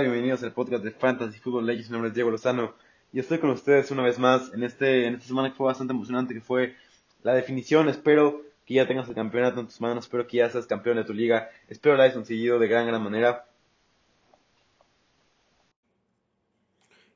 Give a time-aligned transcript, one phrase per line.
[0.00, 1.90] Bienvenidos al podcast de Fantasy Football Legends.
[1.90, 2.72] Mi nombre es Diego Lozano
[3.12, 5.92] y estoy con ustedes una vez más en, este, en esta semana que fue bastante
[5.92, 6.74] emocionante, que fue
[7.22, 7.90] la definición.
[7.90, 11.04] Espero que ya tengas el campeonato en tus manos, espero que ya seas campeón de
[11.04, 13.44] tu liga, espero lo hayas conseguido de gran, gran manera.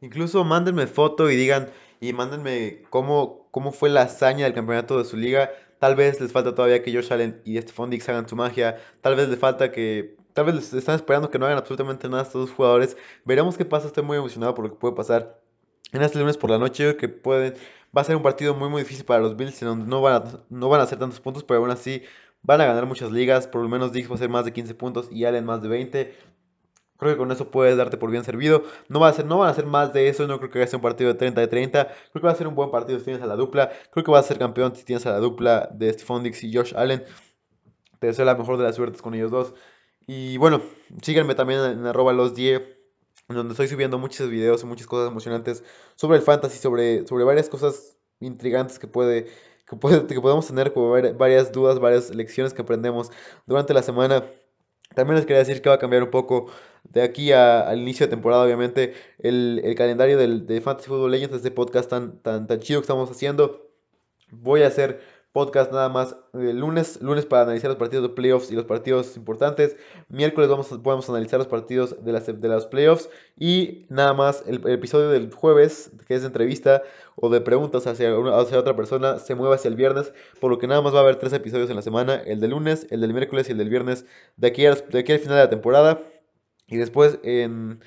[0.03, 5.07] Incluso mándenme foto y digan, y mándenme cómo, cómo fue la hazaña del campeonato de
[5.07, 5.51] su liga.
[5.79, 8.77] Tal vez les falta todavía que Josh Allen y Stephon Diggs hagan su magia.
[9.01, 10.16] Tal vez les falta que.
[10.37, 12.95] Tal vez les están esperando que no hagan absolutamente nada estos dos jugadores.
[13.25, 13.87] Veremos qué pasa.
[13.87, 15.41] Estoy muy emocionado por lo que puede pasar
[15.93, 16.95] en este lunes por la noche.
[16.99, 17.55] Que pueden.
[17.97, 19.63] Va a ser un partido muy muy difícil para los Bills.
[19.63, 21.43] En donde no van a, no van a hacer tantos puntos.
[21.43, 22.03] Pero aún así
[22.43, 23.49] van a ganar muchas ligas.
[23.49, 25.69] Por lo menos Diggs va a hacer más de 15 puntos y Allen más de
[25.69, 26.15] 20.
[26.99, 28.63] Creo que con eso puedes darte por bien servido.
[28.91, 30.27] No, va a ser, no van a ser más de eso.
[30.27, 31.87] No creo que vaya a ser un partido de 30 de 30.
[31.87, 33.71] Creo que va a ser un buen partido si tienes a la dupla.
[33.91, 36.55] Creo que va a ser campeón si tienes a la dupla de Stephon Dix y
[36.55, 37.05] Josh Allen.
[38.01, 39.55] Te deseo la mejor de las suertes con ellos dos.
[40.07, 40.63] Y bueno,
[41.03, 42.63] síganme también en arroba los 10
[43.29, 45.65] donde estoy subiendo muchos videos y muchas cosas emocionantes
[45.97, 49.27] sobre el fantasy, sobre, sobre varias cosas intrigantes que puede
[49.69, 53.11] que, puede, que podemos tener, como varias dudas, varias lecciones que aprendemos
[53.47, 54.25] durante la semana.
[54.95, 56.47] También les quería decir que va a cambiar un poco
[56.85, 61.51] de aquí al inicio de temporada, obviamente, el, calendario del, de Fantasy Football Legends, este
[61.51, 63.69] podcast tan, tan, tan chido que estamos haciendo.
[64.31, 65.01] Voy a hacer
[65.37, 69.19] podcast nada más el lunes, lunes para analizar los partidos de playoffs y los partidos
[69.19, 69.77] importantes.
[70.09, 74.43] Miércoles vamos a, podemos analizar los partidos de, las, de los playoffs y nada más
[74.47, 76.83] el, episodio del jueves, que es de entrevista
[77.17, 80.11] o de preguntas hacia, hacia otra persona, se mueve hacia el viernes,
[80.41, 82.53] por lo que nada más va a haber tres episodios en la semana, el del
[82.53, 84.07] lunes, el del miércoles y el del viernes,
[84.39, 86.01] de aquí, de aquí al final de la temporada.
[86.67, 87.81] Y después en,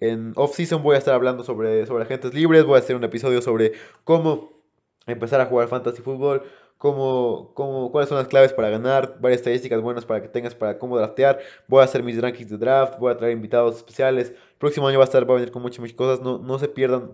[0.00, 3.40] en off-season voy a estar hablando sobre, sobre agentes libres, voy a hacer un episodio
[3.40, 3.72] sobre
[4.04, 4.60] cómo
[5.06, 6.42] empezar a jugar fantasy fútbol,
[6.80, 10.78] cómo, cómo, cuáles son las claves para ganar, varias estadísticas buenas para que tengas para
[10.78, 11.38] cómo draftear.
[11.68, 14.30] Voy a hacer mis rankings de draft, voy a traer invitados especiales.
[14.30, 16.22] El próximo año va a estar, va a venir con muchas, muchas cosas.
[16.22, 17.12] No, no se pierdan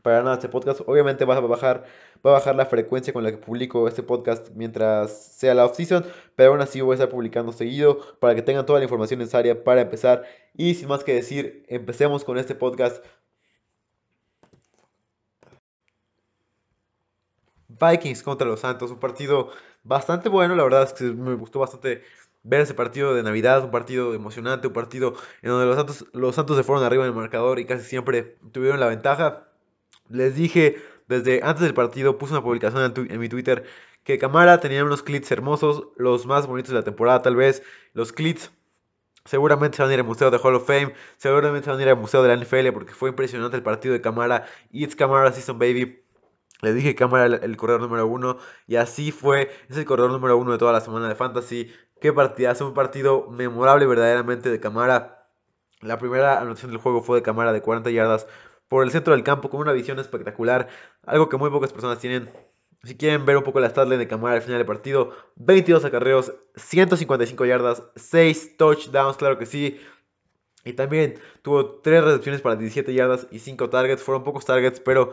[0.00, 0.80] para nada este podcast.
[0.86, 1.84] Obviamente va a bajar,
[2.24, 6.06] va a bajar la frecuencia con la que publico este podcast mientras sea la off-season,
[6.34, 9.62] pero aún así voy a estar publicando seguido para que tengan toda la información necesaria
[9.62, 10.24] para empezar.
[10.56, 13.04] Y sin más que decir, empecemos con este podcast
[17.80, 19.50] Vikings contra los Santos, un partido
[19.84, 22.02] bastante bueno, la verdad es que me gustó bastante
[22.42, 26.34] ver ese partido de Navidad, un partido emocionante, un partido en donde los Santos, los
[26.34, 29.48] Santos se fueron arriba en el marcador y casi siempre tuvieron la ventaja.
[30.08, 30.76] Les dije
[31.08, 33.64] desde antes del partido, puse una publicación en, mi Twitter
[34.04, 37.62] que Camara tenía unos clits hermosos, los más bonitos de la temporada tal vez,
[37.92, 38.52] los clits
[39.26, 40.94] Seguramente se van a ir al Museo de Hall of Fame.
[41.16, 43.92] Seguramente se van a ir al Museo de la NFL porque fue impresionante el partido
[43.92, 44.46] de Camara.
[44.70, 46.00] It's Camara Season Baby.
[46.62, 48.38] Le dije que Cámara era el, corredor número uno.
[48.66, 49.50] Y así fue.
[49.68, 51.70] Es el corredor número uno de toda la semana de Fantasy.
[52.00, 52.66] Qué partidazo.
[52.66, 55.28] Un partido memorable verdaderamente de Camara.
[55.80, 58.26] La primera anotación del juego fue de Camara de 40 yardas
[58.68, 60.68] por el centro del campo con una visión espectacular.
[61.04, 62.30] Algo que muy pocas personas tienen.
[62.84, 66.32] Si quieren ver un poco la statline de Camara al final del partido, 22 acarreos,
[66.56, 69.80] 155 yardas, 6 touchdowns, claro que sí.
[70.64, 74.02] Y también tuvo 3 recepciones para 17 yardas y 5 targets.
[74.02, 75.12] Fueron pocos targets, pero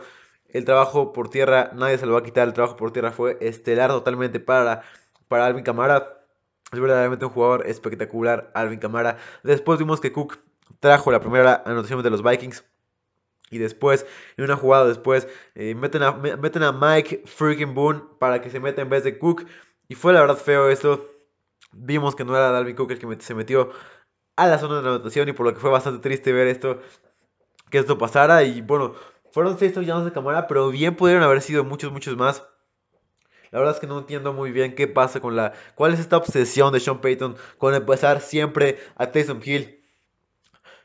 [0.54, 2.46] el trabajo por tierra, nadie se lo va a quitar.
[2.46, 4.82] El trabajo por tierra fue estelar totalmente para,
[5.28, 6.24] para Alvin Camara.
[6.72, 9.18] Es verdaderamente un jugador espectacular, Alvin Camara.
[9.42, 10.38] Después vimos que Cook
[10.78, 12.64] trajo la primera anotación de los Vikings.
[13.50, 14.06] Y después,
[14.36, 18.60] en una jugada después, eh, meten, a, meten a Mike freaking Boone para que se
[18.60, 19.46] meta en vez de Cook.
[19.88, 21.10] Y fue la verdad feo esto.
[21.72, 23.70] Vimos que no era Dalvin Cook el que se metió
[24.36, 26.80] a la zona de anotación y por lo que fue bastante triste ver esto,
[27.70, 28.44] que esto pasara.
[28.44, 28.94] Y bueno,
[29.34, 32.44] fueron 6 touchdowns de cámara, pero bien pudieron haber sido muchos, muchos más.
[33.50, 35.54] La verdad es que no entiendo muy bien qué pasa con la...
[35.74, 39.82] ¿Cuál es esta obsesión de Sean Payton con empezar siempre a Taysom Hill?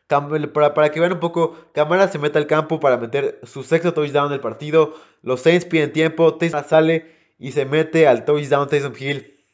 [0.07, 3.93] Para, para, que vean un poco, Cámara se mete al campo para meter su sexto
[3.93, 4.95] touchdown del partido.
[5.21, 9.45] Los Saints piden tiempo, Taysom sale y se mete al touchdown Taysom Hill.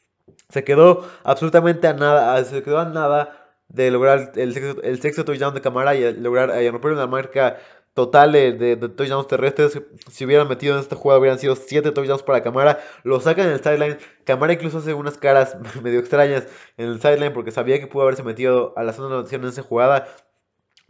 [0.48, 5.26] Se quedó absolutamente a nada, se quedó a nada de lograr el sexto, el sexto
[5.26, 7.58] touchdown de Cámara y lograr romper una marca
[7.96, 9.80] total de, touchdowns terrestres.
[10.10, 12.78] Si hubieran metido en esta jugada, hubieran sido 7 touchdowns para Camara.
[13.04, 13.98] Lo sacan en el sideline.
[14.24, 16.46] Camara incluso hace unas caras medio extrañas
[16.76, 19.48] en el sideline porque sabía que pudo haberse metido a la zona de anotación en
[19.48, 20.06] esa jugada.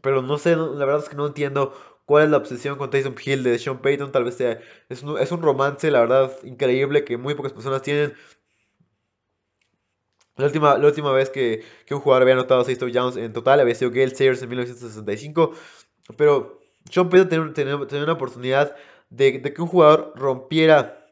[0.03, 1.73] Pero no sé, la verdad es que no entiendo
[2.07, 4.11] cuál es la obsesión con Tyson Hill de Sean Payton.
[4.11, 4.59] Tal vez sea.
[4.89, 8.15] Es un, es un romance, la verdad, increíble que muy pocas personas tienen.
[10.37, 13.61] La última, la última vez que, que un jugador había anotado 6 touchdowns en total
[13.61, 15.53] había sido Gail Sayers en 1965.
[16.17, 16.56] Pero
[16.91, 18.77] Sean Payton tenía, una oportunidad
[19.11, 21.07] de, que un jugador rompiera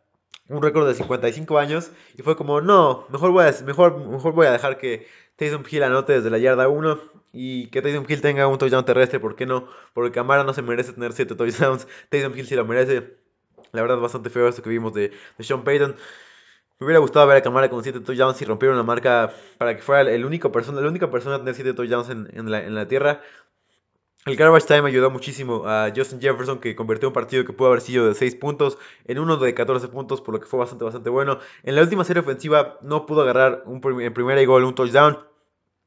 [0.48, 4.46] un récord de 55 años y fue como, no, mejor voy a, mejor, mejor voy
[4.46, 5.06] a dejar que,
[5.36, 6.98] Taysom Hill anote desde la yarda 1
[7.32, 9.68] y que Taysom Hill tenga un touchdown terrestre, ¿por qué no?
[9.92, 13.16] Porque Camara no se merece tener 7 touchdowns, Taysom Hill sí lo merece.
[13.72, 15.96] La verdad, bastante feo esto que vimos de, de Sean Payton.
[16.78, 19.82] Me hubiera gustado ver a Camara con 7 touchdowns y romper una marca para que
[19.82, 22.74] fuera el único persona, la única persona a tener 7 touchdowns en, en, la, en
[22.74, 23.20] la tierra.
[24.26, 27.82] El garbage time ayudó muchísimo a Justin Jefferson que convirtió un partido que pudo haber
[27.82, 31.10] sido de 6 puntos en uno de 14 puntos, por lo que fue bastante, bastante
[31.10, 31.40] bueno.
[31.62, 35.18] En la última serie ofensiva no pudo agarrar un, en primera y gol un touchdown.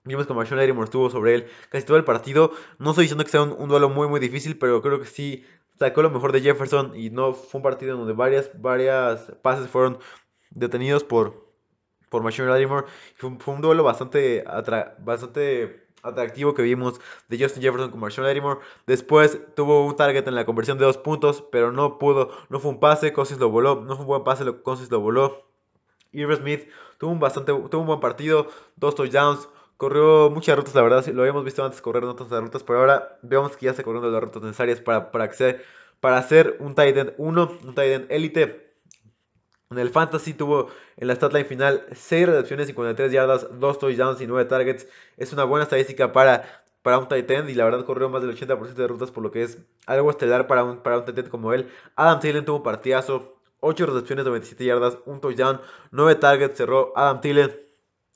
[0.04, 2.52] Vimos que Marshall Lattimore estuvo sobre él casi todo el partido.
[2.78, 5.44] No estoy diciendo que sea un, duelo muy muy difícil, pero creo que sí
[5.80, 9.98] sacó lo mejor de Jefferson y no fue un partido donde varias, varias pases fueron
[10.52, 11.52] detenidos por,
[12.10, 12.86] por Marshall Lattimore.
[13.16, 14.44] Fue, fue un duelo bastante,
[15.00, 17.00] bastante atractivo que vimos
[17.30, 18.60] de Justin Jefferson con Marshall Lattimore.
[18.86, 22.72] Después tuvo un target en la conversión de dos puntos, pero no pudo, no fue
[22.72, 25.46] un pase, Cousins lo voló, no fue un buen pase, Cousins lo voló.
[26.12, 26.68] Irv Smith
[26.98, 31.22] tuvo un, bastante, tuvo un buen partido, dos touchdowns, corrió muchas rutas, la verdad, lo
[31.22, 34.42] habíamos visto antes correr otras rutas, pero ahora vemos que ya está corriendo las rutas
[34.42, 35.64] necesarias para, para, hacer,
[36.00, 38.67] para hacer un tight end 1, un tight end élite.
[39.70, 44.28] En el Fantasy tuvo en la statline final 6 recepciones, 53 yardas, 2 touchdowns y
[44.28, 44.88] 9 targets.
[45.18, 48.34] Es una buena estadística para, para un tight end y la verdad corrió más del
[48.34, 51.30] 80% de rutas, por lo que es algo estelar para un, para un tight end
[51.30, 51.70] como él.
[51.98, 55.60] Adam Thielen tuvo un partidazo, 8 recepciones, 97 yardas, 1 touchdown,
[55.92, 57.52] 9 targets, cerró Adam Thielen.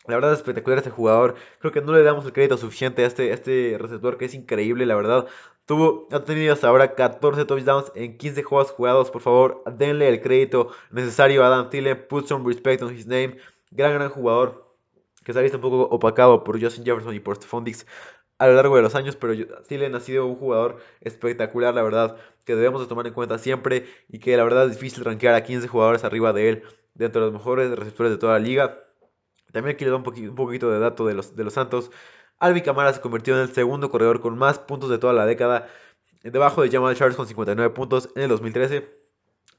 [0.07, 1.36] La verdad es espectacular este jugador.
[1.59, 4.33] Creo que no le damos el crédito suficiente a este, a este receptor que es
[4.33, 5.27] increíble, la verdad.
[5.65, 9.11] Tuvo, ha tenido hasta ahora 14 touchdowns en 15 juegos jugados.
[9.11, 12.07] Por favor, denle el crédito necesario a Adam Thielen.
[12.07, 13.37] Put some respect on his name.
[13.69, 14.75] Gran, gran jugador.
[15.23, 17.85] Que se ha visto un poco opacado por Justin Jefferson y por Stephon Diggs
[18.39, 19.15] a lo largo de los años.
[19.15, 19.33] Pero
[19.67, 22.17] Thielen ha sido un jugador espectacular, la verdad.
[22.43, 23.85] Que debemos de tomar en cuenta siempre.
[24.09, 26.63] Y que la verdad es difícil rankear a 15 jugadores arriba de él.
[26.95, 28.83] Dentro de los mejores receptores de toda la liga.
[29.51, 31.91] También aquí les doy un, poquito, un poquito de dato de los, de los Santos.
[32.41, 35.69] Alvin Kamara se convirtió en el segundo corredor con más puntos de toda la década,
[36.23, 38.89] debajo de Jamal Charles con 59 puntos en el 2013.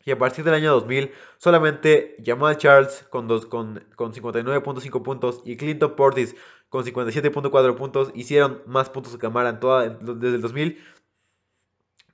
[0.04, 6.34] Y a partir del año 2000, solamente Jamal Charles con 59.5 puntos y Clinton Portis
[6.68, 10.84] con 57.4 puntos hicieron más puntos que Camara en toda, desde el 2000.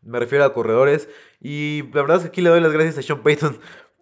[0.03, 1.09] Me refiero a corredores.
[1.41, 3.59] Y la verdad es que aquí le doy las gracias a Sean Payton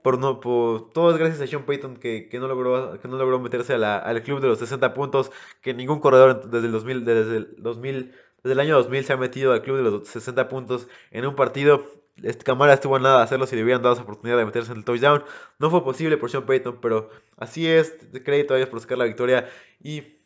[0.06, 3.16] por no, por, todo es gracias a Sean Payton que, que, no, logró, que no
[3.16, 7.04] logró meterse a al club de los 60 puntos, que ningún corredor desde el, 2000,
[7.04, 8.14] desde, el 2000,
[8.44, 11.34] desde el año 2000 se ha metido al club de los 60 puntos en un
[11.34, 11.84] partido.
[12.22, 14.70] Este Camara estuvo a nada de hacerlo si le hubieran dado esa oportunidad de meterse
[14.70, 15.24] en el touchdown.
[15.58, 17.96] No fue posible por Sean Payton, pero así es.
[18.24, 19.48] Crédito a ellos por sacar la victoria.
[19.82, 20.20] Y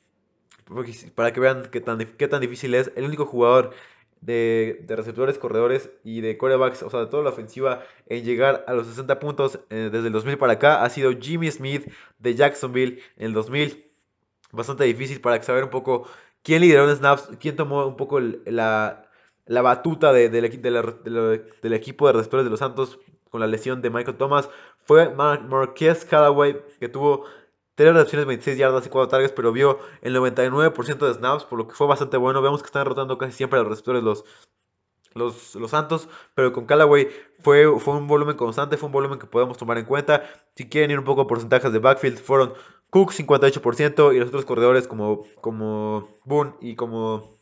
[1.15, 3.71] para que vean qué tan, qué tan difícil es, el único jugador
[4.21, 8.75] de, receptores, corredores y de corebacks, o sea, de toda la ofensiva en llegar a
[8.75, 13.03] los 60 puntos eh, desde el 2000 para acá ha sido Jimmy Smith de Jacksonville
[13.17, 13.87] en el 2000.
[14.53, 16.07] Bastante difícil para saber un poco
[16.43, 19.09] quién lideró en snaps, quién tomó un poco la,
[19.47, 22.99] la, batuta de, del equipo de receptores de los Santos
[23.31, 24.51] con la lesión de Michael Thomas.
[24.85, 27.27] Fue Marquez Callaway que tuvo
[27.81, 31.67] 3 recepciones, 26 yardas y 4 targets, pero vio el 99% de snaps, por lo
[31.67, 32.43] que fue bastante bueno.
[32.43, 34.27] Vemos que están rotando casi siempre a los receptores los,
[35.15, 37.09] los, los, Santos, pero con Callaway
[37.39, 40.25] fue, fue un volumen constante, fue un volumen que podemos tomar en cuenta.
[40.57, 42.53] Si quieren ir un poco a porcentajes de backfield, fueron
[42.91, 47.35] Cook 58% y los otros corredores como, como Boone y como,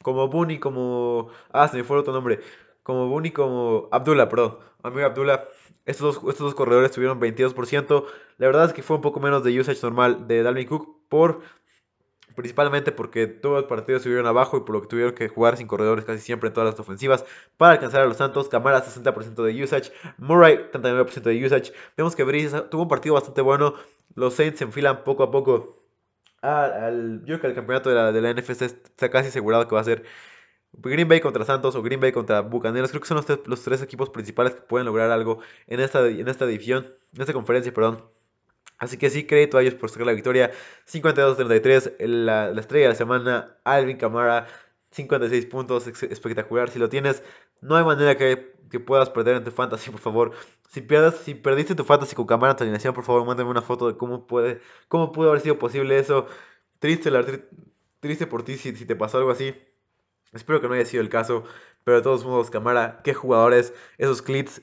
[0.00, 1.28] como Boone y como...
[1.52, 2.40] Ah, se me fue otro nombre.
[2.82, 4.56] Como Boone y como Abdullah, perdón.
[4.82, 5.46] Amigo Abdullah
[5.86, 8.04] estos dos, estos dos corredores tuvieron 22%.
[8.38, 11.40] La verdad es que fue un poco menos de usage normal de Dalvin Cook por
[12.34, 15.66] principalmente porque todos los partidos estuvieron abajo y por lo que tuvieron que jugar sin
[15.66, 17.24] corredores casi siempre en todas las ofensivas
[17.56, 18.48] para alcanzar a los Santos.
[18.48, 21.72] Camara 60% de usage, Murray 39% de usage.
[21.96, 23.74] Vemos que Breeze tuvo un partido bastante bueno.
[24.14, 25.82] Los Saints se enfilan poco a poco
[26.42, 29.74] al, yo creo que el campeonato de la, de la NFC está casi asegurado que
[29.74, 30.04] va a ser
[30.78, 34.10] Green Bay contra Santos o Green Bay contra Bucaneros, creo que son los, tres equipos
[34.10, 38.04] principales que pueden lograr algo en esta, en esta división, en esta conferencia, perdón.
[38.78, 40.50] Así que sí, crédito a ellos por sacar la victoria.
[40.86, 44.46] 52-33, la, la, estrella de la semana, Alvin Kamara,
[44.90, 46.70] 56 puntos, espectacular.
[46.70, 47.22] Si lo tienes,
[47.62, 50.32] no hay manera que, que, puedas perder en tu fantasy, por favor.
[50.68, 53.62] Si, pierdas, si perdiste tu fantasy con Kamara en tu alineación, por favor, mándame una
[53.62, 56.26] foto de cómo puede, cómo pudo haber sido posible eso.
[56.78, 57.24] Triste, la,
[58.00, 59.54] triste por ti si, si te pasó algo así.
[60.36, 61.44] Espero que no haya sido el caso,
[61.84, 64.62] pero de todos modos, Camara, qué jugadores, esos clits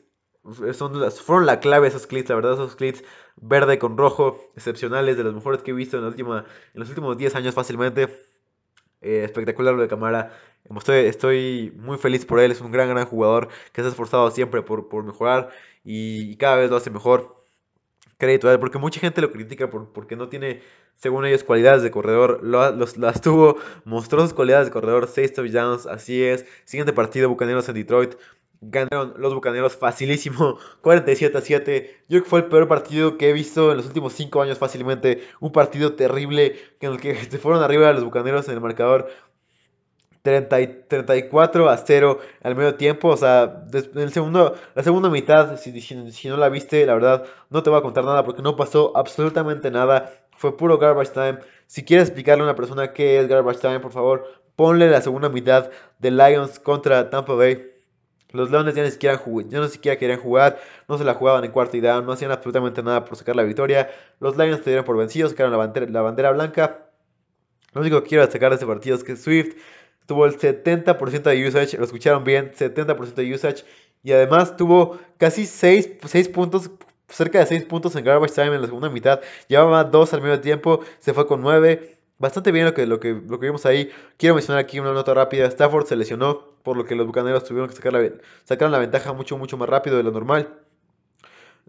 [0.73, 3.03] son las, fueron la clave esos clits, la verdad, esos clits
[3.37, 6.89] verde con rojo, excepcionales, de los mejores que he visto en, la última, en los
[6.89, 8.09] últimos 10 años fácilmente.
[9.01, 10.31] Eh, espectacular lo de Camara.
[10.77, 14.31] Estoy, estoy muy feliz por él, es un gran, gran jugador que se ha esforzado
[14.31, 15.49] siempre por, por mejorar
[15.83, 17.43] y, cada vez lo hace mejor.
[18.17, 20.61] crédito a él, porque mucha gente lo critica por, porque no tiene,
[20.95, 22.39] según ellos, cualidades de corredor.
[22.43, 26.45] los, las tuvo, mostró sus cualidades de corredor, 6 touchdowns, así es.
[26.65, 28.15] Siguiente partido, Bucaneros en Detroit.
[28.61, 31.97] Ganaron los Bucaneros facilísimo, 47 a 7.
[32.03, 34.57] Yo creo que fue el peor partido que he visto en los últimos 5 años
[34.57, 35.23] fácilmente.
[35.41, 39.09] Un partido terrible en el que se fueron arriba los Bucaneros en el marcador.
[40.23, 43.09] 30, 34 a 0 al medio tiempo.
[43.09, 47.25] O sea, en el segundo, la segunda mitad, si, si, no la viste, la verdad,
[47.49, 50.22] no te voy a contar nada porque no pasó absolutamente nada.
[50.43, 51.39] Fue puro garbage time.
[51.67, 55.29] Si quieres explicarle a una persona qué es garbage time, por favor, ponle la segunda
[55.29, 57.71] mitad de Lions contra Tampa Bay.
[58.31, 60.59] Los Leones ya ni siquiera, no querían jugar,
[60.89, 63.43] no se la jugaban en cuarto y down, no hacían absolutamente nada por sacar la
[63.43, 63.89] victoria.
[64.19, 66.89] Los Lions se dieron por vencidos, sacaron la bandera, la bandera blanca.
[67.71, 69.55] Lo único que quiero destacar de este partido es que Swift
[70.07, 73.63] tuvo el 70% de usage, lo escucharon bien, 70% de usage.
[74.03, 76.69] Y además tuvo casi 6, 6 puntos,
[77.13, 79.21] cerca de 6 puntos en garbage time en la segunda mitad.
[79.47, 81.97] Llevaba 2 al mismo tiempo, se fue con 9.
[82.17, 83.91] Bastante bien lo que, lo, que, lo que vimos ahí.
[84.17, 85.45] Quiero mencionar aquí una nota rápida.
[85.47, 88.09] Stafford se lesionó, por lo que los bucaneros tuvieron que sacar la,
[88.43, 90.62] sacaron la ventaja mucho, mucho más rápido de lo normal.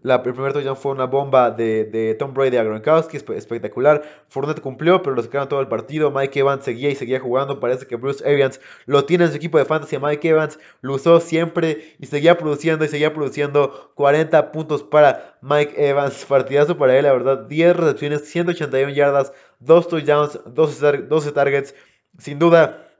[0.05, 4.03] La, el primer touchdown fue una bomba de, de Tom Brady a Gronkowski, espectacular.
[4.27, 6.11] Fournette cumplió, pero lo sacaron todo el partido.
[6.11, 7.59] Mike Evans seguía y seguía jugando.
[7.59, 9.97] Parece que Bruce Arians lo tiene en su equipo de fantasy.
[9.97, 15.73] Mike Evans lo usó siempre y seguía produciendo y seguía produciendo 40 puntos para Mike
[15.75, 16.23] Evans.
[16.29, 17.47] Partidazo para él, la verdad.
[17.47, 21.73] 10 recepciones, 181 yardas, 2 touchdowns, 12, 12 targets.
[22.19, 22.91] Sin duda,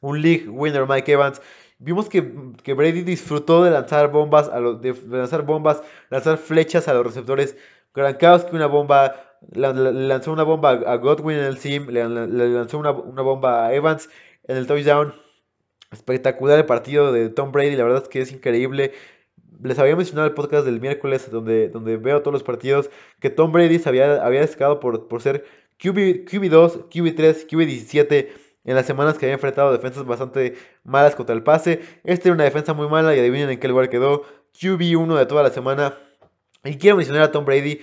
[0.00, 1.42] un league winner Mike Evans.
[1.84, 6.94] Vimos que, Brady disfrutó de lanzar bombas, a los, de lanzar bombas, lanzar flechas a
[6.94, 7.56] los receptores.
[7.92, 9.16] Gronkowski una bomba,
[9.50, 14.08] lanzó una bomba a Godwin en el sim, le, lanzó una, bomba a Evans
[14.44, 15.12] en el touchdown.
[15.90, 18.92] Espectacular el partido de Tom Brady, la verdad es que es increíble.
[19.60, 23.50] Les había mencionado el podcast del miércoles donde, donde veo todos los partidos que Tom
[23.50, 25.44] Brady se había, había destacado por, por ser
[25.78, 28.28] QB, QB2, QB3, QB17
[28.64, 31.80] en las semanas que había enfrentado defensas bastante malas contra el pase.
[32.04, 34.24] Esta era una defensa muy mala y adivinen en qué lugar quedó.
[34.54, 35.98] QB1 de toda la semana.
[36.64, 37.80] Y quiero mencionar a Tom Brady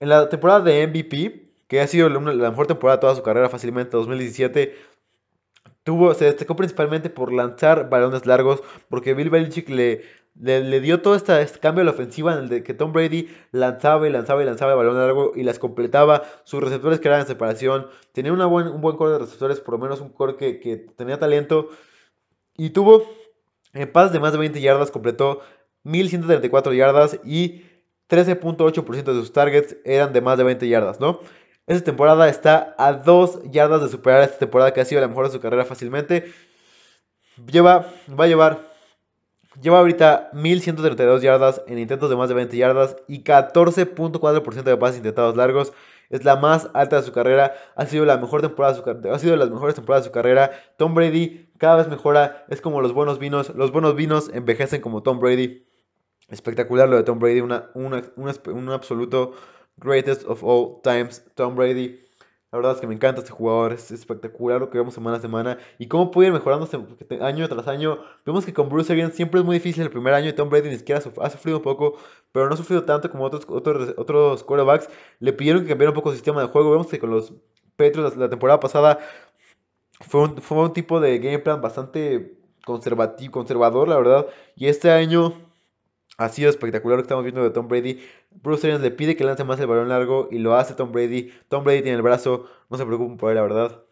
[0.00, 3.48] en la temporada de MVP, que ha sido la mejor temporada de toda su carrera
[3.48, 4.76] fácilmente, 2017.
[5.84, 10.02] Tuvo, se destacó principalmente por lanzar balones largos, porque Bill Belichick le,
[10.40, 14.06] le, dio todo este, cambio a la ofensiva en el de que Tom Brady lanzaba
[14.06, 16.22] y lanzaba y lanzaba el balón largo y las completaba.
[16.44, 17.86] Sus receptores en separación.
[18.12, 20.76] Tenía una buen, un buen core de receptores, por lo menos un core que, que
[20.76, 21.70] tenía talento.
[22.56, 23.06] Y tuvo
[23.72, 25.40] en pases de más de 20 yardas, completó
[25.84, 27.64] 1134 yardas y
[28.08, 31.20] 13.8% de sus targets eran de más de 20 yardas, ¿no?
[31.66, 35.26] Esta temporada está a 2 yardas de superar esta temporada que ha sido la mejor
[35.26, 36.32] de su carrera fácilmente.
[37.50, 38.75] Lleva, va a llevar
[39.62, 44.98] Lleva ahorita 1132 yardas en intentos de más de 20 yardas y 14.4% de pases
[44.98, 45.72] intentados largos.
[46.10, 47.54] Es la más alta de su carrera.
[47.74, 50.52] Ha sido la mejor temporada de su, ha sido las mejores temporadas de su carrera.
[50.76, 52.44] Tom Brady cada vez mejora.
[52.48, 53.54] Es como los buenos vinos.
[53.54, 55.66] Los buenos vinos envejecen como Tom Brady.
[56.28, 57.40] Espectacular lo de Tom Brady.
[57.40, 59.32] Una, un absoluto
[59.78, 61.24] greatest of all times.
[61.34, 62.05] Tom Brady.
[62.56, 65.20] La verdad es que me encanta este jugador, es espectacular lo que vemos semana a
[65.20, 66.66] semana y cómo puede ir mejorando
[67.20, 67.98] año tras año.
[68.24, 70.70] Vemos que con Bruce Arians siempre es muy difícil el primer año y Tom Brady
[70.70, 71.98] ni siquiera ha sufrido un poco,
[72.32, 74.88] pero no ha sufrido tanto como otros, otros, otros quarterbacks.
[75.20, 76.70] Le pidieron que cambiara un poco el sistema de juego.
[76.70, 77.34] Vemos que con los
[77.76, 79.00] Patriots la temporada pasada
[80.00, 84.26] fue un, fue un tipo de game plan bastante conservativo, conservador, la verdad.
[84.54, 85.34] Y este año
[86.16, 88.00] ha sido espectacular lo que estamos viendo de Tom Brady.
[88.42, 91.32] Bruce Arians le pide que lance más el balón largo y lo hace Tom Brady.
[91.48, 93.82] Tom Brady tiene el brazo, no se preocupen por él, la verdad.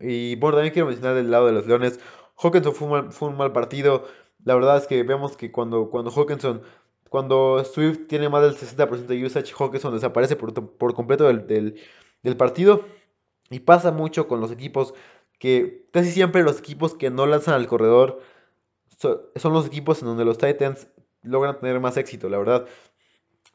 [0.00, 2.00] Y bueno, también quiero mencionar del lado de los Leones.
[2.36, 4.06] Hawkinson fue un mal, partido.
[4.44, 6.62] La verdad es que vemos que cuando, cuando Hawkinson,
[7.08, 11.76] cuando Swift tiene más del 60% de usage, Hawkinson desaparece por, por completo del,
[12.22, 12.84] del partido.
[13.50, 14.94] Y pasa mucho con los equipos
[15.38, 18.20] que casi siempre los equipos que no lanzan al corredor
[18.98, 20.88] son los equipos en donde los Titans
[21.28, 22.66] logran tener más éxito, la verdad.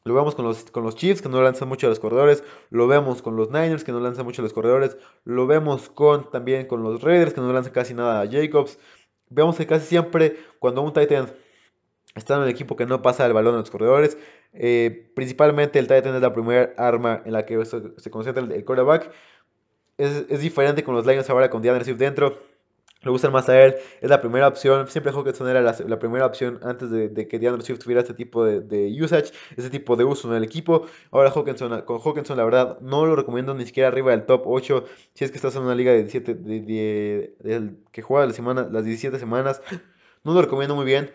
[0.06, 2.44] Lo vemos con los, con los Chiefs, que no lanzan mucho a los corredores.
[2.70, 4.98] Lo vemos con los Niners, que no lanzan mucho a los corredores.
[5.24, 8.80] Lo vemos con, también con los Raiders, que no lanzan casi nada a Jacobs.
[9.30, 11.34] Vemos que casi siempre cuando un Titan
[12.16, 14.18] está en el equipo que no pasa el balón a los corredores,
[14.52, 18.66] eh, principalmente el Titan es la primera arma en la que se, concentra el, el
[18.66, 19.10] quarterback.
[19.98, 22.40] Es, es, diferente con los Lions ahora con DeAndre Swift dentro
[23.04, 24.88] le gustan más a él, es la primera opción.
[24.88, 28.46] Siempre Hawkinson era la, la primera opción antes de, que DeAndre Swift tuviera este tipo
[28.46, 30.88] de, usage, este tipo de uso en el equipo.
[31.12, 34.86] Ahora Hawkinson, con Hawkinson, la verdad, no lo recomiendo ni siquiera arriba del top 8.
[35.14, 38.86] Si es que estás en una liga de 17, de, que juega la semana, las
[38.86, 39.62] 17 semanas,
[40.24, 41.12] no lo recomiendo muy bien.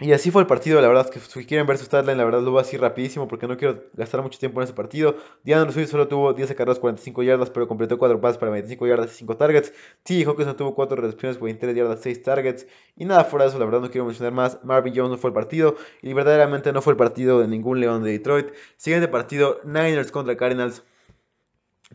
[0.00, 2.42] Y así fue el partido, la verdad que si quieren ver su statline, la verdad
[2.42, 5.16] lo voy a decir rapidísimo porque no quiero gastar mucho tiempo en ese partido.
[5.44, 9.12] Diana Swift solo tuvo 10 carreras, 45 yardas, pero completó 4 pases para 25 yardas
[9.12, 9.72] y 5 targets.
[10.02, 10.24] T.
[10.24, 12.66] Hawkinson tuvo 4 recepciones, 23 yardas, 6 targets.
[12.96, 14.58] Y nada fuera de eso, la verdad no quiero mencionar más.
[14.64, 18.02] Marvin Jones no fue el partido y verdaderamente no fue el partido de ningún León
[18.02, 18.48] de Detroit.
[18.76, 20.82] Siguiente partido, Niners contra Cardinals.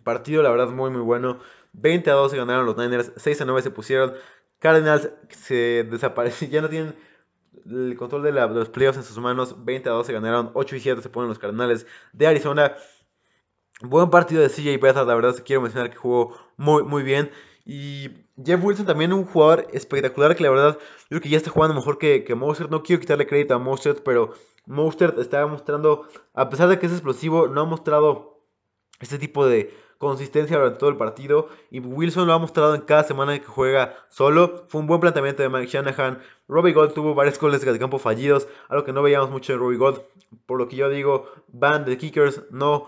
[0.03, 1.39] Partido, la verdad, muy muy bueno.
[1.73, 4.13] 20 a 12 ganaron los Niners, 6 a 9 se pusieron.
[4.59, 7.08] Cardinals se desaparecieron, ya no tienen
[7.65, 9.63] el control de, los playoffs en sus manos.
[9.63, 12.75] 20 a 12 ganaron, 8 y 7 se ponen los Cardinales de Arizona.
[13.81, 17.31] Buen partido de CJ Beathard, la verdad quiero mencionar que jugó muy, muy bien.
[17.65, 18.09] Y
[18.43, 21.75] Jeff Wilson también un jugador espectacular que la verdad yo creo que ya está jugando
[21.75, 22.69] mejor que, que Mostert.
[22.69, 24.33] No quiero quitarle crédito a Mostert, pero
[24.65, 28.43] Mostert está mostrando, a pesar de que es explosivo, no ha mostrado
[28.99, 31.49] este tipo de consistencia durante todo el partido.
[31.69, 34.65] Y Wilson lo ha mostrado en cada semana que juega solo.
[34.67, 36.19] Fue un buen planteamiento de Mike Shanahan.
[36.47, 39.77] Robbie Gold tuvo varios goles de campo fallidos, algo que no veíamos mucho en Robbie
[39.77, 40.01] Gold.
[40.47, 42.87] Por lo que yo digo, van de kickers, no.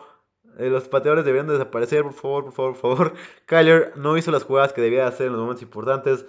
[0.57, 3.13] Eh, los pateadores deberían desaparecer, por favor, por favor, por favor.
[3.45, 6.25] Kyler no hizo las jugadas que debía hacer en los momentos importantes.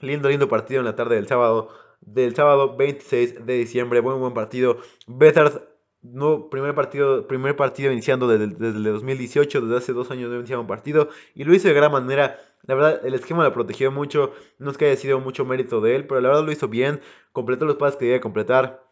[0.00, 1.70] Lindo, lindo partido en la tarde del sábado.
[2.00, 4.00] Del sábado 26 de diciembre.
[4.00, 4.78] Buen, buen partido.
[5.08, 5.60] Bethard
[6.02, 10.36] no, primer partido, primer partido iniciando desde, desde el 2018, desde hace dos años no
[10.36, 12.38] iniciaba un partido y lo hizo de gran manera.
[12.62, 15.96] La verdad, el esquema lo protegió mucho, no es que haya sido mucho mérito de
[15.96, 17.00] él, pero la verdad lo hizo bien,
[17.32, 18.84] completó los pases que debía completar,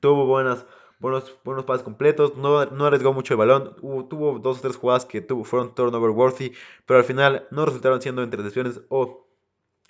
[0.00, 0.66] tuvo buenas,
[0.98, 3.76] buenos, buenos pases completos, no, no arriesgó mucho el balón,
[4.08, 6.52] tuvo dos o tres jugadas que tuvo, fueron turnover worthy,
[6.86, 9.28] pero al final no resultaron siendo intercepciones o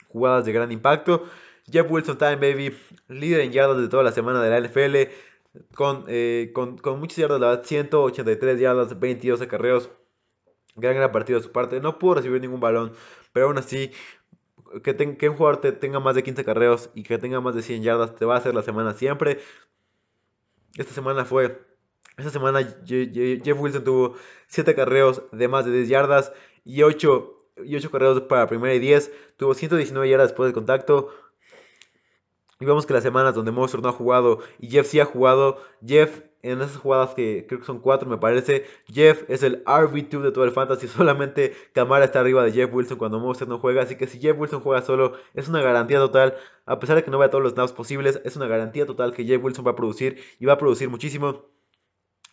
[0.08, 1.24] jugadas de gran impacto.
[1.70, 2.76] Jeff Wilson Time Baby,
[3.08, 5.12] líder en yardas de toda la semana de la NFL
[5.74, 9.90] con, eh, con, con, muchas yardas, la verdad, 183 yardas, 22 acarreos.
[10.74, 11.80] Gran, gran partido de su parte.
[11.80, 12.92] No pudo recibir ningún balón,
[13.32, 13.90] pero aún así,
[14.82, 17.82] que, que un jugador tenga más de 15 carreos y que tenga más de 100
[17.82, 19.40] yardas, te va a hacer la semana siempre.
[20.76, 21.60] Esta semana fue.
[22.16, 24.16] Esta semana Jeff Wilson tuvo
[24.48, 26.32] 7 carreos de más de 10 yardas
[26.64, 29.12] y 8, y 8 carreos para primera y 10.
[29.36, 31.08] Tuvo 119 yardas después del contacto,
[32.62, 35.58] y vemos que las semanas donde Monster no ha jugado y Jeff sí ha jugado,
[35.84, 40.22] Jeff en esas jugadas que creo que son cuatro me parece, Jeff es el RB2
[40.22, 43.82] de todo el fantasy, solamente Camara está arriba de Jeff Wilson cuando Monster no juega,
[43.82, 47.10] así que si Jeff Wilson juega solo es una garantía total, a pesar de que
[47.10, 49.76] no vea todos los snaps posibles, es una garantía total que Jeff Wilson va a
[49.76, 51.46] producir y va a producir muchísimo.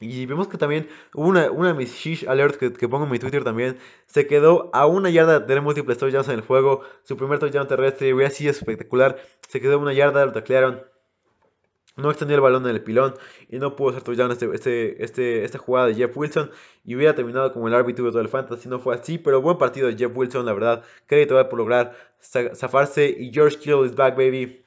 [0.01, 3.12] Y vemos que también hubo una, una de mis shish alerts que, que, pongo en
[3.12, 3.77] mi Twitter también.
[4.05, 6.83] Se quedó a una yarda de múltiples touchdowns en el juego.
[7.03, 9.17] Su primer touchdown terrestre, hubiera sido espectacular.
[9.49, 10.83] Se quedó a una yarda, lo taclearon.
[11.97, 13.15] No extendió el balón en el pilón
[13.49, 16.49] y no pudo hacer touchdown este, este, este, esta jugada de Jeff Wilson.
[16.85, 18.69] Y hubiera terminado como el árbitro de todo el fantasy.
[18.69, 20.83] No fue así, pero buen partido de Jeff Wilson, la verdad.
[21.07, 23.13] Crédito por lograr zafarse.
[23.19, 24.63] Y George Kittle is back, baby.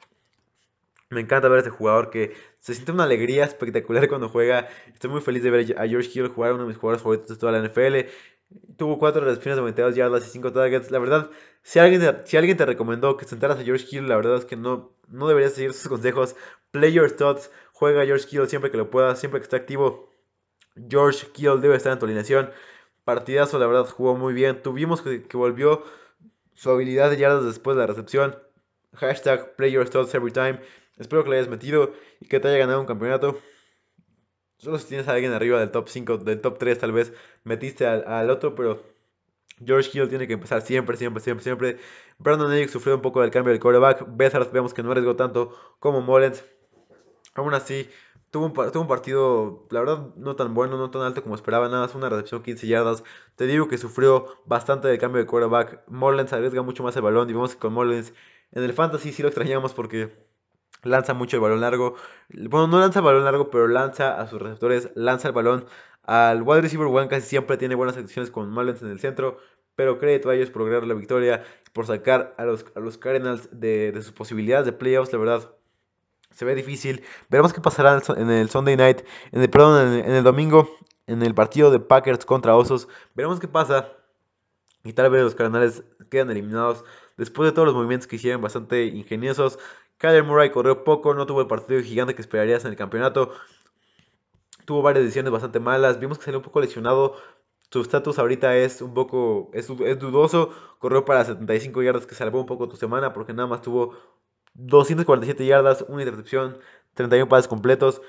[1.09, 4.68] Me encanta ver a este jugador que se siente una alegría espectacular cuando juega.
[4.94, 7.37] Estoy muy feliz de ver a George Hill jugar, uno de mis jugadores favoritos de
[7.37, 8.09] toda la NFL.
[8.77, 10.92] Tuvo 4 recepciones de 22 yardas y 5 targets.
[10.92, 11.31] La verdad,
[11.62, 14.55] si alguien, si alguien te recomendó que sentaras a George Hill, la verdad es que
[14.55, 16.37] no, no deberías seguir sus consejos.
[16.70, 17.51] Play your thoughts.
[17.72, 20.12] Juega a George Hill siempre que lo puedas, siempre que esté activo.
[20.88, 22.53] George Hill debe estar en tu alineación.
[23.03, 24.62] Partidazo, la verdad, jugó muy bien.
[24.62, 25.83] Tuvimos que, que volvió
[26.55, 28.38] su habilidad de yardas después de la recepción.
[28.94, 30.61] Hashtag play your thoughts every time.
[31.03, 33.38] Espero que le hayas metido y que te haya ganado un campeonato.
[34.57, 37.12] Solo si tienes a alguien arriba del top 5, del top 3 tal vez,
[37.45, 38.83] metiste al, otro, pero
[39.65, 41.79] George Hill tiene que empezar siempre, siempre, siempre, siempre.
[42.19, 44.07] Brandon Ayuk sufrió un poco del cambio del quarterback.
[44.09, 46.45] Bethard vemos que no arriesgó tanto como Mullens.
[47.35, 47.91] Aún así,
[48.31, 51.69] tuvo un, partido, la verdad, no tan bueno, no tan alto como esperaba.
[51.69, 53.05] Nada más una recepción 15 yardas.
[53.37, 55.83] Te digo que sufrió bastante del cambio de quarterback.
[55.88, 57.29] Mullens arriesga mucho más el balón.
[57.29, 58.12] Y vemos con Mullens
[58.53, 60.12] en el fantasy sí lo extrañamos porque
[60.83, 61.97] lanza mucho el balón largo.
[62.31, 65.66] Bueno, no lanza el balón largo, pero lanza a sus receptores, lanza el balón
[66.03, 67.09] al wide receiver one.
[67.09, 69.38] Casi siempre tiene buenas acciones con Mullens en el centro.
[69.75, 73.49] Pero crédito a ellos por lograr la victoria, por sacar a los, a los Cardinals
[73.53, 75.12] de, sus posibilidades de playoffs.
[75.12, 75.51] La verdad,
[76.31, 77.03] se ve difícil.
[77.31, 79.01] Veremos qué pasará en el Sunday night,
[79.33, 80.68] en el, perdón, en el, domingo,
[81.07, 82.88] en el partido de Packers contra Osos.
[83.14, 83.88] Veremos qué pasa.
[84.85, 86.85] Y tal vez los Cardinals quedan eliminados
[87.16, 89.59] después de todos los movimientos que hicieron bastante ingeniosos.
[90.03, 93.33] Kyler Murray corrió poco, no tuvo el partido gigante que esperarías en el campeonato.
[94.65, 96.01] Tuvo varias decisiones bastante malas.
[96.01, 97.15] Vimos que salió un poco lesionado.
[97.71, 100.51] Su estatus ahorita es un poco es, dudoso.
[100.81, 103.97] Corrió para 75 yardas que salvó un poco tu semana porque nada más tuvo
[104.55, 106.59] 247 yardas, una intercepción,
[106.95, 108.03] 31 pases completos.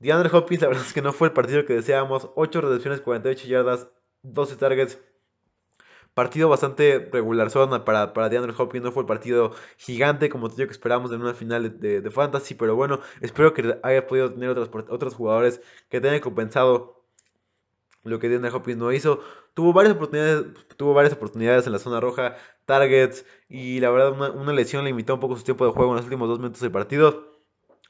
[0.00, 2.28] DeAndre Hopkins, la verdad es que no fue el partido que deseábamos.
[2.34, 3.88] 8 recepciones, 48 yardas,
[4.22, 4.98] 12 targets
[6.20, 8.84] Partido bastante regular zona para, para DeAndre Hopkins.
[8.84, 12.54] No fue el partido gigante como yo que esperamos en una final de, de, Fantasy.
[12.54, 17.06] Pero bueno, espero que haya podido tener otros, otros jugadores que tengan compensado
[18.02, 19.20] lo que DeAndre Hopkins no hizo.
[19.54, 20.44] Tuvo varias oportunidades,
[20.76, 23.24] tuvo varias oportunidades en la zona roja, targets.
[23.48, 26.04] Y la verdad, una, una lesión limitó un poco su tiempo de juego en los
[26.04, 27.32] últimos dos minutos del partido.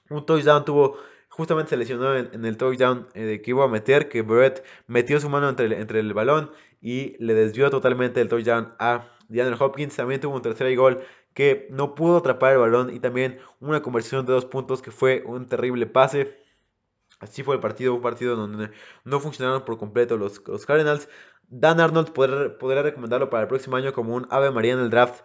[0.09, 0.99] Un touchdown tuvo
[1.41, 5.31] justamente se lesionó en, el touchdown eh, que iba a meter, que Brett metió su
[5.31, 6.51] mano entre el, entre el balón
[6.83, 9.97] y le desvió totalmente el touchdown a DeAndre Hopkins.
[9.97, 14.27] También tuvo un tercer gol que no pudo atrapar el balón y también una conversión
[14.27, 16.37] de dos puntos que fue un terrible pase.
[17.21, 18.71] Así fue el partido, un partido donde
[19.05, 21.09] no funcionaron por completo los, los Cardinals.
[21.49, 25.25] Dan Arnold podrá, recomendarlo para el próximo año como un Ave María en el draft.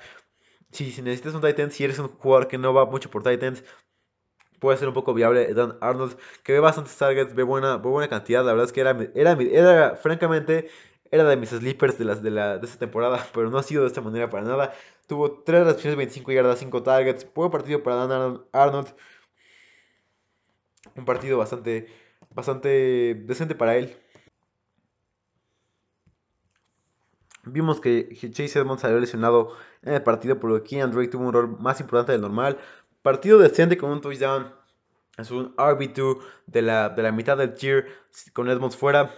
[0.72, 3.64] Si, si necesitas un Titan, si eres un jugador que no va mucho por Titans,
[4.60, 5.54] puede ser un poco viable.
[5.54, 8.44] Dan Arnold, que ve bastantes targets, ve buena, buena cantidad.
[8.46, 10.70] La verdad es que era, era, era francamente,
[11.12, 13.84] era de mis sleepers de, las, de, la, de esta temporada, pero no ha sido
[13.84, 14.74] de esta manera para nada.
[15.08, 17.28] Tuvo 3 recepciones, 25 yardas, 5 targets.
[17.34, 18.94] Buen partido para Dan Arnold.
[20.96, 21.88] Un partido bastante,
[22.34, 23.98] bastante decente para él.
[27.46, 31.34] Vimos que Chase Edmonds salió lesionado en el partido, por lo que Drake tuvo un
[31.34, 32.58] rol más importante del normal.
[33.06, 34.52] Partido decente con un touchdown.
[35.16, 37.86] Es un RB2 de la, mitad del tier
[38.34, 39.14] con Edmonds fuera.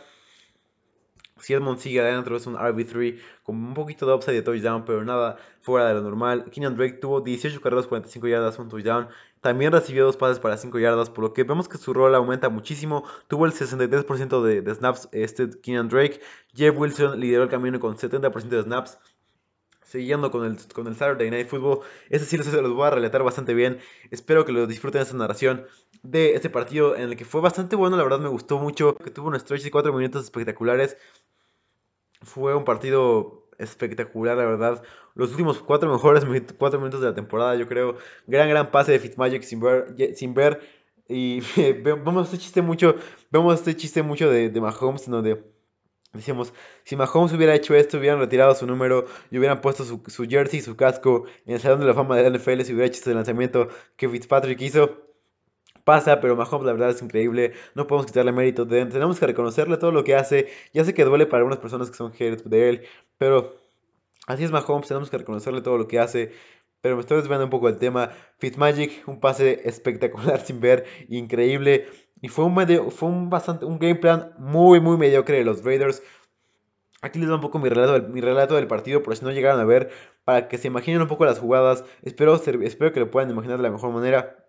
[1.39, 5.05] Si Edmonds sigue adentro es un RB3 con un poquito de upside de touchdown, pero
[5.05, 6.49] nada fuera de lo normal.
[6.51, 9.07] Keenan Drake tuvo 18 carreras, 45 yardas, un touchdown.
[9.39, 12.49] También recibió dos pases para 5 yardas, por lo que vemos que su rol aumenta
[12.49, 13.05] muchísimo.
[13.29, 16.19] Tuvo el 63% de, de, snaps este Keenan Drake.
[16.53, 18.99] Jeff Wilson lideró el camino con 70% de snaps.
[19.87, 23.23] Siguiendo con el, con el Saturday Night Football, ese sí los, los voy a relatar
[23.23, 23.79] bastante bien.
[24.11, 25.65] Espero que lo disfruten esta narración
[26.03, 27.95] de este partido en el que fue bastante bueno.
[27.95, 28.95] La verdad me gustó mucho.
[28.97, 30.97] Que tuvo un stretch de 4 minutos espectaculares.
[32.21, 34.83] Fue un partido espectacular, la verdad.
[35.15, 36.25] Los últimos 4 mejores
[36.57, 37.95] 4 minutos de la temporada, yo creo.
[38.25, 39.95] Gran, gran pase de Fitzmagic sin ver.
[40.17, 40.59] Sin ver
[41.07, 41.39] y
[41.83, 42.95] vemos este chiste mucho.
[43.31, 45.41] Vemos este chiste mucho de, de Mahomes, donde
[46.13, 50.25] Decíamos, si Mahomes hubiera hecho esto, hubieran retirado su número y hubieran puesto su, su
[50.25, 52.87] jersey y su casco en el Salón de la Fama de la NFL si hubiera
[52.87, 55.03] hecho este lanzamiento que Fitzpatrick hizo.
[55.83, 59.93] Pasa, pero Mahomes la verdad es increíble, no podemos quitarle mérito tenemos que reconocerle todo
[59.93, 62.87] lo que hace, ya sé que duele para algunas personas que son haters de él,
[63.17, 63.55] pero
[64.25, 66.33] así es Mahomes, tenemos que reconocerle todo lo que hace,
[66.81, 68.11] pero me estoy desviando un poco del tema.
[68.37, 71.87] Fitzmagic, un pase espectacular sin ver, increíble.
[72.21, 75.63] Y fue un, medio, fue un, bastante, un game plan muy, muy mediocre de los
[75.63, 76.01] Raiders.
[77.01, 79.59] Aquí les doy un poco mi relato, mi relato del partido, por si no llegaron
[79.59, 79.91] a ver,
[80.23, 81.83] para que se imaginen un poco las jugadas.
[82.01, 84.47] Espero, espero que lo puedan imaginar de la mejor manera.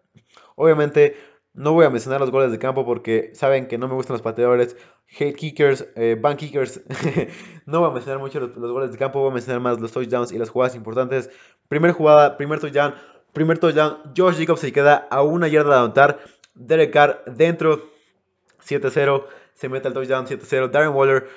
[0.56, 1.16] Obviamente,
[1.52, 4.22] no voy a mencionar los goles de campo porque saben que no me gustan los
[4.22, 4.76] pateadores,
[5.18, 6.82] hate kickers, eh, kickers.
[7.66, 9.92] no voy a mencionar mucho los, los, goles de campo, voy a mencionar más los
[9.92, 11.30] touchdowns y las jugadas importantes.
[11.68, 12.94] Primer jugada, primer touchdown,
[13.32, 13.98] primer touchdown.
[14.16, 16.18] Josh Jacobs se queda a una yarda de anotar.
[16.58, 17.90] Derek Carr dentro,
[18.66, 20.70] 7-0, se mete al touchdown 7-0.
[20.70, 21.28] Darren Waller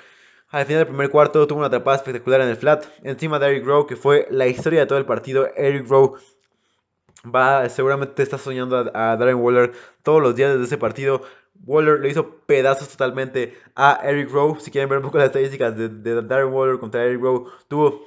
[0.48, 3.64] al final del primer cuarto tuvo una atrapada espectacular en el flat, encima de Eric
[3.64, 5.48] Rowe, que fue la historia de todo el partido.
[5.56, 6.18] Eric Rowe
[7.24, 11.22] va, seguramente está soñando a, Darren Waller todos los días desde ese partido.
[11.64, 14.60] Waller le hizo pedazos totalmente a Eric Rowe.
[14.60, 18.04] Si quieren ver un poco las estadísticas de, Darren Waller contra Eric Rowe, tuvo,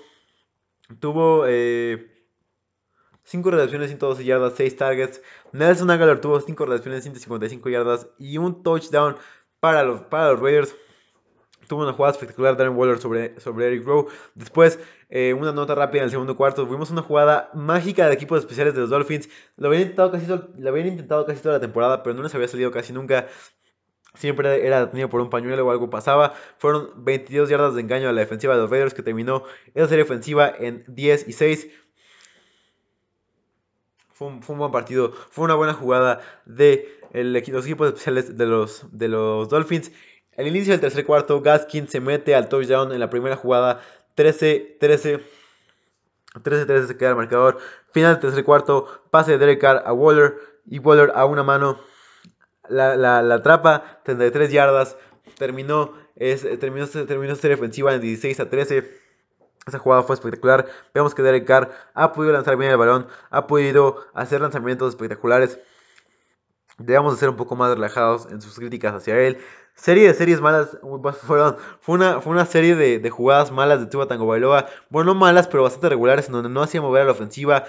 [1.00, 2.15] tuvo eh,
[3.26, 5.22] 5 recepciones, 112 yardas, 6 targets.
[5.52, 9.18] Nelson Aguilar tuvo 5 recepciones, 155 yardas y un touchdown
[9.60, 10.76] para los, para los Raiders.
[11.68, 14.08] Tuvo una jugada espectacular Darren Waller sobre, sobre Eric Rowe.
[14.36, 16.68] Después, eh, una nota rápida en el segundo cuarto.
[16.68, 19.28] Tuvimos una jugada mágica de equipos especiales de los Dolphins.
[19.58, 22.48] Lo habían intentado casi, lo habían intentado casi toda la temporada, pero no les había
[22.48, 23.28] salido casi nunca.
[24.14, 26.34] Siempre era detenido por un pañuelo o algo pasaba.
[26.60, 30.04] Fueron 22 yardas de engaño a la defensiva de los Raiders que terminó esa serie
[30.04, 31.68] ofensiva en 10 y 6.
[34.16, 39.10] Fue un, buen partido, fue una buena jugada de los equipos especiales de los, de
[39.10, 39.92] los Dolphins.
[40.38, 43.82] Al inicio del tercer cuarto, Gaskin se mete al touchdown en la primera jugada.
[44.16, 45.22] 13-13.
[46.36, 47.58] 13-13 se queda el marcador.
[47.92, 50.36] Final del tercer cuarto, pase de Derek Carr a Waller.
[50.66, 51.82] Y Waller a una mano
[52.70, 54.00] la, la, la atrapa.
[54.06, 54.96] 33 yardas.
[55.38, 59.05] Terminó, es, terminó, terminó serie ofensiva en 16 a 13.
[59.66, 60.68] Esa jugada fue espectacular.
[60.94, 65.60] Vemos que Derek Carr ha podido lanzar bien el balón, ha podido hacer lanzamientos espectaculares.
[66.78, 69.40] Debemos de ser un poco más relajados en sus críticas hacia él.
[69.74, 70.78] Serie de series malas,
[71.24, 74.68] fueron, fue, una, fue una serie de, de jugadas malas de Tua Tango Bailoa.
[74.92, 77.66] Bueno, no malas, pero bastante regulares, en donde no hacía mover a la ofensiva.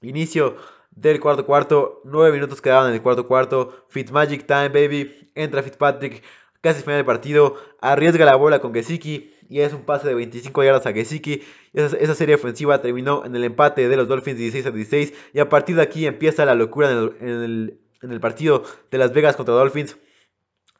[0.00, 0.56] Inicio
[0.92, 3.84] del cuarto cuarto, nueve minutos quedaban en el cuarto cuarto.
[3.88, 5.30] Fitzmagic time, baby.
[5.34, 6.22] Entra Fitzpatrick
[6.62, 10.64] casi final del partido, arriesga la bola con Gesicki y es un pase de 25
[10.64, 11.42] yardas a Gesicki.
[11.74, 15.50] Esa, serie ofensiva terminó en el empate de los Dolphins 16 a 16 y a
[15.50, 19.54] partir de aquí empieza la locura en el, en el partido de Las Vegas contra
[19.54, 19.96] Dolphins.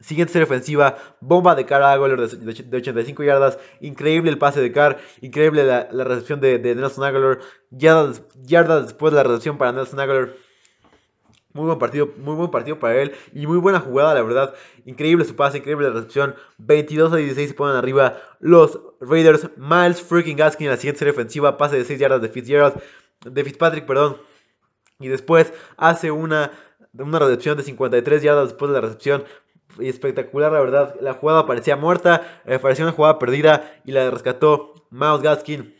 [0.00, 3.58] Siguiente serie ofensiva, bomba de Carr a de, 85 yardas.
[3.80, 7.38] Increíble el pase de Carr, increíble la, recepción de, Nelson Aguilar.
[7.70, 10.34] Yardas, yardas después de la recepción para Nelson Aguilar.
[11.54, 14.54] Muy buen partido, muy buen partido para él y muy buena jugada, la verdad.
[14.86, 16.34] Increíble su pase, increíble la recepción.
[16.58, 19.50] 22 a 16 se ponen arriba los Raiders.
[19.56, 22.80] Miles freaking Gaskin en la siguiente serie ofensiva, pase de 6 yardas de Fitzgerald,
[23.24, 24.16] de Fitzpatrick, perdón.
[24.98, 26.52] Y después hace una,
[26.94, 29.24] una recepción de 53 yardas después de la recepción
[29.78, 30.94] espectacular, la verdad.
[31.00, 35.74] La jugada parecía muerta, eh, parecía una jugada perdida y la rescató Miles Gaskin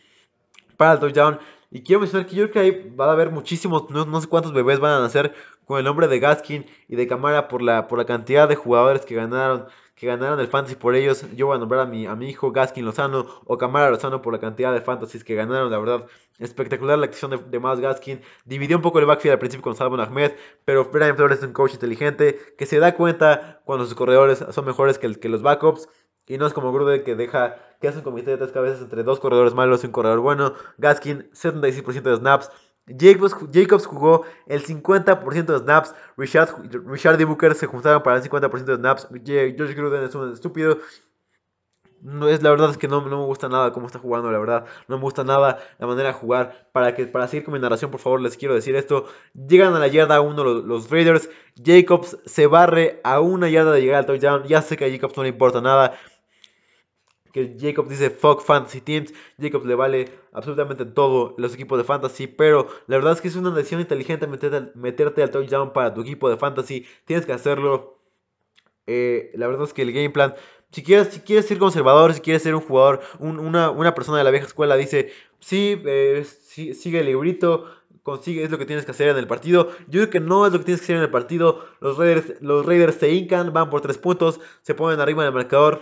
[0.77, 1.39] para el touchdown.
[1.73, 4.53] Y quiero mencionar que yo creo que ahí va a haber muchísimos, no, sé cuántos
[4.53, 5.33] bebés van a nacer
[5.65, 9.05] con el nombre de Gaskin y de Camara por la, por la cantidad de jugadores
[9.05, 11.25] que ganaron que ganaron el fantasy por ellos.
[11.35, 14.33] Yo voy a nombrar a mi, a mi hijo Gaskin Lozano o Camara Lozano por
[14.33, 15.71] la cantidad de fantasies que ganaron.
[15.71, 16.05] La verdad,
[16.39, 18.21] espectacular la acción de, de Miles Gaskin.
[18.45, 20.33] Dividió un poco el backfield al principio con Salvon Ahmed,
[20.65, 24.65] pero Brian Flores es un coach inteligente que se da cuenta cuando sus corredores son
[24.65, 25.87] mejores que, que los backups.
[26.27, 29.03] Y no es como Gruden que deja que hace un comité de tres cabezas entre
[29.03, 30.53] dos corredores malos y un corredor bueno.
[30.77, 32.49] Gaskin, 76% de snaps,
[32.87, 35.95] Jacobs, jugó el 50% de snaps.
[36.17, 36.49] Richard,
[36.85, 39.07] Richard y Booker se juntaron para el 50% de snaps.
[39.09, 40.79] Josh Gruden es un estúpido.
[42.29, 44.65] Es, la verdad es que no, no, me gusta nada cómo está jugando, la verdad.
[44.89, 46.69] No me gusta nada la manera de jugar.
[46.73, 49.05] Para, que, para seguir con mi narración, por favor, les quiero decir esto.
[49.33, 51.29] Llegan a la yarda 1 los, los, Raiders.
[51.55, 54.43] Jacobs se barre a una yarda de llegar al touchdown.
[54.43, 55.97] Ya sé que a Jacobs no le importa nada
[57.33, 59.13] que Jacobs dice fuck fantasy teams.
[59.41, 62.27] Jacobs le vale absolutamente todo los equipos de fantasy.
[62.27, 66.01] Pero la verdad es que es una decisión inteligente meterte, meterte al touchdown para tu
[66.01, 66.85] equipo de fantasy.
[67.05, 67.99] Tienes que hacerlo.
[68.85, 70.35] Eh, la verdad es que el game plan.
[70.71, 74.31] Si quieres, si quieres ser conservador, si quieres ser un jugador, una, persona de la
[74.31, 77.67] vieja escuela dice, sí, eh, sigue el librito,
[78.01, 79.69] consigue, es lo que tienes que hacer en el partido.
[79.87, 81.63] Yo creo que no es lo que tienes que hacer en el partido.
[81.79, 85.33] Los Raiders, los Raiders se hincan, van por tres puntos, se ponen arriba en el
[85.33, 85.81] marcador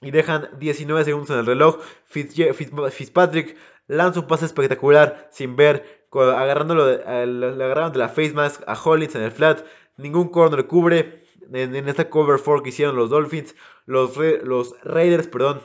[0.00, 1.78] y dejan 19 segundos en el reloj.
[2.06, 3.56] Fitzpatrick
[3.86, 9.14] lanza un pase espectacular sin ver, agarrándolo le agarraron de la face mask a Hollins
[9.14, 9.64] en el flat.
[9.96, 11.24] Ningún corner cubre.
[11.52, 13.54] En, esta cover 4 que hicieron los Dolphins,
[13.86, 15.60] los, los Raiders, perdón,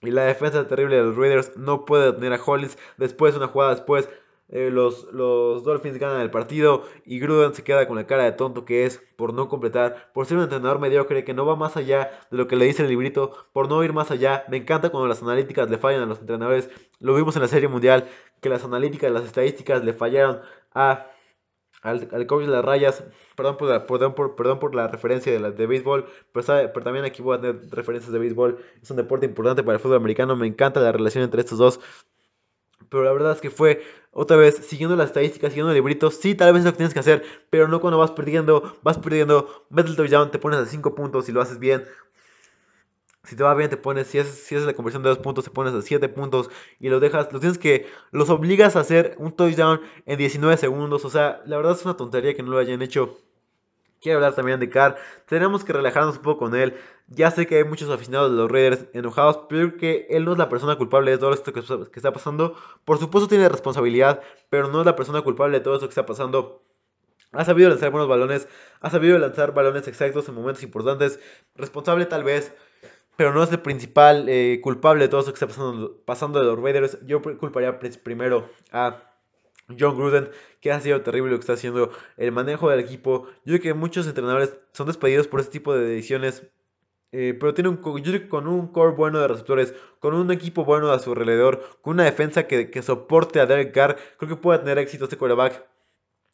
[0.00, 2.78] y la defensa terrible de los Raiders no puede detener a Hollins.
[2.96, 4.08] Después, una jugada después,
[4.48, 8.32] eh, los, los, Dolphins ganan el partido y Gruden se queda con la cara de
[8.32, 11.76] tonto que es por no completar, por ser un entrenador mediocre que no va más
[11.76, 14.44] allá de lo que le dice el librito, por no ir más allá.
[14.48, 16.68] Me encanta cuando las analíticas le fallan a los entrenadores.
[17.00, 18.06] Lo vimos en la Serie Mundial,
[18.40, 20.40] que las analíticas, las estadísticas le fallaron
[20.74, 21.06] a,
[21.82, 23.02] al, coach de las rayas.
[23.36, 27.06] Perdón por, la, perdón, por, perdón por la referencia de, de béisbol, pero, pero también
[27.06, 28.58] aquí voy a tener referencias de béisbol.
[28.82, 30.36] Es un deporte importante para el fútbol americano.
[30.36, 31.80] Me encanta la relación entre estos dos
[32.88, 33.82] pero la verdad es que fue
[34.14, 36.10] otra vez siguiendo las estadísticas, siguiendo el librito.
[36.10, 38.98] Sí, tal vez es lo que tienes que hacer, pero no cuando vas perdiendo, vas
[38.98, 41.84] perdiendo, metes el touchdown, te pones a 5 puntos y lo haces bien.
[43.24, 45.50] Si te va bien, te pones, si es, si la conversión de 2 puntos, te
[45.50, 49.32] pones a 7 puntos y los dejas, los tienes que, los obligas a hacer un
[49.32, 51.04] touchdown en 19 segundos.
[51.04, 53.18] O sea, la verdad es una tontería que no lo hayan hecho.
[54.04, 54.98] Quiero hablar también de Carr.
[55.26, 56.76] Tenemos que relajarnos un poco con él.
[57.08, 60.38] Ya sé que hay muchos aficionados de los Raiders enojados, pero que él no es
[60.38, 62.54] la persona culpable de todo esto que, está pasando.
[62.84, 66.04] Por supuesto tiene responsabilidad, pero no es la persona culpable de todo esto que está
[66.04, 66.62] pasando.
[67.32, 68.46] Ha sabido lanzar buenos balones,
[68.82, 71.18] ha sabido lanzar balones exactos en momentos importantes.
[71.54, 72.54] Responsable tal vez,
[73.16, 76.44] pero no es el principal eh, culpable de todo esto que está pasando, pasando de
[76.44, 76.98] los Raiders.
[77.06, 79.13] Yo culparía primero a
[79.68, 83.26] John Gruden, que ha sido terrible lo que está haciendo el manejo del equipo.
[83.44, 86.46] Yo creo que muchos entrenadores son despedidos por este tipo de decisiones.
[87.12, 90.90] Eh, pero tiene un, yo con un core bueno de receptores, con un equipo bueno
[90.90, 94.58] a su alrededor, con una defensa que, que soporte a Derek Carr, creo que puede
[94.58, 95.64] tener éxito este quarterback.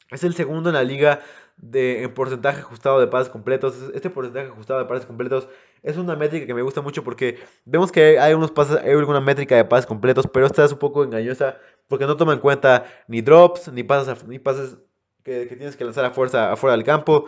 [0.09, 1.21] Es el segundo en la liga
[1.61, 3.75] de, en porcentaje ajustado de pases completos.
[3.93, 5.47] Este porcentaje ajustado de pases completos
[5.83, 9.21] es una métrica que me gusta mucho porque vemos que hay, unos pases, hay alguna
[9.21, 12.85] métrica de pases completos, pero esta es un poco engañosa porque no toma en cuenta
[13.07, 14.77] ni drops, ni pases, ni pases
[15.23, 17.25] que, que, tienes que lanzar a fuerza afuera del campo,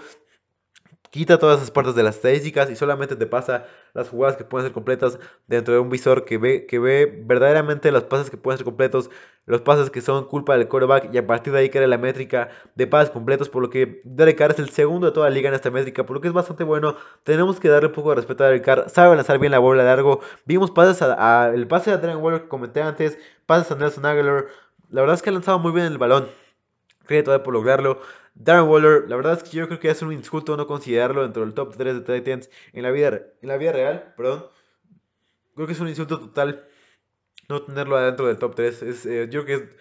[1.13, 4.65] quita todas esas partes de las estadísticas y solamente te pasa las jugadas que pueden
[4.65, 8.57] ser completas dentro de un visor que ve, que ve verdaderamente los pases que pueden
[8.57, 9.11] ser completos,
[9.45, 12.49] los pases que son culpa del quarterback y a partir de ahí crea la métrica
[12.73, 15.49] de pases completos, por lo que Derek Carr es el segundo de toda la liga
[15.49, 16.95] en esta métrica, por lo que es bastante bueno.
[17.23, 19.83] Tenemos que darle un poco de respeto a Derek Carr, sabe lanzar bien la bola
[19.83, 20.19] largo.
[20.45, 24.47] Vimos pases a, el pase de Adrian Waller que comenté antes, pases a Nelson Aguilar.
[24.89, 26.27] La verdad es que ha lanzado muy bien el balón.
[27.05, 27.99] crédito a él por lograrlo.
[28.35, 31.43] Darren Waller, la verdad es que yo creo que es un insulto no considerarlo dentro
[31.43, 34.45] del top 3 de Titans en la vida, en la vida real, perdón.
[35.55, 36.67] Creo que es un insulto total
[37.49, 38.81] no tenerlo adentro del top 3.
[38.83, 39.75] Es, eh, yo creo que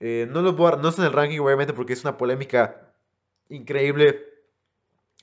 [0.00, 2.92] eh, no, lo no está en el ranking, obviamente, porque es una polémica
[3.48, 4.26] increíble.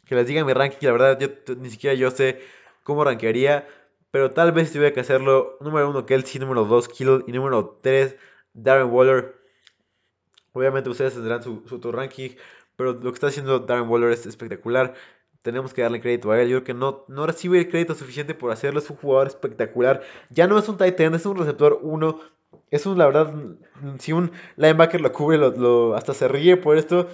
[0.05, 2.41] Que les diga mi ranking, la verdad, yo ni siquiera yo sé
[2.83, 3.67] cómo rankearía.
[4.11, 5.57] Pero tal vez tuviera que hacerlo.
[5.61, 6.39] Número 1, Kelsey.
[6.39, 7.23] Número 2, Kittle.
[7.27, 8.15] Y número 3,
[8.53, 9.38] Darren Waller.
[10.53, 12.31] Obviamente ustedes tendrán su, su ranking.
[12.75, 14.93] Pero lo que está haciendo Darren Waller es espectacular.
[15.41, 16.49] Tenemos que darle crédito a él.
[16.49, 18.81] Yo creo que no, no recibe el crédito suficiente por hacerlo.
[18.89, 20.01] Un jugador espectacular.
[20.29, 22.19] Ya no es un tight end, es un receptor 1.
[22.71, 23.33] Es un, la verdad,
[23.99, 27.07] si un linebacker lo cubre, lo, hasta se ríe por esto.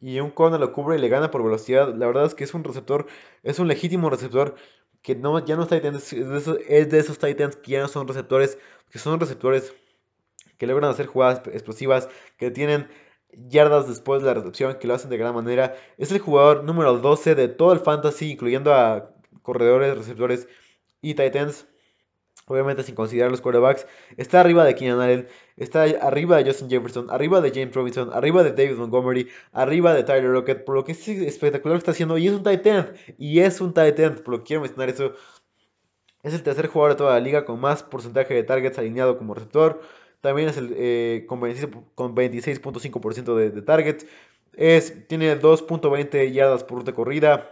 [0.00, 1.94] Y un corner lo cubre y le gana por velocidad.
[1.94, 3.06] La verdad es que es un receptor,
[3.42, 4.54] es un legítimo receptor
[5.02, 7.80] que no, ya no es tight es de esos, es de esos tight que ya
[7.80, 8.58] no son receptores,
[8.90, 9.74] que son receptores
[10.60, 12.86] que logran hacer jugadas explosivas, que tienen
[13.32, 15.74] yardas después de la recepción, que lo hacen de gran manera.
[15.96, 20.48] Es el jugador número 12 de todo el fantasy, incluyendo a corredores, receptores
[21.00, 21.34] y tight
[22.46, 23.86] Obviamente sin considerar los quarterbacks.
[24.18, 25.28] Está arriba de Keenan Allen.
[25.56, 27.06] Está arriba de Justin Jefferson.
[27.10, 28.10] Arriba de James Robinson.
[28.12, 29.28] Arriba de David Montgomery.
[29.52, 30.64] Arriba de Tyler Rocket.
[30.64, 32.18] Por lo que es espectacular lo que está haciendo.
[32.18, 32.94] Y es un tight end.
[33.16, 34.22] Y es un tight end.
[34.22, 35.14] Por lo que quiero mencionar eso.
[36.22, 39.32] Es el tercer jugador de toda la liga con más porcentaje de targets alineado como
[39.32, 39.80] receptor.
[40.20, 44.06] También es el eh, con 26.5% de, de, targets.
[44.52, 47.50] Es, tiene 2.20 yardas por ruta corrida.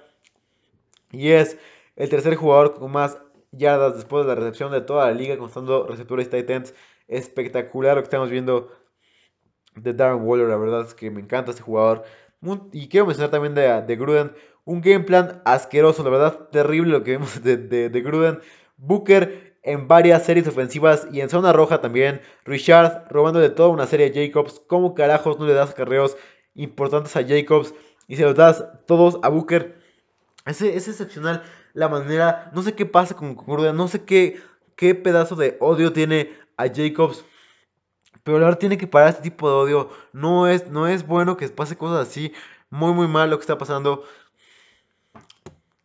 [1.11, 1.59] Y es
[1.97, 3.19] el tercer jugador con más
[3.53, 6.75] yardas después de la recepción de toda la liga, constando receptores tight ends.
[7.09, 8.71] Espectacular lo que estamos viendo
[9.75, 10.49] de Darren Waller.
[10.49, 12.05] La verdad es que me encanta este jugador.
[12.73, 14.33] Y quiero mencionar también de, de Gruden.
[14.65, 18.41] Un game plan asqueroso, la verdad, terrible lo que vemos de, de, de Gruden.
[18.77, 22.21] Booker en varias series ofensivas y en zona roja también.
[22.45, 24.61] Richard robando de toda una serie a Jacobs.
[24.67, 26.17] ¿Cómo carajos no le das carreos
[26.55, 27.75] importantes a Jacobs
[28.07, 29.81] y se los das todos a Booker?
[30.47, 31.43] Es, es excepcional
[31.75, 32.51] la manera.
[32.55, 33.77] No sé qué pasa con Gruden.
[33.77, 34.41] No sé qué,
[34.77, 37.25] qué pedazo de odio tiene a Jacobs.
[38.23, 39.91] Pero ahora tiene que parar este tipo de odio.
[40.13, 42.33] No es, no es bueno que pase cosas así.
[42.71, 44.05] Muy, muy mal lo que está pasando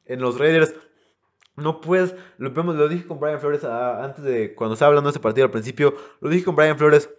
[0.06, 0.74] en los Raiders.
[1.56, 5.12] No puedes, lo, lo dije con Brian Flores ah, antes de cuando estaba hablando de
[5.12, 5.96] ese partido al principio.
[6.20, 7.10] Lo dije con Brian Flores.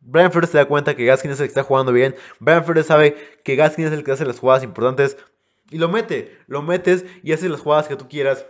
[0.00, 2.14] Brian Flores se da cuenta que Gaskin es el que está jugando bien.
[2.38, 5.16] Brian Flores sabe que Gaskin es el que hace las jugadas importantes.
[5.70, 8.46] Y lo mete, lo metes y haces las jugadas que tú quieras.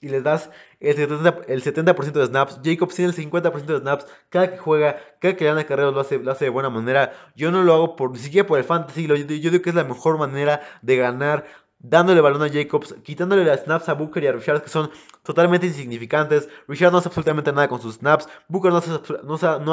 [0.00, 2.60] Y les das el 70%, el 70 de snaps.
[2.62, 4.06] Jacobs tiene el 50% de snaps.
[4.28, 7.12] Cada que juega, cada que gana carreras lo hace, lo hace de buena manera.
[7.34, 9.06] Yo no lo hago por, ni siquiera por el fantasy.
[9.06, 11.46] yo, yo digo que es la mejor manera de ganar
[11.78, 14.90] dándole balón a Jacobs, quitándole las snaps a Booker y a Richard, que son
[15.22, 16.48] totalmente insignificantes.
[16.68, 18.28] Richard no hace absolutamente nada con sus snaps.
[18.48, 18.78] Booker no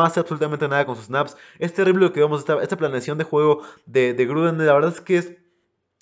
[0.01, 1.37] hace, absolutamente nada con sus snaps.
[1.59, 4.57] Es terrible lo que vemos, esta, esta planeación de juego de, de, Gruden.
[4.57, 5.33] La verdad es que es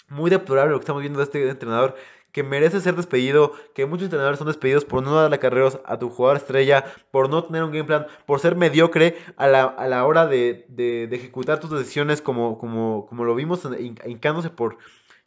[0.09, 1.95] muy deplorable lo que estamos viendo de este entrenador.
[2.31, 6.09] Que merece ser despedido, que muchos entrenadores son despedidos por no darle carreros a tu
[6.09, 10.05] jugador estrella, por no tener un game plan, por ser mediocre a la, a la
[10.05, 13.67] hora de, de, de, ejecutar tus decisiones como, como, como lo vimos
[14.05, 14.77] hincándose por,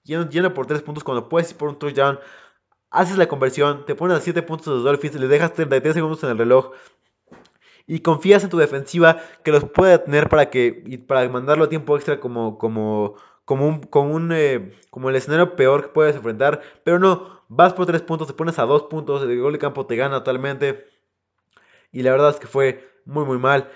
[0.04, 2.18] lleno, por 3 puntos cuando puedes ir por un touchdown.
[2.90, 6.30] Haces la conversión, te pones a 7 puntos los Dolphins, le dejas 33 segundos en
[6.30, 6.72] el reloj
[7.86, 11.96] y confías en tu defensiva que los puede tener para que para mandarlo a tiempo
[11.96, 16.62] extra como como como un, como, un eh, como el escenario peor que puedes enfrentar,
[16.82, 19.86] pero no, vas por 3 puntos, te pones a 2 puntos, el gol de campo
[19.86, 20.86] te gana totalmente.
[21.92, 23.70] Y la verdad es que fue muy muy mal.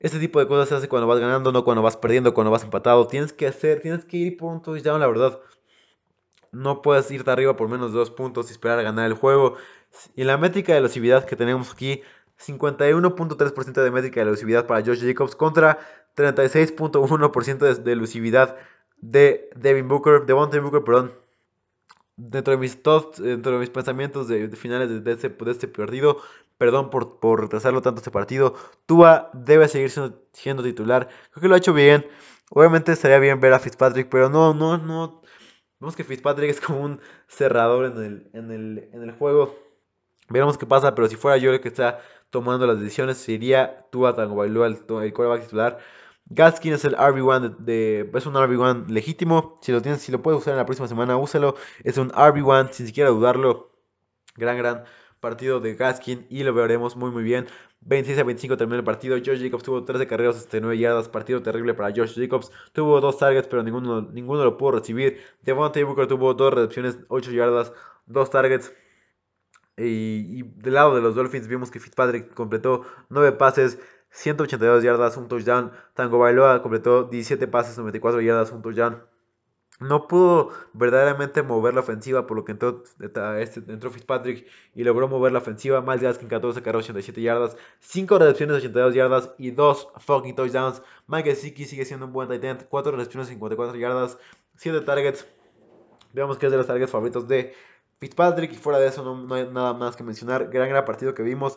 [0.00, 2.62] Este tipo de cosas se hace cuando vas ganando, no cuando vas perdiendo, cuando vas
[2.62, 3.08] empatado.
[3.08, 5.40] Tienes que hacer, tienes que ir por un touchdown, la verdad.
[6.52, 9.56] No puedes irte arriba por menos de dos puntos y esperar a ganar el juego.
[10.14, 12.02] Y la métrica de elusividad que tenemos aquí,
[12.38, 15.78] 51.3% de métrica de elusividad para Josh Jacobs contra
[16.16, 18.56] 36.1% de elusividad
[19.00, 21.12] de Devin Booker, de Devontae Booker, perdón.
[22.16, 26.20] Dentro de mis thoughts, dentro de mis pensamientos de, finales de, este, de este partido,
[26.58, 28.54] Perdón por, por retrasarlo tanto este partido.
[28.86, 29.90] Tua debe seguir
[30.32, 31.08] siendo, titular.
[31.30, 32.06] Creo que lo ha hecho bien.
[32.50, 35.22] Obviamente estaría bien ver a Fitzpatrick, pero no, no, no.
[35.80, 39.56] Vemos que Fitzpatrick es como un cerrador en el, en el, en el juego.
[40.28, 42.00] Veremos qué pasa, pero si fuera yo el que está
[42.30, 45.78] tomando las decisiones, sería Tua Tagovailoa el, el quarterback titular.
[46.30, 49.58] Gaskin es el RB1 de, es un RB1 legítimo.
[49.62, 51.54] Si lo tienes, si lo puedes usar en la próxima semana, úsalo.
[51.84, 53.72] Es un RB1 sin siquiera dudarlo.
[54.36, 54.84] Gran, gran
[55.20, 57.46] partido de Gaskin y lo veremos muy muy bien.
[57.80, 59.16] 26 a 25 terminó el partido.
[59.16, 61.08] Josh Jacobs tuvo 13 carreras, hasta 9 yardas.
[61.08, 62.50] Partido terrible para Josh Jacobs.
[62.72, 65.20] Tuvo dos targets, pero ninguno, ninguno lo pudo recibir.
[65.42, 67.72] Devontae Booker tuvo dos recepciones, 8 yardas,
[68.06, 68.72] dos targets.
[69.76, 73.78] Y, del lado de los Dolphins vimos que Fitzpatrick completó 9 pases,
[74.10, 75.72] 182 yardas, un touchdown.
[75.94, 79.02] Tango Bailoa completó 17 pases, 94 yardas, un touchdown.
[79.80, 82.82] No pudo verdaderamente mover la ofensiva, por lo que entró,
[83.38, 85.80] este, entró Fitzpatrick y logró mover la ofensiva.
[85.80, 90.82] Miles Gaskin 14 carros 87 yardas, 5 recepciones 82 yardas y 2 fucking touchdowns.
[91.06, 94.18] Mike Gesicki sigue siendo un buen tight end, 4 recepciones 54 yardas,
[94.56, 95.26] 7 targets.
[96.12, 97.54] Veamos que es de los targets favoritos de
[98.00, 100.48] Fitzpatrick y fuera de eso no, hay nada más que mencionar.
[100.48, 101.56] Gran, gran partido que vimos.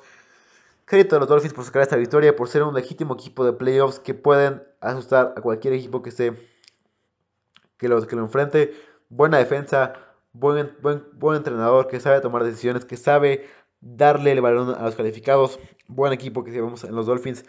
[0.86, 4.00] Crédito a los Dolphins por sacar esta victoria, por ser un legítimo equipo de playoffs
[4.00, 6.34] que pueden asustar a cualquier equipo que esté
[7.82, 8.76] que lo, que lo enfrente.
[9.10, 9.94] Buena defensa,
[10.34, 13.50] buen, buen, buen entrenador que sabe tomar decisiones, que sabe
[13.82, 15.60] darle el balón a los calificados.
[15.88, 17.44] Buen equipo que vemos en los Dolphins.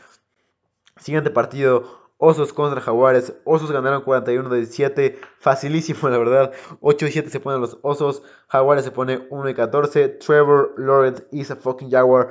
[0.96, 1.84] Siguiente partido,
[2.16, 3.34] Osos contra Jaguares.
[3.44, 5.18] Osos ganaron 41 de 17.
[5.38, 6.52] Facilísimo, la verdad.
[6.80, 8.22] 8 y 7 se ponen los Osos.
[8.48, 10.08] Jaguares se pone 1 y 14.
[10.08, 12.30] Trevor Lawrence is a fucking Jaguar.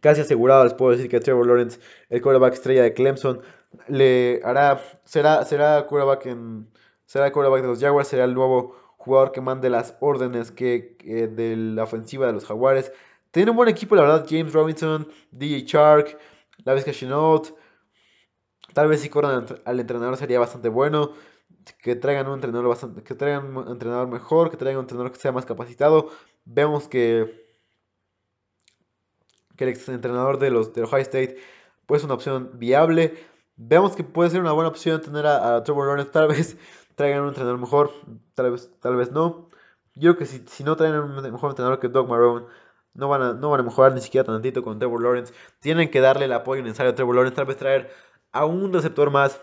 [0.00, 3.42] Casi asegurado les puedo decir que Trevor Lawrence, el quarterback estrella de Clemson,
[3.88, 6.68] le hará, será, será quarterback en,
[7.08, 10.98] será el quarterback de los Jaguars, será el nuevo jugador que mande las órdenes que,
[11.32, 12.92] de la ofensiva de los Jaguares.
[13.30, 16.18] Tiene un buen equipo, la verdad, James Robinson, DJ Shark,
[16.64, 17.54] Lavis Chenault.
[18.74, 21.12] Tal vez si corran al entrenador sería bastante bueno.
[21.82, 25.18] Que traigan un entrenador bastante, que traigan un entrenador mejor, que traigan un entrenador que
[25.18, 26.10] sea más capacitado.
[26.44, 27.46] Vemos que,
[29.56, 31.38] que el ex entrenador de los de Ohio State
[31.86, 33.14] pues una opción viable.
[33.56, 36.12] Vemos que puede ser una buena opción tener a, Trevor Lawrence.
[36.12, 36.58] Tal vez
[36.98, 37.92] traigan un entrenador mejor,
[38.34, 39.48] tal vez, tal vez no.
[39.94, 42.46] Yo creo que si, no traen un mejor entrenador que Doug Marrone,
[42.92, 45.32] no van, a, no van a mejorar ni siquiera tantito con Trevor Lawrence.
[45.60, 47.36] Tienen que darle el apoyo necesario a Trevor Lawrence.
[47.36, 47.90] Tal vez traer
[48.32, 49.40] a un receptor más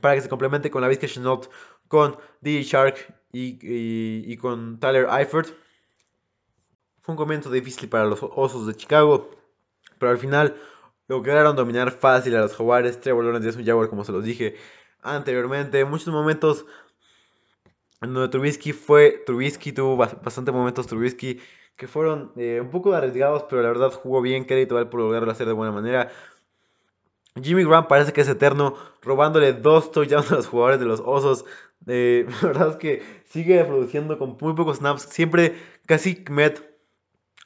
[0.00, 1.50] para que se complemente con la Vizca Chenault,
[1.88, 5.48] con DJ Shark y, y, con Tyler Eifert.
[7.00, 9.30] Fue un comienzo difícil para los Osos de Chicago,
[9.98, 10.54] pero al final
[11.08, 13.00] lograron dominar fácil a los Jaguares.
[13.00, 14.54] Trevor Lawrence es un Jaguar, como se los dije
[15.02, 15.84] anteriormente.
[15.84, 16.66] Muchos momentos
[18.00, 19.22] en donde Trubisky fue.
[19.26, 20.86] Trubisky tuvo bastantes momentos.
[20.86, 21.40] Trubisky
[21.76, 24.44] que fueron eh, un poco arriesgados, pero la verdad jugó bien.
[24.44, 26.10] Crédito por lograrlo hacer de buena manera.
[27.40, 31.44] Jimmy Graham parece que es eterno, robándole dos touchdowns a los jugadores de los Osos.
[31.86, 35.02] Eh, la verdad es que sigue produciendo con muy pocos snaps.
[35.02, 36.70] Siempre, casi Met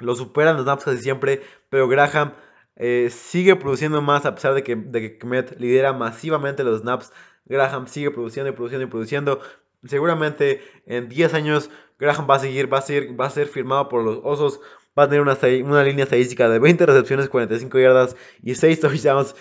[0.01, 2.35] lo superan los snaps casi siempre, pero Graham
[2.77, 7.13] eh, sigue produciendo más a pesar de que, de Kmet lidera masivamente los snaps.
[7.47, 9.41] Graham sigue produciendo y produciendo y produciendo.
[9.85, 13.89] Seguramente en 10 años Graham va a seguir, va a ser, va a ser firmado
[13.89, 14.61] por los Osos.
[14.99, 19.35] Va a tener una, una línea estadística de 20 recepciones, 45 yardas y 6 touchdowns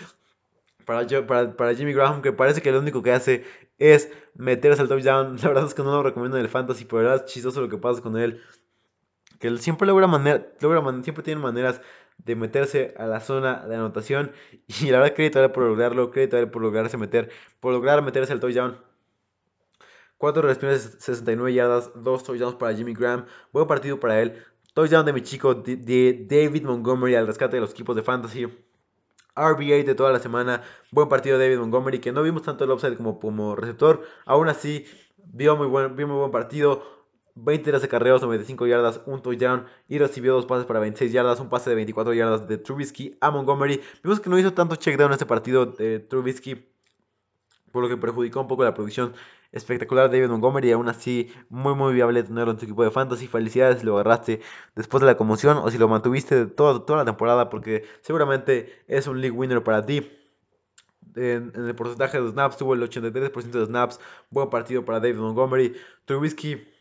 [0.85, 3.45] para, para, para, Jimmy Graham, que parece que lo único que hace
[3.77, 5.37] es meterse al touchdown.
[5.41, 7.77] La verdad es que no lo recomiendo en el fantasy, pero es chistoso lo que
[7.77, 8.41] pasa con él.
[9.39, 11.81] Que él siempre logra, manera, logra siempre tiene maneras
[12.17, 14.31] de meterse a la zona de anotación.
[14.81, 17.73] Y la verdad, crédito a él por lograrlo, crédito a él por lograrse meter, por
[17.73, 18.77] lograr meterse al touchdown.
[20.17, 23.25] 4 recepciones, 69 yardas, 2 touchdowns para Jimmy Graham.
[23.51, 24.41] Buen partido para él.
[24.73, 28.47] Touchdown de mi chico de David Montgomery al rescate de los equipos de fantasy.
[29.35, 30.63] RBA de toda la semana.
[30.91, 34.03] Buen partido de David Montgomery, que no vimos tanto el upside como, como receptor.
[34.25, 34.85] Aún así,
[35.17, 37.02] vio muy buen, vio muy buen partido.
[37.35, 41.49] 23 de carreos, 95 yardas, un touchdown y recibió dos pases para 26 yardas, un
[41.49, 43.81] pase de 24 yardas de Trubisky a Montgomery.
[44.03, 46.69] Vimos que no hizo tanto checkdown en este partido de Trubisky,
[47.71, 49.13] por lo que perjudicó un poco la producción
[49.51, 50.71] espectacular de David Montgomery.
[50.71, 53.27] Aún así, muy muy viable tenerlo en tu equipo de fantasy.
[53.27, 54.41] Felicidades si lo agarraste
[54.75, 59.07] después de la conmoción o si lo mantuviste toda, toda la temporada, porque seguramente es
[59.07, 60.11] un league winner para ti.
[61.15, 63.99] En, el porcentaje de snaps tuvo el 83% de snaps.
[64.29, 65.75] Buen partido para David Montgomery.
[66.05, 66.72] Trubisky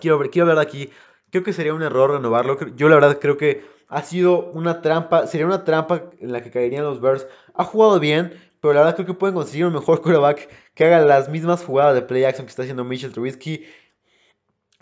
[0.00, 0.90] quiero, quiero hablar de aquí.
[1.30, 2.58] Creo que sería un error renovarlo.
[2.76, 5.26] Yo la verdad creo que ha sido una trampa.
[5.26, 7.26] Sería una trampa en la que caerían los Bears.
[7.54, 11.00] Ha jugado bien, pero la verdad creo que pueden conseguir un mejor quarterback que haga
[11.04, 13.64] las mismas jugadas de play action que está haciendo Mitchell Trubisky.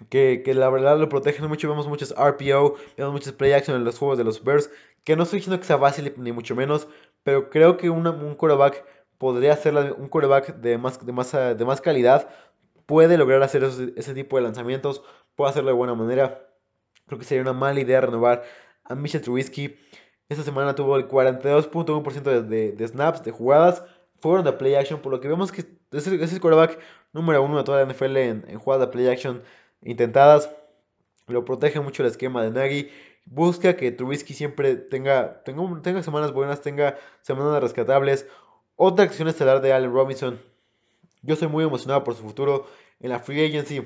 [0.08, 1.68] Que, que, la verdad lo protegen mucho.
[1.68, 4.70] Vemos muchos RPO, vemos muchos play action en los juegos de los Bears.
[5.04, 6.88] Que no estoy diciendo que sea fácil ni mucho menos,
[7.22, 8.84] pero creo que un quarterback
[9.18, 12.28] podría ser un quarterback de más, de más, de más calidad
[12.90, 15.04] puede lograr hacer ese, tipo de lanzamientos,
[15.36, 16.44] puede hacerlo de buena manera.
[17.06, 18.42] Creo que sería una mala idea renovar
[18.82, 19.76] a Michel Trubisky.
[20.28, 23.84] Esta semana tuvo el 42.1% de, snaps, de jugadas,
[24.18, 25.60] fueron de play action, por lo que vemos que
[25.92, 26.80] es el, quarterback
[27.12, 29.40] número uno de toda la NFL en, jugadas de play action
[29.82, 30.50] intentadas.
[31.28, 32.90] Lo protege mucho el esquema de Nagy.
[33.24, 38.26] Busca que Trubisky siempre tenga, tenga, tenga semanas buenas, tenga semanas rescatables.
[38.74, 40.40] Otra acción estelar de Allen Robinson
[41.22, 42.66] yo estoy muy emocionado por su futuro
[43.00, 43.82] en la Free Agency.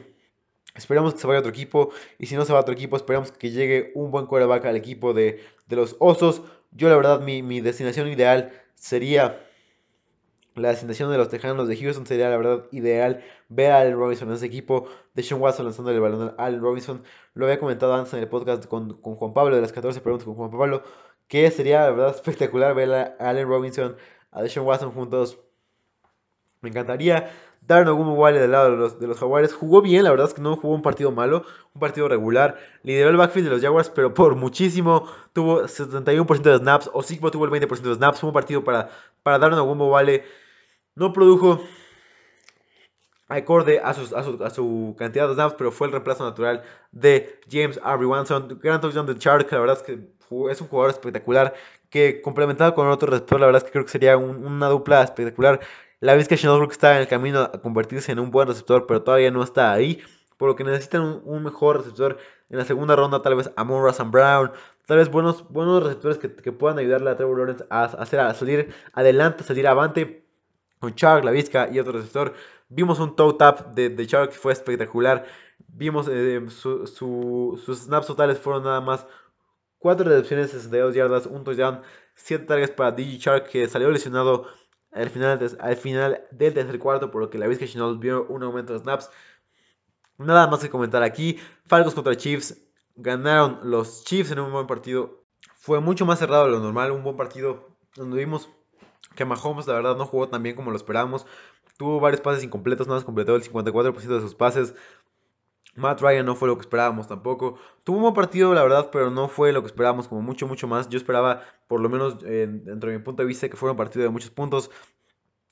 [0.74, 1.90] Esperamos que se vaya a otro equipo.
[2.18, 4.76] Y si no se va a otro equipo, esperamos que llegue un buen quarterback al
[4.76, 6.42] equipo de, los Osos.
[6.72, 9.40] Yo la verdad mi, mi destinación ideal sería
[10.56, 14.28] la destinación de los Tejanos de Houston sería la verdad ideal ver a Allen Robinson
[14.28, 14.88] en ese equipo.
[15.14, 17.02] De Sean Watson lanzando el balón a Allen Robinson.
[17.34, 20.24] Lo había comentado antes en el podcast con, con, Juan Pablo, de las 14 preguntas
[20.24, 20.82] con Juan Pablo,
[21.28, 23.96] que sería la verdad espectacular ver a Allen Robinson,
[24.30, 25.38] a Deshaun Watson juntos.
[26.60, 27.30] Me encantaría.
[27.66, 30.42] Darren Ogunbowale del lado de los, de los Jaguares jugó bien, la verdad es que
[30.42, 32.58] no jugó un partido malo, un partido regular.
[32.82, 35.08] Lideró el backfield de los Jaguars, pero por muchísimo.
[35.32, 36.90] Tuvo 71% de snaps.
[36.92, 38.20] Osigbo tuvo el 20% de snaps.
[38.20, 38.90] Fue un partido para,
[39.22, 40.24] para Darren Ogunbowale.
[40.94, 41.62] No produjo
[43.28, 46.62] acorde a, sus, a, su, a, su, cantidad de snaps, pero fue el reemplazo natural
[46.92, 48.06] de James R.
[48.06, 48.60] Watson.
[48.62, 50.14] Gran touchdown de Chark, la verdad es que
[50.50, 51.54] es un jugador espectacular
[51.90, 55.02] que complementado con otro receptor, la verdad es que creo que sería un, una dupla
[55.02, 55.60] espectacular.
[56.04, 59.02] La vez que Sheldon está en el camino a convertirse en un buen receptor, pero
[59.02, 60.02] todavía no está ahí.
[60.36, 62.18] Por lo que necesitan un, mejor receptor
[62.50, 64.52] en la segunda ronda, tal vez Amon Russell Brown,
[64.84, 68.34] tal vez buenos, buenos receptores que, que, puedan ayudarle a Trevor Lawrence a, hacer, a
[68.34, 70.26] salir adelante, a salir avante
[70.78, 72.34] con Chark, la Vizca y otro receptor.
[72.68, 75.24] Vimos un toe tap de, de que fue espectacular.
[75.68, 79.06] Vimos eh, su, su, sus snaps totales fueron nada más
[79.78, 81.80] 4 recepciones, 62 yardas, un touchdown,
[82.14, 84.48] 7 targets para DJ Chark que salió lesionado
[84.94, 88.42] al final, al final del tercer cuarto, por lo que la Vizca Chinol vio un
[88.42, 89.10] aumento de snaps.
[90.18, 91.38] Nada más que comentar aquí.
[91.66, 92.56] Falcons contra Chiefs.
[92.94, 95.24] Ganaron los Chiefs en un buen partido.
[95.56, 96.92] Fue mucho más cerrado de lo normal.
[96.92, 98.48] Un buen partido donde vimos
[99.16, 101.26] que Mahomes la verdad no jugó tan bien como lo esperábamos.
[101.76, 104.74] Tuvo varios pases incompletos, nada más completó el 54% de sus pases.
[105.76, 107.58] Matt Ryan no fue lo que esperábamos tampoco.
[107.82, 110.68] Tuvo un buen partido, la verdad, pero no fue lo que esperábamos, como mucho, mucho
[110.68, 110.88] más.
[110.88, 113.76] Yo esperaba, por lo menos eh, dentro de mi punto de vista, que fuera un
[113.76, 114.70] partido de muchos puntos.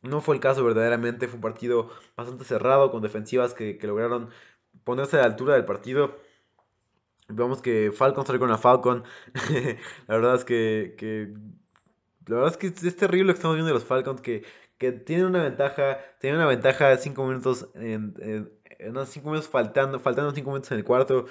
[0.03, 4.31] No fue el caso verdaderamente, fue un partido bastante cerrado, con defensivas que, lograron
[4.85, 6.17] ponerse a la altura del partido.
[7.29, 9.05] Vemos que Falcon sale con la Falcon.
[10.09, 11.33] la verdad es que, que,
[12.27, 14.45] La verdad es que es terrible lo que estamos viendo de los Falcons, que,
[14.79, 18.15] que tienen una ventaja, tienen una ventaja de 5 minutos en
[18.89, 21.27] unos 5 minutos faltando, faltando 5 minutos en el cuarto.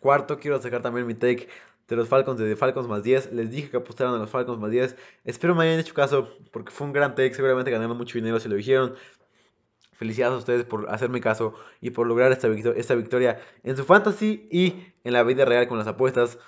[0.00, 1.48] Cuarto, quiero sacar también mi take
[1.88, 3.32] de los Falcons de Falcons más 10.
[3.32, 4.96] Les dije que apostaran a los Falcons más 10.
[5.24, 7.34] Espero me hayan hecho caso porque fue un gran take.
[7.34, 8.94] Seguramente ganaron mucho dinero si lo dijeron.
[9.92, 13.84] Felicidades a ustedes por hacerme caso y por lograr esta, victoria, esta victoria en su
[13.84, 16.38] fantasy y en la vida real con las apuestas.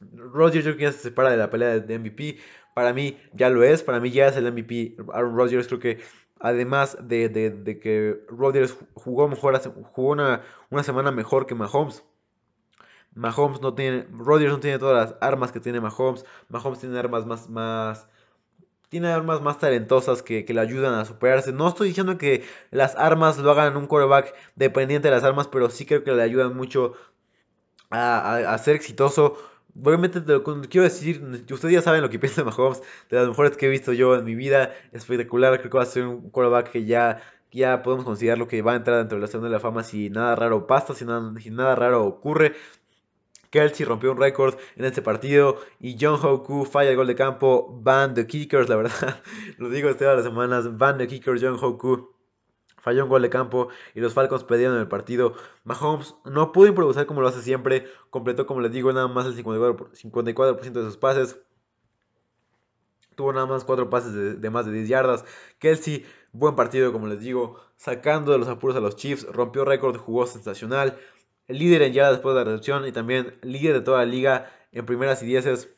[0.00, 2.38] Rodgers yo creo que ya se separa de la pelea de MVP.
[2.74, 4.96] Para mí ya lo es, para mí ya es el MVP.
[5.12, 6.00] Aaron Rodgers creo que
[6.40, 9.60] además de, de, de que Rodgers jugó mejor,
[9.92, 12.02] jugó una, una semana mejor que Mahomes.
[13.14, 16.24] Mahomes no tiene, Rodgers no tiene todas las armas que tiene Mahomes.
[16.48, 18.08] Mahomes tiene armas más, más,
[18.88, 21.52] tiene armas más talentosas que, que, le ayudan a superarse.
[21.52, 25.70] No estoy diciendo que las armas lo hagan un quarterback dependiente de las armas, pero
[25.70, 26.94] sí creo que le ayudan mucho
[27.90, 29.36] a, a, a ser exitoso.
[29.78, 33.56] Obviamente, te lo quiero decir, ustedes ya saben lo que piensa Mahomes, de las mejores
[33.56, 36.70] que he visto yo en mi vida, espectacular, creo que va a ser un quarterback
[36.70, 37.20] que ya,
[37.52, 39.82] ya podemos considerar lo que va a entrar dentro de la Salón de la Fama
[39.82, 42.54] si nada raro pasa, si nada, nada raro ocurre.
[43.50, 47.80] Kelsey rompió un récord en este partido y John Hoku falla el gol de campo,
[47.82, 49.20] van the kickers, la verdad,
[49.58, 52.19] lo digo todas las semanas, van the kickers, John Hoku
[52.80, 55.34] falló un gol de campo y los Falcons perdieron el partido.
[55.64, 59.36] Mahomes no pudo improvisar como lo hace siempre, completó como les digo nada más el
[59.36, 61.38] 54%, 54 de sus pases.
[63.14, 65.24] Tuvo nada más 4 pases de, más de 10 yardas.
[65.58, 69.96] Kelsey, buen partido como les digo, sacando de los apuros a los Chiefs, rompió récord,
[69.98, 70.98] jugó sensacional.
[71.48, 74.86] Líder en yardas después de la recepción y también líder de toda la liga en
[74.86, 75.68] primeras y dieces.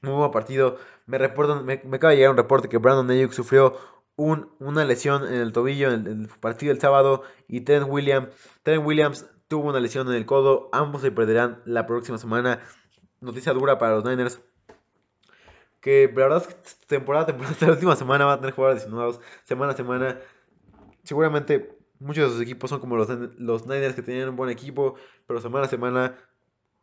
[0.00, 0.78] Muy buen partido.
[1.06, 3.76] Me, reportan, me, me acaba de llegar un reporte que Brandon Ayuk sufrió
[4.16, 8.28] un, una lesión en el tobillo en el, partido del sábado y Trent Williams,
[8.62, 12.60] Trent Williams tuvo una lesión en el codo, ambos se perderán la próxima semana.
[13.20, 14.40] Noticia dura para los Niners.
[15.80, 19.20] Que la verdad es que temporada, temporada, la última semana van a tener jugadores lesionados
[19.44, 20.20] semana a semana.
[21.02, 23.08] Seguramente muchos de sus equipos son como los,
[23.38, 24.94] los Niners que tenían un buen equipo,
[25.26, 26.16] pero semana a semana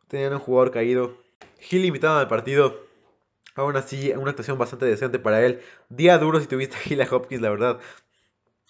[0.08, 1.16] tenían un jugador caído.
[1.70, 2.76] Hill invitado al partido,
[3.54, 5.60] Aún así, una actuación bastante decente para él.
[5.88, 7.80] Día duro si tuviste a Gila Hopkins, la verdad.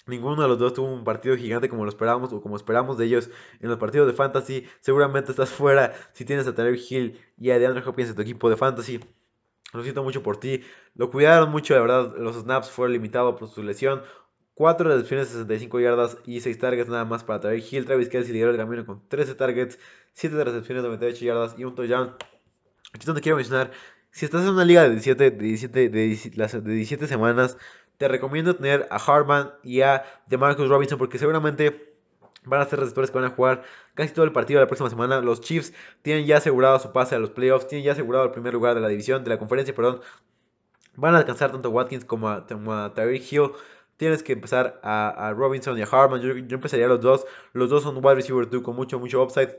[0.07, 3.05] Ninguno de los dos tuvo un partido gigante como lo esperábamos o como esperamos de
[3.05, 3.31] ellos
[3.61, 4.67] en los partidos de fantasy.
[4.81, 8.51] Seguramente estás fuera si tienes a Tyler Hill y a DeAndre Hopkins en tu equipo
[8.51, 9.01] de fantasy.
[9.73, 10.63] Lo siento mucho por ti.
[10.95, 12.17] Lo cuidaron mucho, la verdad.
[12.17, 14.03] Los snaps fueron limitados por su lesión.
[14.55, 17.87] 4 recepciones, 65 yardas y 6 targets nada más para Tyler Hill.
[17.87, 19.79] Travis Kelsey lideró el camino con 13 targets,
[20.13, 22.15] 7 recepciones, 98 yardas y un touchdown.
[22.93, 23.71] Aquí es donde quiero mencionar
[24.13, 27.57] si estás en una liga de 17, de 17, de 17, de 17 semanas,
[27.97, 31.95] te recomiendo tener a Harman y a DeMarcus Robinson porque seguramente
[32.45, 33.63] van a ser receptores que van a jugar
[33.95, 35.21] casi todo el partido de la próxima semana.
[35.21, 38.53] Los Chiefs tienen ya asegurado su pase a los playoffs, tienen ya asegurado el primer
[38.53, 40.01] lugar de la división, de la conferencia, perdón.
[40.95, 43.53] Van a alcanzar tanto a Watkins como a, como Hill.
[43.97, 46.21] Tienes que empezar a, Robinson y a Harman.
[46.21, 47.25] Yo, empezaría a los dos.
[47.55, 49.57] Los dos son wide receiver 2 con mucho, mucho upside.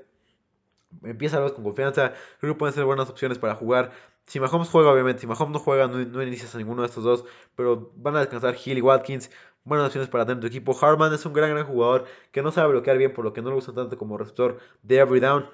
[1.03, 2.13] Empieza a con confianza.
[2.39, 3.91] Creo que pueden ser buenas opciones para jugar.
[4.25, 5.21] Si Mahomes juega, obviamente.
[5.21, 7.25] Si Mahomes no juega, no, no inicias a ninguno de estos dos.
[7.55, 9.29] Pero van a alcanzar Hill y Watkins
[9.65, 10.77] buenas opciones para tener tu equipo.
[10.79, 13.49] Harman es un gran, gran jugador que no sabe bloquear bien, por lo que no
[13.49, 15.49] lo usa tanto como receptor de every down.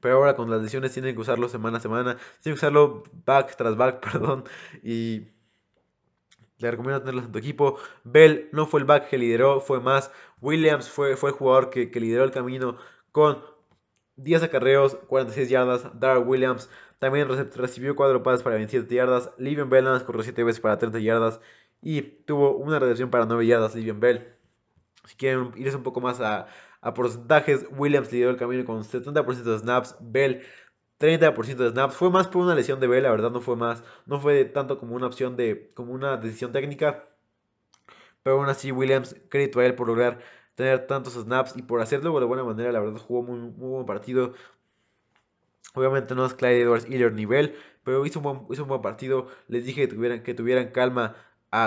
[0.00, 2.16] Pero ahora con las lesiones tienen que usarlo semana a semana.
[2.42, 4.44] Tienen que usarlo back tras back, perdón.
[4.82, 5.28] Y
[6.58, 7.78] le recomiendo tenerlos en tu equipo.
[8.04, 10.10] Bell no fue el back que lideró, fue más.
[10.40, 12.76] Williams fue, fue el jugador que, lideró el camino
[13.12, 13.42] con
[14.22, 15.86] 10 acarreos, 46 yardas.
[15.98, 16.68] Darrell Williams
[16.98, 19.30] también recibió 4 pases para 27 yardas.
[19.38, 21.40] Livion Bell corrió 7 veces para 30 yardas.
[21.82, 24.34] Y tuvo una recepción para 9 yardas Livian Bell.
[25.06, 26.46] Si quieren irse un poco más a,
[26.94, 30.42] porcentajes, Williams lideró el camino con 70% de snaps, Bell
[30.98, 31.96] 30% de snaps.
[31.96, 34.78] Fue más por una lesión de Bell, la verdad no fue más, no fue tanto
[34.78, 37.06] como una opción de, como una decisión técnica.
[38.22, 40.20] Pero aún así Williams, crédito a él por lograr
[40.54, 43.86] tener tantos snaps y por hacerlo de buena manera, la verdad jugó muy, muy buen
[43.86, 44.34] partido.
[45.74, 49.28] Obviamente no es Clyde Edwards Hiller nivel, pero hizo un, buen, hizo un buen partido.
[49.48, 51.16] Les dije que tuvieran, que tuvieran calma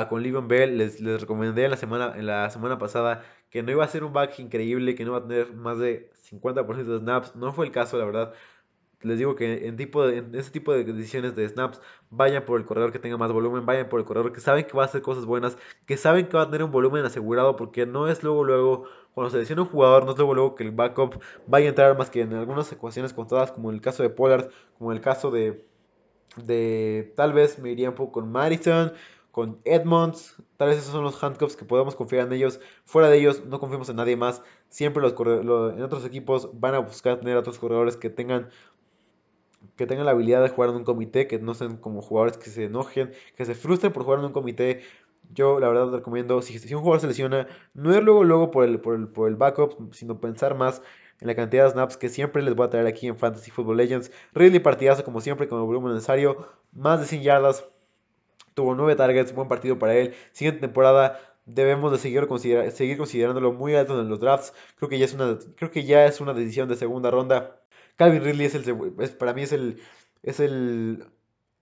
[0.10, 0.78] con Livion Bell.
[0.78, 4.04] Les, les recomendé en la, semana, en la semana pasada que no iba a ser
[4.04, 7.36] un back increíble, que no iba a tener más de 50% de snaps.
[7.36, 8.34] No fue el caso, la verdad.
[9.04, 12.66] Les digo que en, tipo de, ese tipo de decisiones de snaps, vayan por el
[12.66, 15.02] corredor que tenga más volumen, vayan por el corredor que saben que va a hacer
[15.02, 18.44] cosas buenas, que saben que va a tener un volumen asegurado, porque no es luego,
[18.44, 21.70] luego, cuando se lesiona un jugador, no es luego, luego que el backup vaya a
[21.70, 24.98] entrar más que en algunas ecuaciones contadas, como en el caso de Pollard, como en
[24.98, 25.66] el caso de,
[26.38, 28.94] de tal vez me iría un poco con Madison,
[29.34, 30.36] con Edmonds.
[30.58, 32.60] Tal vez esos son los handcuffs que podemos confiar en ellos.
[32.86, 34.44] Fuera de ellos, no confiamos en nadie más.
[34.70, 38.50] Siempre los, en otros equipos van a buscar tener otros corredores que tengan
[39.76, 42.50] que tengan la habilidad de jugar en un comité, que no sean como jugadores que
[42.50, 44.82] se enojen, que se frustren por jugar en un comité.
[45.34, 48.66] Yo la verdad recomiendo, si, si un jugador se lesiona, no ir luego, luego por
[48.66, 50.82] el, por, el, por el backup, sino pensar más
[51.22, 53.78] en la cantidad de snaps que siempre les voy a traer aquí en Fantasy Football
[53.78, 54.12] Legends.
[54.34, 57.66] Ridley partidazo como siempre con volumen necesario, más de 100 yardas,
[58.54, 60.14] Tuvo nueve targets, buen partido para él.
[60.32, 62.28] Siguiente temporada debemos de seguir,
[62.72, 64.54] seguir considerándolo muy alto en los drafts.
[64.78, 67.60] Creo que ya es una, creo que ya es una decisión de segunda ronda.
[67.96, 69.82] Calvin Ridley es el, para mí es el,
[70.24, 71.06] es el,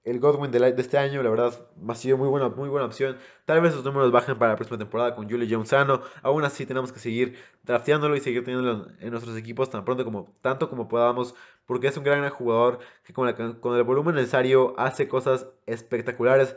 [0.03, 3.17] el Godwin de, este año, la verdad, ha sido muy buena, muy buena opción.
[3.45, 6.01] Tal vez sus números bajen para la próxima temporada con Julio Jones sano.
[6.23, 10.34] Aún así tenemos que seguir drafteándolo y seguir teniéndolo en nuestros equipos tan pronto como,
[10.41, 15.07] tanto como podamos, porque es un gran jugador que con, con el volumen necesario hace
[15.07, 16.55] cosas espectaculares.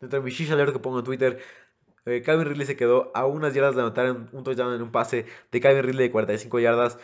[0.00, 1.40] Dentro de mi shisha alert que pongo en Twitter,
[2.06, 5.26] eh, Calvin Ridley se quedó a unas yardas de anotar un touchdown en un pase
[5.52, 6.98] de Calvin Ridley de 45 yardas.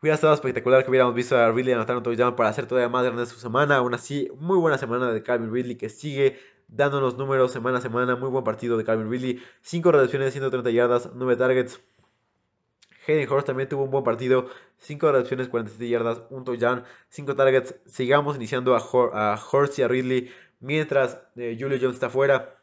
[0.00, 3.04] Hubiera estado espectacular que hubiéramos visto a Ridley anotar un touchdown para hacer todavía más
[3.04, 3.76] grande su semana.
[3.76, 6.38] Aún así, muy buena semana de Calvin Ridley que sigue
[6.68, 8.16] dándonos números semana a semana.
[8.16, 9.42] Muy buen partido de Calvin Ridley.
[9.62, 11.80] 5 recepciones, 130 yardas, 9 targets.
[13.08, 14.48] Hayden Horst también tuvo un buen partido.
[14.78, 17.74] 5 recepciones, 47 yardas, un touchdown, 5 targets.
[17.86, 20.30] Sigamos iniciando a, a Horst y a Ridley
[20.60, 22.58] mientras eh, Julio Jones está fuera,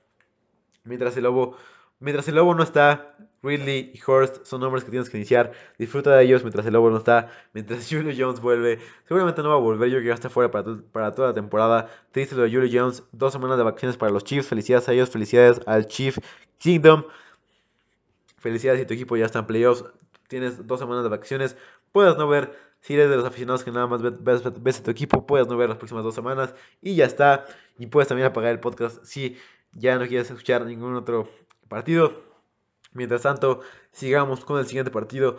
[0.83, 1.57] mientras el Lobo,
[2.03, 5.53] mientras el Lobo no está, Ridley y Horst son nombres que tienes que iniciar.
[5.77, 8.79] Disfruta de ellos mientras el Lobo no está, mientras Julio Jones vuelve.
[9.07, 11.89] Seguramente no va a volver, yo que ya está fuera para, para toda la temporada.
[12.11, 14.47] Triste lo de Julio Jones, dos semanas de vacaciones para los Chiefs.
[14.47, 16.17] Felicidades a ellos, felicidades al Chief
[16.57, 17.05] Kingdom.
[18.37, 19.85] Felicidades si tu equipo ya está en playoffs.
[20.27, 21.57] Tienes dos semanas de vacaciones.
[21.93, 25.25] Puedes no ver si eres de los aficionados que nada más ves, a tu equipo,
[25.25, 27.45] puedes no ver las próximas dos semanas y ya está.
[27.77, 29.37] Y puedes también apagar el podcast si
[29.73, 31.29] ya no quieres escuchar ningún otro
[31.67, 32.23] partido.
[32.93, 33.61] Mientras tanto,
[33.91, 35.37] sigamos con el siguiente partido.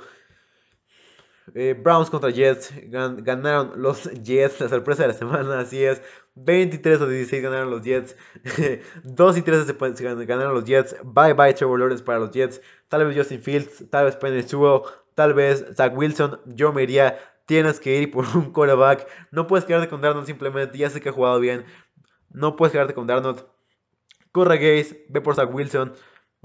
[1.55, 2.73] Eh, Browns contra Jets.
[2.89, 4.61] ganaron los Jets.
[4.61, 6.03] La sorpresa de la semana, así es.
[6.37, 8.17] 23 a 16 ganaron los Jets.
[9.05, 9.75] 2 y 13
[10.27, 10.97] ganaron los Jets.
[11.05, 12.61] Bye bye Trevor Lawrence para los Jets.
[12.89, 13.89] Tal vez Justin Fields.
[13.91, 14.83] Tal vez Penny Sewell.
[15.15, 16.41] Tal vez Zach Wilson.
[16.47, 19.07] Yo me iría tienes que ir por un quarterback.
[19.31, 20.79] No puedes quedarte con Darnold simplemente.
[20.79, 21.65] Ya sé que ha jugado bien.
[22.31, 23.45] No puedes quedarte con Darnold.
[24.33, 25.93] Corre Gaze, ve por Zach Wilson,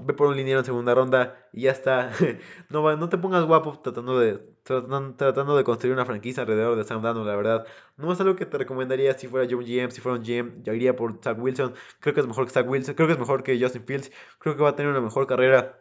[0.02, 2.10] ve por un liniero en segunda ronda y ya está.
[2.70, 7.02] no, no te pongas guapo tratando de, tratando, de construir una franquicia alrededor de Sam
[7.02, 7.66] Darnold, la verdad.
[7.96, 10.62] No es algo que te recomendaría si fuera yo un GM, si fuera un GM,
[10.62, 11.74] yo iría por Zach Wilson.
[12.00, 14.12] Creo que es mejor que Zach Wilson, creo que es mejor que Justin Fields.
[14.38, 15.80] Creo que va a tener una mejor carrera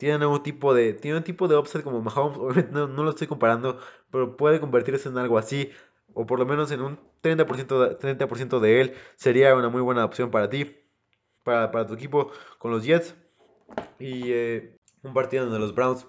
[0.00, 3.26] tiene un tipo de, tiene un tipo de upset como Mahomes, obviamente no, lo estoy
[3.26, 3.78] comparando,
[4.10, 5.70] pero puede convertirse en algo así,
[6.14, 10.04] o por lo menos en un 30%, de, 30 de él, sería una muy buena
[10.06, 10.74] opción para ti,
[11.42, 13.14] para, tu equipo con los Jets.
[13.98, 16.06] Y eh, un partido donde los Browns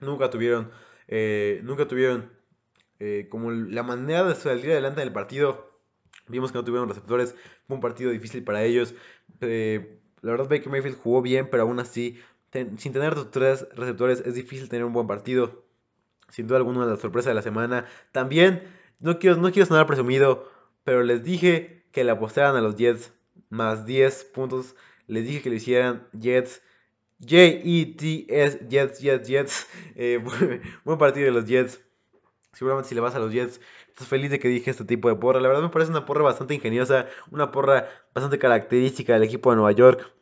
[0.00, 0.70] nunca tuvieron,
[1.08, 2.30] eh, nunca tuvieron
[3.00, 5.70] eh, como la manera de salir adelante en el partido.
[6.28, 7.34] Vimos que no tuvieron receptores,
[7.66, 8.94] fue un partido difícil para ellos.
[9.40, 12.18] Eh, la verdad, Baker Mayfield jugó bien, pero aún así,
[12.52, 15.64] sin tener tus tres receptores, es difícil tener un buen partido.
[16.30, 17.86] Sin duda alguna, la sorpresa de la semana.
[18.12, 18.62] También,
[19.00, 20.50] no quiero, no quiero sonar presumido,
[20.84, 23.12] pero les dije que le apostaran a los Jets
[23.54, 24.74] más 10 puntos.
[25.06, 26.62] Les dije que lo hicieran Jets.
[27.20, 29.66] J-E-T-S, Jets, Jets, Jets.
[29.96, 30.18] Eh,
[30.84, 31.80] buen partido de los Jets.
[32.52, 35.16] Seguramente si le vas a los Jets, estás feliz de que dije este tipo de
[35.16, 35.40] porra.
[35.40, 39.56] La verdad me parece una porra bastante ingeniosa, una porra bastante característica del equipo de
[39.56, 40.12] Nueva York.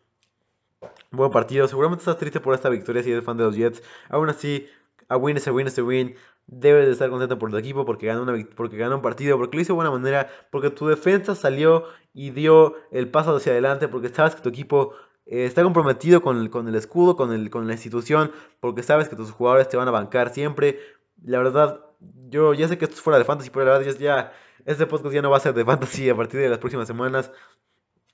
[1.10, 1.68] Buen partido.
[1.68, 3.82] Seguramente estás triste por esta victoria si eres fan de los Jets.
[4.08, 4.66] Aún así,
[5.08, 6.14] a win es a win es a win.
[6.46, 9.56] Debes de estar contento por tu equipo porque ganó, una, porque ganó un partido, porque
[9.56, 13.88] lo hizo de buena manera, porque tu defensa salió y dio el paso hacia adelante,
[13.88, 14.94] porque sabes que tu equipo
[15.26, 19.08] eh, está comprometido con el, con el escudo, con, el, con la institución, porque sabes
[19.08, 20.80] que tus jugadores te van a bancar siempre.
[21.22, 21.80] La verdad,
[22.28, 24.32] yo ya sé que esto es fuera de fantasy, pero la verdad ya,
[24.64, 27.32] este podcast ya no va a ser de fantasy a partir de las próximas semanas.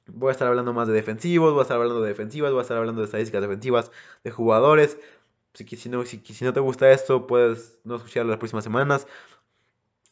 [0.06, 2.62] Voy a estar hablando más de defensivos, voy a estar hablando de defensivas, voy a
[2.62, 3.90] estar hablando de estadísticas defensivas,
[4.24, 4.98] de jugadores.
[5.58, 9.08] Si, si, no, si, si no te gusta esto, puedes no escucharlo las próximas semanas.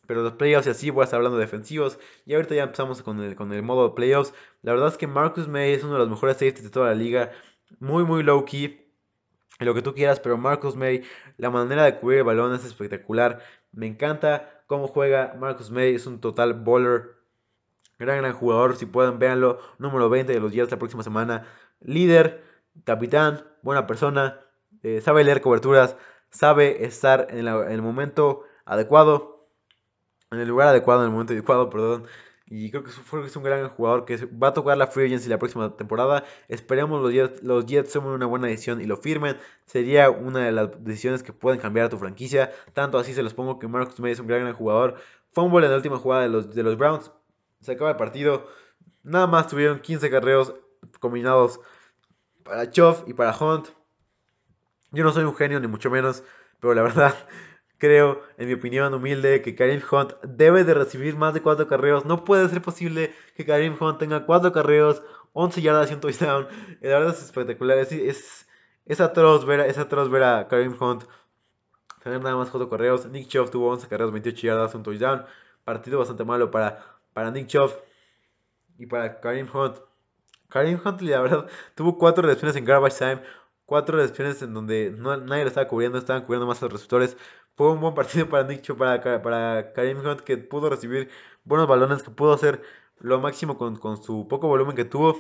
[0.07, 1.99] Pero los playoffs y así voy a estar hablando de defensivos.
[2.25, 4.35] Y ahorita ya empezamos con el, con el modo de playoffs.
[4.63, 6.95] La verdad es que Marcus May es uno de los mejores safeties de toda la
[6.95, 7.31] liga.
[7.79, 8.85] Muy, muy low key.
[9.61, 11.05] Lo que tú quieras, pero Marcus May,
[11.37, 13.41] la manera de cubrir el balón es espectacular.
[13.73, 15.95] Me encanta cómo juega Marcus May.
[15.95, 17.17] Es un total bowler.
[18.01, 18.77] Gran, gran jugador.
[18.77, 19.61] Si pueden, véanlo.
[19.79, 21.47] Número 20 de los días la próxima semana.
[21.81, 22.43] Líder,
[22.85, 24.41] capitán, buena persona.
[24.83, 25.97] Eh, sabe leer coberturas.
[26.31, 29.37] Sabe estar en, el momento adecuado
[30.31, 32.07] en el lugar adecuado, en el momento adecuado, perdón.
[32.49, 35.39] Y creo que es un gran jugador que va a tocar la Free Agency la
[35.39, 36.25] próxima temporada.
[36.49, 39.37] Esperemos los Jets, los Jets tomen una buena decisión y lo firmen.
[39.65, 42.53] Sería una de las decisiones que pueden cambiar a tu franquicia.
[42.73, 44.97] Tanto así se los pongo que Marcus May es un gran, gran jugador.
[45.33, 47.11] Fumble en la última jugada de los, de los Browns.
[47.61, 48.47] Se acaba el partido.
[49.03, 50.55] Nada más tuvieron 15 carreos
[51.01, 51.61] combinados
[52.45, 53.69] para Choff y para Hunt.
[54.97, 56.25] Yo no soy un genio, ni mucho menos.
[56.61, 57.15] Pero la verdad,
[57.79, 62.07] Creo, en mi opinión humilde, que Karim Hunt debe de recibir más de 4 carreos.
[62.07, 65.03] No puede ser posible que Karim Hunt tenga 4 carreos,
[65.35, 66.49] 11 yardas y un touchdown.
[66.81, 67.77] La verdad es espectacular.
[67.79, 68.47] Es,
[68.87, 71.05] es, atroz, ver, es atroz ver a Karim Hunt
[72.03, 73.05] tener nada más 4 carreos.
[73.11, 75.27] Nick Chubb tuvo 11 carreos, 28 yardas, un touchdown.
[75.65, 76.83] Partido bastante malo para,
[77.13, 77.73] para Nick Chubb
[78.79, 79.77] y para Karim Hunt.
[80.49, 83.21] Karim Hunt, la verdad, tuvo 4 recepciones en garbage time.
[83.67, 87.17] 4 recepciones en donde nadie lo estaba cubriendo, estaban cubriendo más a los receptores.
[87.57, 91.11] Fue un buen partido para Nick Chubb, para, para Karim Hunt, que pudo recibir
[91.45, 92.63] buenos balones, que pudo hacer
[93.01, 95.17] lo máximo con, su poco volumen que tuvo.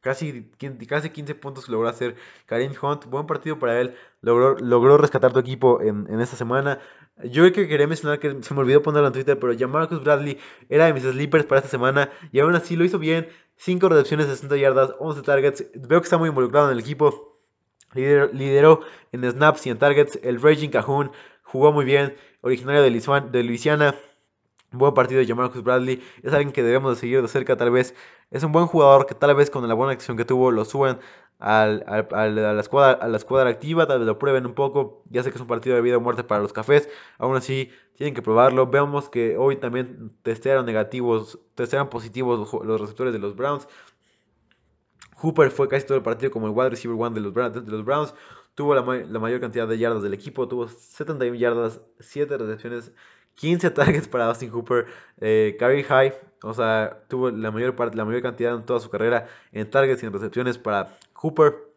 [0.00, 0.50] Casi,
[0.86, 3.06] casi 15 puntos logró hacer Karim Hunt.
[3.06, 3.96] Buen partido para él.
[4.20, 6.80] Logró, logró rescatar tu equipo en, esta semana.
[7.24, 10.38] Yo que quería mencionar que se me olvidó ponerlo en Twitter, pero ya Marcus Bradley
[10.68, 12.10] era de mis sleepers para esta semana.
[12.32, 13.28] Y aún así lo hizo bien.
[13.56, 15.66] 5 recepciones, 60 yardas, 11 targets.
[15.74, 17.33] Veo que está muy involucrado en el equipo.
[17.94, 18.80] Lideró,
[19.12, 20.18] en snaps y en targets.
[20.22, 23.94] El Raging Cajoon jugó muy bien, originario de, Luisiana.
[24.72, 26.02] Buen partido de Jamarcus Bradley.
[26.22, 27.94] Es alguien que debemos de seguir de cerca, tal vez.
[28.30, 30.98] Es un buen jugador que tal vez con la buena acción que tuvo lo suben
[31.38, 33.86] a, la escuadra, a la escuadra activa.
[33.86, 35.04] Tal vez lo prueben un poco.
[35.10, 36.88] Ya sé que es un partido de vida o muerte para los cafés.
[37.18, 38.66] Aún así, tienen que probarlo.
[38.66, 43.68] Vemos que hoy también testearon negativos, testearon positivos los, receptores de los Browns.
[45.24, 48.14] Hooper fue casi todo el partido como el wide receiver one de los, Browns.
[48.54, 52.92] Tuvo la, mayor cantidad de yardas del equipo, tuvo 71 yardas, 7 recepciones,
[53.34, 54.86] 15 targets para Austin Hooper,
[55.20, 55.56] eh,
[55.88, 59.68] high, o sea, tuvo la mayor, parte, la mayor cantidad en toda su carrera en
[59.70, 61.72] targets y en recepciones para Hooper.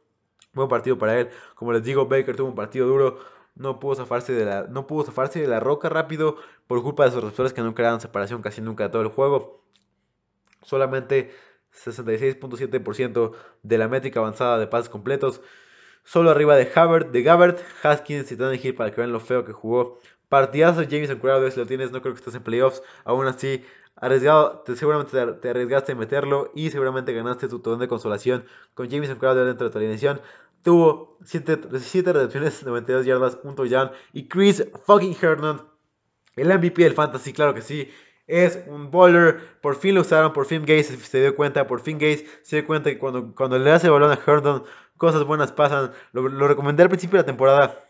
[0.53, 1.29] Buen partido para él.
[1.55, 3.19] Como les digo, Baker tuvo un partido duro.
[3.55, 6.37] No pudo zafarse de la, no pudo zafarse de la roca rápido
[6.67, 9.63] por culpa de sus receptores que no crearon separación casi nunca de todo el juego.
[10.63, 11.31] Solamente
[11.73, 13.31] 66.7%
[13.63, 15.41] de la métrica avanzada de pases completos
[16.07, 19.51] solo arriba de Hubbard, de Gabbard, Haskins y Hill para que vean lo feo que
[19.51, 19.99] jugó.
[20.29, 22.81] Partidazo de James Crowder, si lo tienes, no creo que estés en playoffs.
[23.03, 23.65] Aún así,
[23.97, 25.11] arriesgado, te, seguramente
[25.41, 29.67] te, arriesgaste a meterlo y seguramente ganaste tu torneo de consolación con James Crowder dentro
[29.67, 30.21] de tu alineación.
[30.63, 33.91] Tuvo 7 recepciones, 92 yardas, un touchdown.
[34.13, 35.67] Y Chris fucking Herndon,
[36.37, 37.89] el MVP del Fantasy, claro que sí.
[38.27, 41.97] Es un bowler, por fin lo usaron, por fin Gaze se dio cuenta, por fin
[41.97, 44.63] Gaze se dio cuenta que cuando, cuando le hace el balón a Herndon
[44.97, 45.91] cosas buenas pasan.
[46.11, 47.83] Lo, recomendé al principio de la temporada.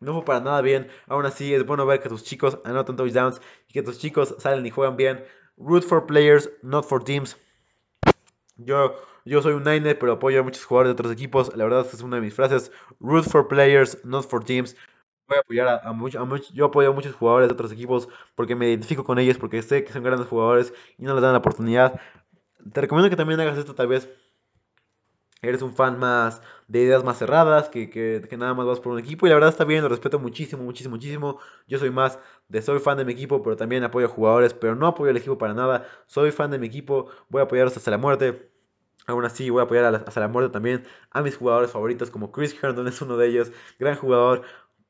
[0.00, 0.88] No fue para nada bien.
[1.06, 4.64] Aún así, es bueno ver que tus chicos anotan touchdowns y que tus chicos salen
[4.64, 5.24] y juegan bien.
[5.56, 7.36] Root for players, not for teams.
[8.56, 11.54] Yo, yo soy un Niner, pero apoyo a muchos jugadores de otros equipos.
[11.56, 12.72] La verdad, es una de mis frases.
[13.00, 14.76] Root for players, not for teams.
[15.32, 18.54] Voy a apoyar a, a, a yo apoyo a muchos jugadores de otros equipos porque
[18.54, 21.38] me identifico con ellos, porque sé que son grandes jugadores y no les dan la
[21.38, 22.00] oportunidad.
[22.72, 24.08] Te recomiendo que también hagas esto tal vez.
[25.42, 28.92] Eres un fan más de ideas más cerradas, que, que, que, nada más vas por
[28.92, 29.26] un equipo.
[29.26, 31.40] Y la verdad está bien, lo respeto muchísimo, muchísimo, muchísimo.
[31.66, 34.76] Yo soy más de soy fan de mi equipo, pero también apoyo a jugadores, pero
[34.76, 35.86] no apoyo al equipo para nada.
[36.06, 38.52] Soy fan de mi equipo, voy a apoyarlos hasta la muerte.
[39.06, 42.56] Aún así, voy a apoyar hasta la muerte también a mis jugadores favoritos, como Chris
[42.62, 43.52] Herndon es uno de ellos.
[43.80, 44.42] Gran jugador,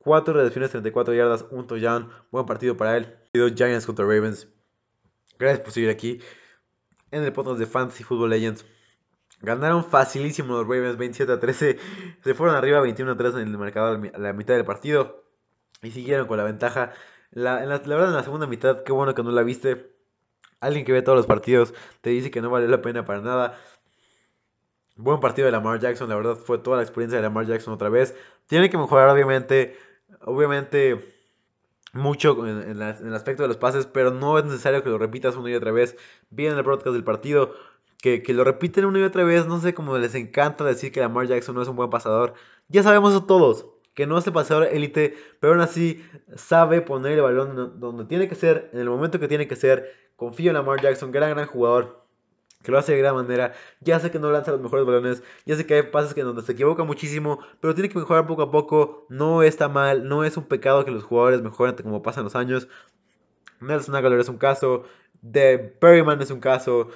[0.02, 2.10] 4 recepciones, 34 yardas, un touchdown.
[2.30, 3.16] Buen partido para él.
[3.32, 4.48] Giants contra Ravens.
[5.38, 6.20] Gracias por seguir aquí
[7.10, 8.64] en el podcast de Fantasy Football Legends.
[9.40, 11.78] Ganaron facilísimo los Ravens 27 a 13.
[12.22, 15.24] Se fueron arriba 21 a 3 en el marcador a la mitad del partido.
[15.82, 16.92] Y siguieron con la ventaja.
[17.30, 19.90] La, la, verdad, en la segunda mitad, qué bueno que no la viste.
[20.60, 23.58] Alguien que ve todos los partidos te dice que no vale la pena para nada.
[24.94, 27.88] Buen partido de Lamar Jackson, la verdad fue toda la experiencia de Lamar Jackson otra
[27.88, 28.14] vez.
[28.46, 29.76] Tiene que mejorar, obviamente.
[30.24, 31.12] Obviamente
[31.92, 35.50] mucho en, el aspecto de los pases, pero no es necesario que lo repitas una
[35.50, 35.96] y otra vez.
[36.30, 37.54] Bien en el broadcast del partido,
[37.98, 39.46] que, que, lo repiten una y otra vez.
[39.46, 42.34] No sé cómo les encanta decir que Lamar Jackson no es un buen pasador.
[42.68, 46.04] Ya sabemos eso todos, que no es el pasador élite, pero aún así
[46.34, 49.92] sabe poner el balón donde tiene que ser, en el momento que tiene que ser.
[50.16, 52.01] Confío en Lamar Jackson, gran, gran jugador
[52.62, 53.52] que lo hace de gran manera.
[53.80, 56.42] Ya sé que no lanza los mejores balones, ya sé que hay pases que donde
[56.42, 59.06] se equivoca muchísimo, pero tiene que mejorar poco a poco.
[59.08, 62.68] No está mal, no es un pecado que los jugadores mejoren como pasan los años.
[63.60, 64.84] Nelson Aguilar es un caso,
[65.22, 66.88] de Perryman es un caso,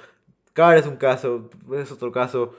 [0.53, 2.55] Carr es un caso, es otro caso.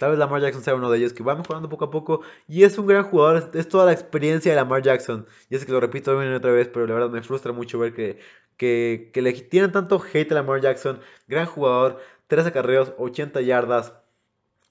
[0.00, 2.22] Tal vez Lamar Jackson sea uno de ellos que va mejorando poco a poco.
[2.48, 3.50] Y es un gran jugador.
[3.54, 5.26] Es toda la experiencia de Lamar Jackson.
[5.50, 7.78] Y es que lo repito una y otra vez, pero la verdad me frustra mucho
[7.78, 8.18] ver que
[8.60, 11.00] que, le tienen tanto hate a Lamar Jackson.
[11.28, 11.98] Gran jugador,
[12.28, 13.94] 13 acarreos, 80 yardas.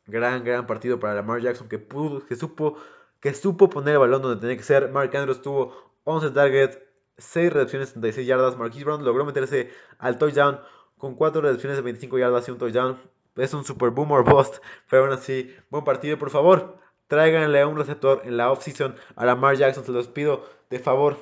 [0.05, 2.77] Gran, gran partido para Lamar Jackson que, pudo, que, supo,
[3.19, 4.91] que supo poner el balón donde tenía que ser.
[4.91, 6.79] Mark Andrews tuvo 11 targets,
[7.17, 8.57] 6 recepciones, 76 yardas.
[8.57, 10.59] Marquise Brown logró meterse al touchdown
[10.97, 12.99] con 4 recepciones de 25 yardas y un touchdown.
[13.35, 14.57] Es un super boomer bust,
[14.89, 16.17] pero aún así, buen partido.
[16.17, 16.77] Por favor,
[17.07, 21.17] tráiganle a un receptor en la offseason a Lamar Jackson, se los pido de favor.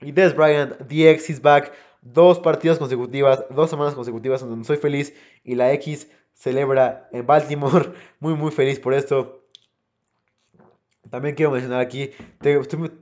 [0.00, 1.72] Y Des Bryant, DX is back.
[2.00, 5.14] Dos partidos consecutivas, dos semanas consecutivas donde soy feliz.
[5.44, 7.92] Y la X celebra en Baltimore.
[8.20, 9.38] Muy, muy feliz por esto.
[11.10, 12.10] También quiero mencionar aquí,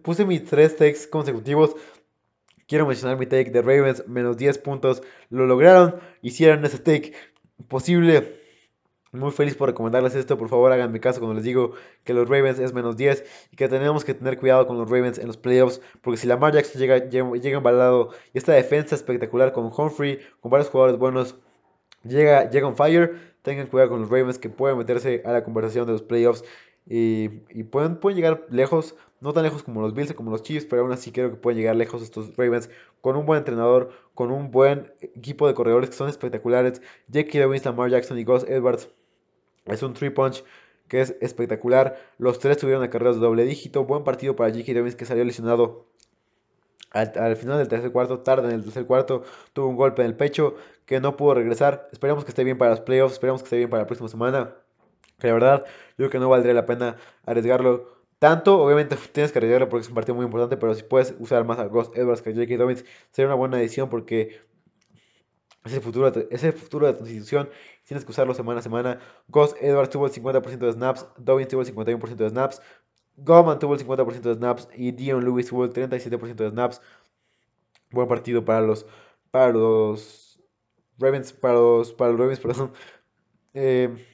[0.02, 1.74] puse mis tres takes consecutivos.
[2.68, 5.02] Quiero mencionar mi take de Ravens, menos 10 puntos.
[5.30, 7.14] Lo lograron, hicieron ese take
[7.68, 8.40] posible.
[9.12, 10.36] Muy feliz por recomendarles esto.
[10.36, 11.72] Por favor, hagan mi caso cuando les digo
[12.04, 15.18] que los Ravens es menos 10 y que tenemos que tener cuidado con los Ravens
[15.18, 15.80] en los playoffs.
[16.02, 20.68] Porque si Lamar Jackson llega, llega, embalado y esta defensa espectacular con Humphrey, con varios
[20.68, 21.36] jugadores buenos,
[22.04, 25.86] llega, llega on fire, tengan cuidado con los Ravens que pueden meterse a la conversación
[25.86, 26.44] de los playoffs
[26.84, 27.28] y,
[27.64, 28.96] pueden, pueden llegar lejos.
[29.26, 31.36] No tan lejos como los Bills o como los Chiefs, pero aún así creo que
[31.36, 32.70] pueden llegar lejos estos Ravens
[33.00, 36.80] con un buen entrenador, con un buen equipo de corredores que son espectaculares.
[37.08, 38.88] Jake Dobbins, Lamar Jackson y Gus Edwards
[39.64, 40.44] es un three punch
[40.86, 41.98] que es espectacular.
[42.18, 43.84] Los tres tuvieron carreras de doble dígito.
[43.84, 44.72] Buen partido para J.K.
[44.74, 45.86] Dobbins que salió lesionado
[46.92, 50.14] al, final del tercer cuarto, tarde en el tercer cuarto, tuvo un golpe en el
[50.14, 50.54] pecho
[50.84, 51.88] que no pudo regresar.
[51.90, 54.54] Esperamos que esté bien para los playoffs, esperamos que esté bien para la próxima semana.
[55.18, 58.60] Que la verdad, yo creo que no valdría la pena arriesgarlo tanto.
[58.62, 61.58] Obviamente tienes que arriesgarlo porque es un partido muy importante, pero si puedes usar más
[61.58, 62.56] a Ghost Edwards que a J.K.
[62.56, 64.40] Dobbins, sería una buena decisión porque
[65.64, 67.48] es el futuro, es el futuro de tu institución
[67.86, 68.98] Tienes que usarlo semana a semana.
[69.28, 71.06] Ghost Edwards tuvo el 50% de snaps.
[71.18, 72.60] Dobbins tuvo el 51% de snaps.
[73.16, 74.68] Goldman tuvo el 50% de snaps.
[74.74, 76.82] Y Dion Lewis tuvo el 37% de snaps.
[77.92, 78.86] Buen partido para los,
[79.30, 80.42] para los
[80.98, 81.32] Ravens.
[81.32, 82.72] Para los, para los Ravens, perdón.
[83.54, 84.04] Eh,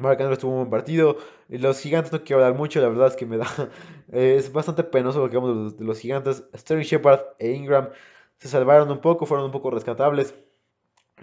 [0.00, 1.18] Mark Andrews tuvo un buen partido.
[1.48, 3.46] Los gigantes no quiero hablar mucho, la verdad es que me da.
[4.12, 6.44] es bastante penoso lo que vemos de los, gigantes.
[6.56, 7.90] Sterling Shepard e Ingram
[8.38, 10.34] se salvaron un poco, fueron un poco rescatables.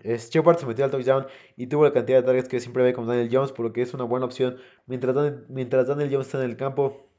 [0.04, 1.26] Shepard se metió al touchdown
[1.56, 3.82] y tuvo la cantidad de targets que siempre ve con Daniel Jones, por lo que
[3.82, 4.58] es una buena opción.
[4.86, 5.16] Mientras
[5.50, 7.10] mientras Daniel Jones está en el campo,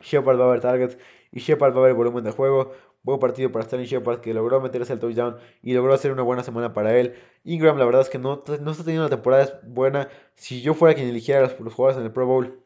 [0.00, 0.98] Shepard va a ver targets
[1.30, 2.72] y Shepard va a ver volumen de juego.
[3.04, 6.44] Buen partido para Stanley Shepard que logró meterse al touchdown y logró hacer una buena
[6.44, 7.16] semana para él.
[7.42, 10.08] Ingram, la verdad es que no, no está teniendo una temporada buena.
[10.36, 12.60] Si yo fuera quien eligiera a los, jugadores en el Pro Bowl,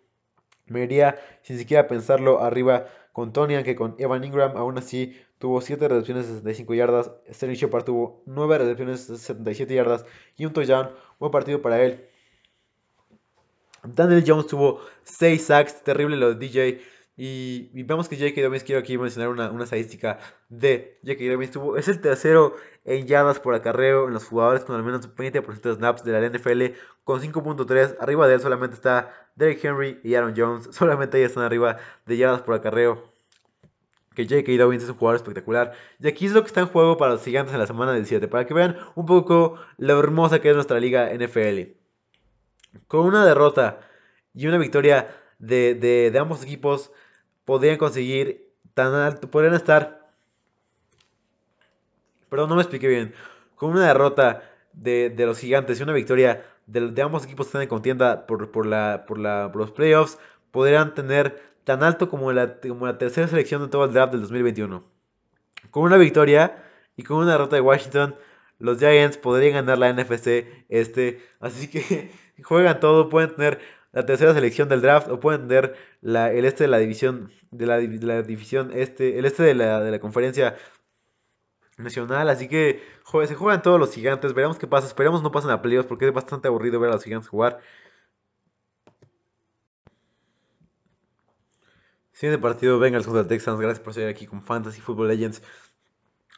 [0.67, 4.59] me iría sin siquiera pensarlo arriba con Tony, aunque con Evan Ingram.
[4.59, 7.13] Aún así, tuvo 7 recepciones de 65 yardas.
[7.33, 10.05] Sterling Shepard tuvo 9 recepciones de 77 yardas
[10.37, 10.91] y un touchdown.
[11.19, 12.07] Buen partido para él.
[13.85, 15.83] Daniel Jones tuvo 6 sacks.
[15.83, 16.81] Terrible lo de DJ.
[17.19, 18.43] Y, vemos que J.K.
[18.43, 20.19] Dobbins, quiero aquí mencionar una, una estadística
[20.51, 21.25] de J.K.
[21.33, 21.51] Dobbins.
[21.51, 25.61] Tuvo, es el tercero en yardas por acarreo en los jugadores con al menos 20%
[25.61, 27.97] de snaps de la NFL con 5.3.
[28.01, 30.69] Arriba de él solamente está Derek Henry y Aaron Jones.
[30.73, 33.11] Solamente ellos están arriba de yardas por acarreo.
[34.15, 34.53] que J.K.
[34.53, 35.73] Dobbins es un jugador espectacular.
[35.99, 38.05] Y aquí es lo que está en juego para los gigantes en la semana del
[38.05, 41.73] 7, para que vean un poco lo hermosa que es nuestra liga NFL.
[42.89, 43.81] Con una derrota
[44.35, 45.09] y una victoria
[45.39, 46.93] de, de ambos equipos,
[47.47, 50.11] podrían conseguir tan alto, podrían estar...
[52.29, 53.15] Perdón, no me expliqué bien.
[53.55, 54.43] Con una derrota
[54.75, 58.67] de, los gigantes y una victoria de, ambos equipos que están en contienda por, por,
[58.67, 60.19] la, por, la, por los playoffs,
[60.51, 64.23] podrían tener tan alto como la, como la tercera selección de todo el draft del
[64.23, 64.85] 2021.
[65.71, 66.63] Con una victoria
[66.97, 68.17] y con una derrota de Washington,
[68.59, 71.23] los Giants podrían ganar la NFC este.
[71.41, 72.11] Así que
[72.43, 73.61] juegan todo, pueden tener
[73.97, 77.65] la tercera selección del draft o pueden tener la, el este de la división de
[77.65, 80.55] la, división este, el este de la, de la conferencia
[81.79, 82.83] nacional, así que
[83.27, 86.13] se juegan todos los gigantes, veremos qué pasa, esperemos no pasen a playoffs porque es
[86.13, 87.61] bastante aburrido ver a los gigantes jugar.
[92.13, 95.43] Siguiente partido, Bengals contra Texans, gracias por estar aquí con Fantasy Football Legends.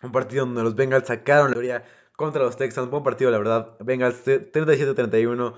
[0.00, 1.84] Un partido donde los Bengals sacaron la victoria
[2.14, 5.56] contra los Texans, buen partido la verdad, Bengals 37-31.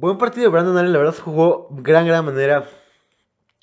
[0.00, 2.68] Buen partido, Brandon Allen la verdad jugó gran, gran manera.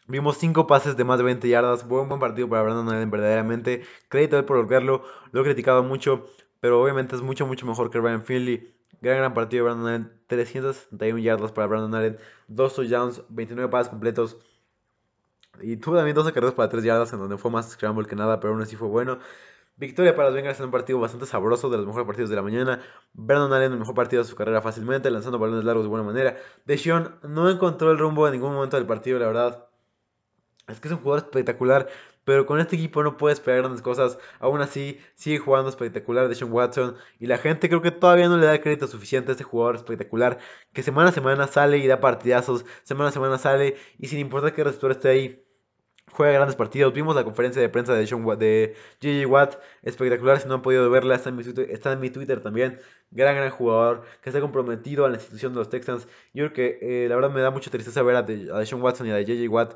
[0.05, 1.87] Vimos 5 pases de más de 20 yardas.
[1.87, 3.85] Buen buen partido para Brandon Allen, verdaderamente.
[4.09, 5.05] Crédito a él por lograrlo.
[5.31, 6.25] Lo he criticado mucho,
[6.59, 8.75] pero obviamente es mucho, mucho mejor que Ryan Finley.
[8.99, 10.21] Gran, gran partido de Brandon Allen.
[10.27, 12.17] 371 yardas para Brandon Allen.
[12.49, 14.35] 2 touchdowns, 29 pases completos.
[15.61, 18.41] Y tuvo también 12 carreras para 3 yardas, en donde fue más scramble que nada,
[18.41, 19.19] pero aún así fue bueno.
[19.77, 22.41] Victoria para los Bengals en un partido bastante sabroso, de los mejores partidos de la
[22.41, 22.81] mañana.
[23.13, 26.37] Brandon Allen, el mejor partido de su carrera fácilmente, lanzando balones largos de buena manera.
[26.65, 29.67] Deshaun no encontró el rumbo en ningún momento del partido, la verdad.
[30.67, 31.89] Es que es un jugador espectacular,
[32.23, 34.17] pero con este equipo no puede esperar grandes cosas.
[34.39, 36.95] Aún así, sigue jugando espectacular Deshaun Watson.
[37.19, 40.39] Y la gente creo que todavía no le da crédito suficiente a este jugador espectacular.
[40.73, 42.65] Que semana a semana sale y da partidazos.
[42.83, 45.44] Semana a semana sale y sin importar que receptor esté ahí.
[46.11, 46.93] Juega grandes partidos.
[46.93, 49.55] Vimos la conferencia de prensa de, Sean de Watt.
[49.81, 50.39] Espectacular.
[50.39, 52.79] Si no han podido verla, está en, mi Twitter, está en mi Twitter también.
[53.11, 54.03] Gran, gran jugador.
[54.21, 56.07] Que está comprometido a la institución de los Texans.
[56.33, 58.81] Yo creo que eh, la verdad me da mucha tristeza ver a, de, a Deshaun
[58.81, 59.75] Watson y a JJ Watt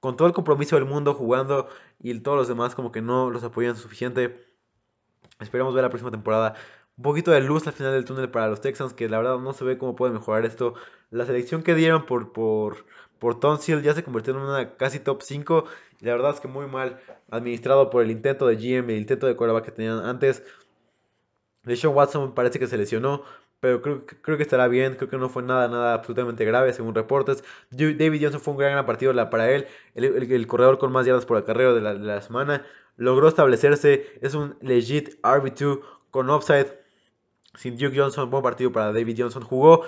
[0.00, 1.68] con todo el compromiso del mundo jugando
[1.98, 4.46] y todos los demás como que no los apoyan suficiente.
[5.40, 6.54] Esperamos ver la próxima temporada.
[6.96, 9.52] Un poquito de luz al final del túnel para los Texans, que la verdad no
[9.52, 10.74] se ve cómo pueden mejorar esto.
[11.10, 12.86] La selección que dieron por, por,
[13.18, 15.64] por Tonsil ya se convirtió en una casi top 5.
[16.00, 17.00] Y la verdad es que muy mal
[17.30, 20.42] administrado por el intento de GM, el intento de quarterback que tenían antes.
[21.74, 23.24] Sean Watson parece que se lesionó
[23.60, 24.94] pero creo, creo que estará bien.
[24.96, 27.42] Creo que no fue nada, nada absolutamente grave, según reportes.
[27.70, 29.66] David Johnson fue un gran, partido para él.
[29.94, 32.64] El, corredor con más yardas por acarreo de la, de la semana.
[32.96, 34.06] Logró establecerse.
[34.20, 36.78] Es un legit RB2 con upside.
[37.54, 39.42] Sin Duke Johnson, buen partido para David Johnson.
[39.42, 39.84] Jugó,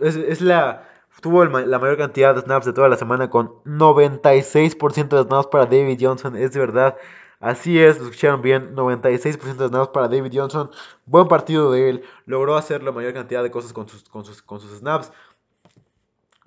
[0.00, 0.88] es, la,
[1.20, 5.66] tuvo la mayor cantidad de snaps de toda la semana con 96% de snaps para
[5.66, 6.36] David Johnson.
[6.36, 6.96] Es de verdad
[7.44, 10.70] Así es, lo escucharon bien, 96% de snaps para David Johnson.
[11.04, 14.40] Buen partido de él, logró hacer la mayor cantidad de cosas con sus, con sus,
[14.40, 15.12] con sus snaps.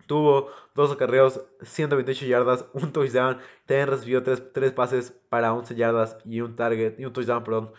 [0.08, 3.38] Tuvo dos acarreos, 128 yardas, un touchdown.
[3.68, 7.72] También recibió tres, pases para 11 yardas y un target, y un touchdown, perdón.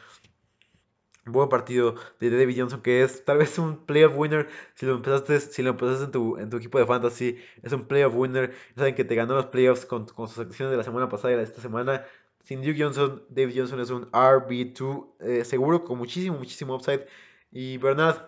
[1.32, 4.48] Buen partido de David Johnson, que es tal vez un playoff winner.
[4.74, 7.84] Si lo empezaste, si lo empezaste en, tu, en tu equipo de fantasy, es un
[7.86, 8.54] playoff winner.
[8.76, 11.36] Saben que te ganó los playoffs con, con sus acciones de la semana pasada y
[11.36, 12.04] de esta semana.
[12.48, 17.06] Sin Duke Johnson, David Johnson es un RB2 eh, seguro con muchísimo, muchísimo upside.
[17.52, 18.22] Y Bernard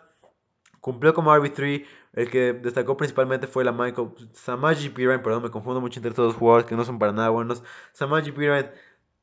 [0.80, 1.86] cumplió como RB3.
[2.12, 5.22] El que destacó principalmente fue la Michael Samaji Piran.
[5.22, 7.62] Perdón, me confundo mucho entre estos dos jugadores que no son para nada buenos.
[7.92, 8.70] Samaji Piran,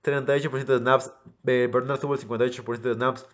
[0.04, 1.14] 38% de snaps.
[1.44, 3.28] Bernard tuvo el 58% de snaps.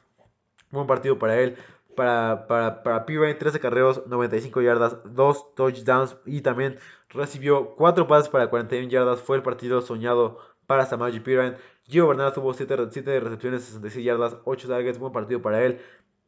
[0.74, 1.56] Buen partido para él.
[1.96, 8.50] Para, para, para 13 carreos, 95 yardas, 2 touchdowns y también recibió 4 pases para
[8.50, 9.22] 41 yardas.
[9.22, 11.58] Fue el partido soñado para Samaji Piran.
[11.84, 12.76] Gio Bernard tuvo 7,
[13.20, 15.80] recepciones, 66 yardas, 8 targets, buen partido para él.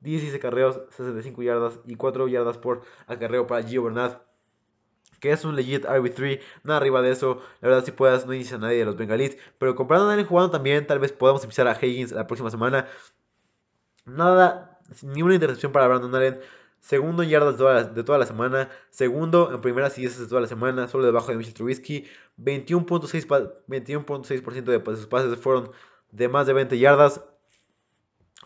[0.01, 4.19] 16 acarreos, 65 yardas y 4 yardas por acarreo para Gio Bernard.
[5.19, 7.41] Que es un legit RB3, nada arriba de eso.
[7.61, 9.39] La verdad, si puedas, no inicia a nadie de los Bengalis.
[9.57, 12.85] Pero comprando a Allen jugando también, tal vez podamos empezar a Higgins la próxima semana.
[14.06, 16.39] Nada, ni una intercepción para Brandon Allen.
[16.80, 17.58] Segundo en yardas de
[18.03, 18.70] toda, la, semana.
[18.91, 20.88] Segundo en primeras y de toda la semana.
[20.88, 22.06] Solo debajo de Mitchell Trubisky.
[22.38, 25.72] 21.6% de sus pases fueron
[26.12, 27.24] de más de 20 yardas.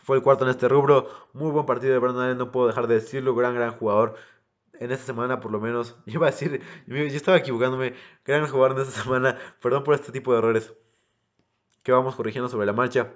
[0.02, 1.10] Fue el cuarto en este rubro.
[1.34, 2.38] Muy buen partido de Brandon Allen.
[2.38, 3.34] No puedo dejar de decirlo.
[3.34, 4.14] Gran, gran jugador.
[4.72, 5.96] En esta semana, por lo menos.
[6.06, 6.62] Yo iba a decir.
[6.86, 7.92] Yo estaba equivocándome.
[8.24, 9.36] Gran jugador en esta semana.
[9.60, 10.72] Perdón por este tipo de errores.
[11.82, 13.12] Que vamos corrigiendo sobre la marcha.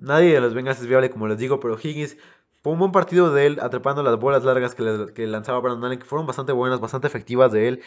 [0.00, 1.60] Nadie de los Bengals es viable, como les digo.
[1.60, 2.16] Pero Higgins
[2.62, 6.04] Fue un buen partido de él atrapando las bolas largas que, lanzaba Brandon Allen, que
[6.04, 7.82] fueron bastante buenas, bastante efectivas de él.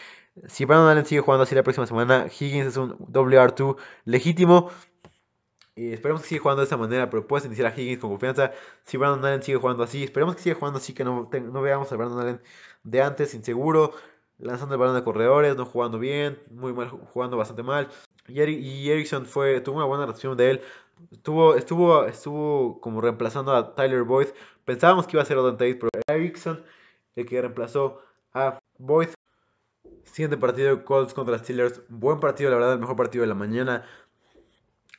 [0.48, 4.70] Si Brandon Allen sigue jugando así la próxima semana, Higgins es un WR2 legítimo.
[5.74, 8.52] Y esperemos que siga jugando de esa manera, pero puedes iniciar a Higgins con confianza.
[8.84, 11.90] Si Brandon Allen sigue jugando así, esperemos que siga jugando así, que no, no veamos
[11.92, 12.40] a Brandon Allen
[12.84, 13.92] de antes, inseguro,
[14.38, 17.88] lanzando el balón de corredores, no jugando bien, muy mal, jugando bastante mal.
[18.28, 20.62] Y, Erickson fue, tuvo una buena reacción de él.
[21.10, 24.28] Estuvo, estuvo, estuvo como reemplazando a Tyler Boyd.
[24.64, 26.62] Pensábamos que iba a ser Odin Tate, pero Erickson,
[27.16, 28.00] el que reemplazó
[28.32, 29.08] a Boyd.
[30.04, 31.82] Siguiente partido, Colts contra Steelers.
[31.88, 33.86] Buen partido, la verdad, el mejor partido de la mañana.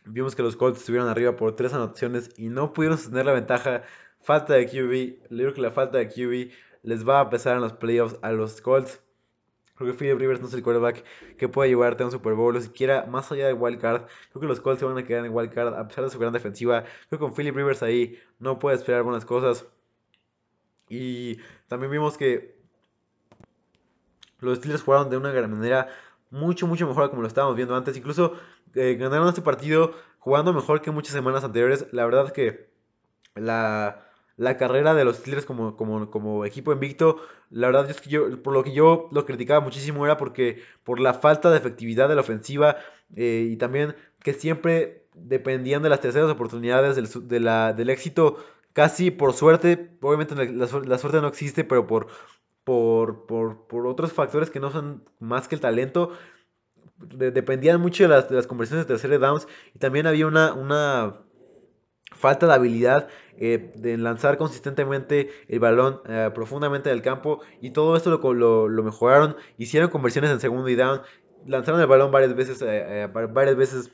[0.06, 3.84] Vimos que los Colts estuvieron arriba por tres anotaciones y no pudieron sostener la ventaja.
[4.20, 5.32] Falta de QB.
[5.32, 6.52] Le digo que la falta de QB
[6.84, 9.03] les va a pesar en los playoffs a los Colts.
[9.84, 11.04] Creo que Philip Rivers no es el quarterback
[11.38, 14.04] que puede llevarte a un Super Bowl o siquiera más allá de Wild Card.
[14.32, 16.20] Creo que los Colts se van a quedar en Wild Card a pesar de su
[16.20, 16.84] gran defensiva.
[17.10, 19.66] Creo que con Philip Rivers ahí no puede esperar buenas cosas.
[20.90, 22.56] Y también vimos que
[24.40, 25.90] los Steelers jugaron de una gran manera
[26.30, 27.98] mucho, mucho mejor como lo estábamos viendo antes.
[27.98, 28.34] Incluso
[28.76, 31.88] eh, ganaron este partido jugando mejor que muchas semanas anteriores.
[31.92, 32.70] La verdad que
[33.36, 37.18] la la carrera de los Steelers como, como, como equipo invicto,
[37.50, 41.00] la verdad es que yo, por lo que yo lo criticaba muchísimo era porque por
[41.00, 42.78] la falta de efectividad de la ofensiva
[43.16, 48.38] eh, y también que siempre dependían de las terceras oportunidades del, de la, del éxito,
[48.74, 52.08] casi por suerte, obviamente la, suerte no existe, pero por,
[52.64, 56.12] por, por, por, otros factores que no son más que el talento,
[56.98, 61.18] dependían mucho de las, de las conversiones de tercera downs y también había una, una
[62.24, 67.98] falta de habilidad eh, de lanzar consistentemente el balón eh, profundamente del campo y todo
[67.98, 71.02] esto lo, mejoraron, hicieron conversiones en segundo y down,
[71.46, 73.92] lanzaron el balón varias veces, eh, varias veces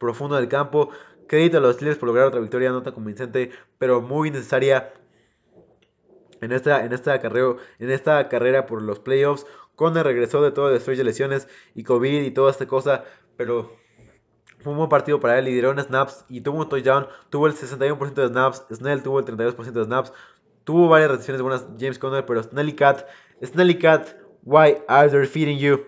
[0.00, 0.90] profundo del campo.
[1.28, 4.92] Crédito a los Steelers por lograr otra victoria no tan convincente, pero muy necesaria
[6.40, 9.46] en esta, en esta, carrera, en esta carrera por los playoffs.
[9.76, 13.04] Conner regresó de todo el de lesiones y COVID y toda esta cosa,
[13.36, 13.70] pero
[14.66, 17.54] fue un buen partido para él, lideró en snaps y tuvo un touchdown, tuvo el
[17.54, 20.12] 61% de snaps, Snell tuvo el 32% de snaps,
[20.64, 23.06] tuvo varias recepciones buenas James Conner, pero Snelly Cat,
[23.44, 25.86] Snelly Cat, why are they feeding you?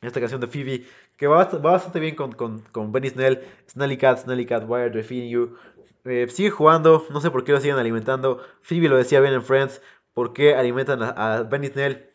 [0.00, 0.86] Esta canción de Phoebe,
[1.18, 4.90] que va, bastante bien con, con, con, Benny Snell, Snelly Cat, Snelly Cat, why are
[4.90, 5.58] they feeding you?
[6.06, 9.42] Eh, sigue jugando, no sé por qué lo siguen alimentando, Phoebe lo decía bien en
[9.42, 9.82] Friends,
[10.14, 12.08] por qué alimentan a, Benny Snell,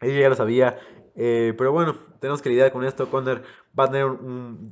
[0.00, 0.78] ella ya lo sabía,
[1.14, 3.10] eh, pero bueno, tenemos que lidiar con esto.
[3.10, 3.42] Conner
[3.78, 4.68] va a tener un,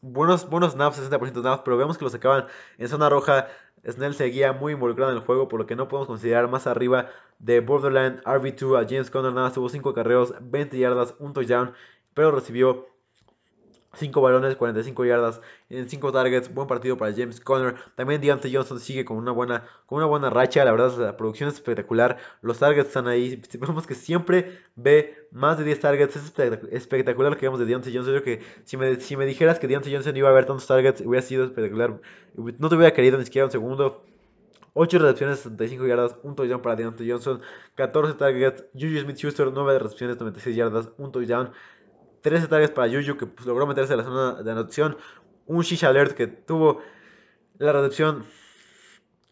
[0.00, 2.46] buenos, buenos snaps, 60% de snaps, pero vemos que los acaban
[2.78, 3.48] en zona roja.
[3.88, 7.08] Snell seguía muy involucrado en el juego, por lo que no podemos considerar más arriba
[7.38, 9.32] de Borderland RB2 a James Conner.
[9.32, 11.72] Nada, tuvo 5 carreos, 20 yardas, un touchdown,
[12.12, 12.89] pero recibió
[13.92, 16.52] 5 balones, 45 yardas en 5 targets.
[16.54, 17.74] Buen partido para James Conner.
[17.96, 20.64] También Deontay Johnson sigue con una buena, con una buena racha.
[20.64, 22.16] La verdad, la producción es espectacular.
[22.40, 23.42] Los targets están ahí.
[23.58, 26.16] Vemos que siempre ve más de 10 targets.
[26.16, 26.32] Es
[26.70, 28.14] espectacular lo que vemos de Deontay Johnson.
[28.14, 31.00] Yo que si me, si me dijeras que Deontay Johnson iba a ver tantos targets,
[31.00, 32.00] hubiera sido espectacular.
[32.36, 34.04] No te hubiera querido ni siquiera un segundo.
[34.74, 37.40] 8 recepciones, 65 yardas, un touchdown para Deontay Johnson,
[37.74, 41.50] 14 targets, Juju Smith-Schuster, 9 recepciones, 96 yardas, un touchdown.
[42.22, 44.96] 13 tareas para Yuyu que pues, logró meterse a la zona de anotación.
[45.46, 46.80] Un Shisha Alert que tuvo
[47.58, 48.24] la recepción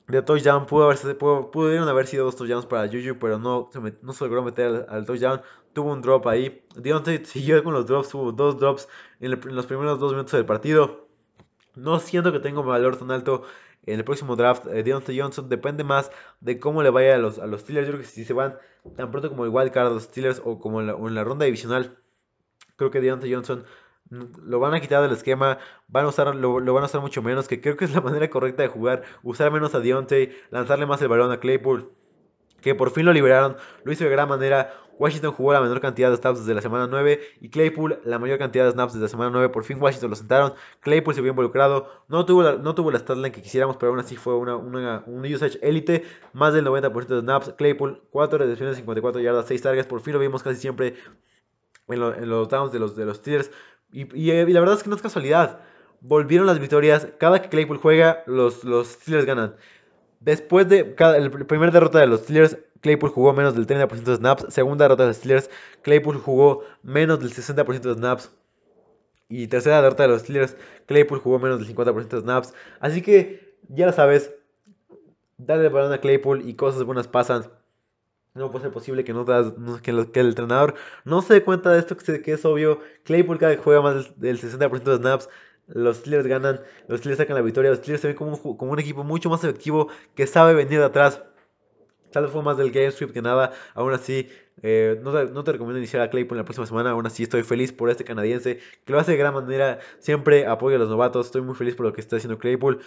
[0.09, 0.67] de touchdown.
[0.67, 4.43] Pudo haberse, pudo, pudieron haber sido dos touchdowns para Yuyu, pero no se, no logró
[4.43, 5.43] meter al, touchdown.
[5.73, 6.65] Tuvo un drop ahí.
[6.77, 8.09] Deontay siguió con los drops.
[8.09, 8.89] Tuvo dos drops
[9.21, 11.09] en, los primeros dos minutos del partido.
[11.77, 13.45] No siento que tenga valor tan alto
[13.87, 14.67] en el próximo draft.
[14.67, 16.11] Eh, Deontay Johnson depende más
[16.41, 17.87] de cómo le vaya a los, a los Steelers.
[17.87, 18.59] Yo creo que si se van
[18.97, 21.99] tan pronto como el wild los Steelers o como en en la ronda divisional
[22.79, 23.65] Creo que Deontay Johnson
[24.11, 27.49] lo van a quitar del esquema, van a usar, lo, van a usar mucho menos,
[27.49, 31.03] que creo que es la manera correcta de jugar, usar menos a Deontay, lanzarle más
[31.03, 31.93] el balón a Claypool,
[32.61, 34.73] que por fin lo liberaron, lo hizo de gran manera.
[34.99, 38.37] Washington jugó la menor cantidad de snaps desde la semana 9 y Claypool la mayor
[38.37, 39.51] cantidad de snaps desde la semana 9.
[39.51, 40.55] Por fin Washington lo sentaron.
[40.81, 41.89] Claypool se vio involucrado.
[42.09, 45.25] No tuvo la, no tuvo la que quisiéramos, pero aún así fue una, una, un
[45.25, 46.03] usage élite.
[46.33, 47.55] Más del 90% de snaps.
[47.57, 49.87] Claypool, 4 recepciones, 54 yardas, 6 targets.
[49.87, 50.97] Por fin lo vimos casi siempre
[51.89, 53.51] en, los downs de los, de los Steelers.
[53.93, 54.05] Y,
[54.53, 55.61] la verdad es que no es casualidad.
[56.01, 57.09] Volvieron las victorias.
[57.19, 59.57] Cada que Claypool juega, los, los Steelers ganan.
[60.21, 64.17] Después de cada, el primer derrota de los Steelers, Claypool jugó menos del 30% de
[64.17, 64.47] snaps.
[64.49, 65.51] Segunda derrota de los Steelers,
[65.83, 68.31] Claypool jugó menos del 60% de snaps.
[69.29, 70.57] Y tercera derrota de los Steelers,
[70.87, 72.55] Claypool jugó menos del 50% de snaps.
[72.81, 74.35] Así que ya lo sabes,
[75.37, 77.45] dale el balón a Claypool y cosas buenas pasan.
[78.39, 80.75] No puede ser posible que, no que, el entrenador
[81.05, 82.81] no se dé cuenta de esto, que, es obvio.
[83.05, 85.29] Claypool cada vez juega más del, 60% de snaps.
[85.67, 89.05] los Steelers ganan, los Steelers sacan la victoria, los Steelers se ven como un, equipo
[89.05, 91.23] mucho más efectivo que sabe venir de atrás.
[92.13, 94.29] Tal vez fue más del game script que nada, aún así
[94.63, 95.13] eh, no,
[95.45, 98.59] te, recomiendo iniciar a Claypool la próxima semana, aún así estoy feliz por este canadiense
[98.85, 101.87] que lo hace de gran manera, siempre apoya a los novatos, estoy muy feliz por
[101.87, 102.81] lo que está haciendo Claypool.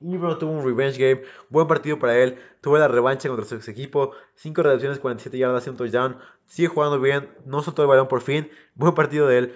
[0.00, 3.66] Bueno, tuvo un revenge game, buen partido para él, tuvo la revancha contra su ex
[3.66, 8.06] equipo, 5 recepciones, 47 yardas y un touchdown, sigue jugando bien, no soltó el balón
[8.06, 9.54] por fin, buen partido de él.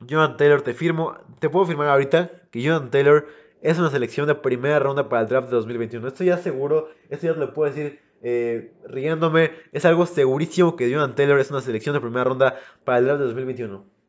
[0.00, 3.28] Jonathan Taylor, te firmo, te puedo firmar ahorita que Jonathan Taylor
[3.62, 6.08] es una selección de primera ronda para el draft de 2021.
[6.08, 10.90] Estoy ya seguro, esto ya te lo puedo decir eh, riéndome, es algo segurísimo que
[10.90, 13.99] Jonathan Taylor es una selección de primera ronda para el draft de 2021.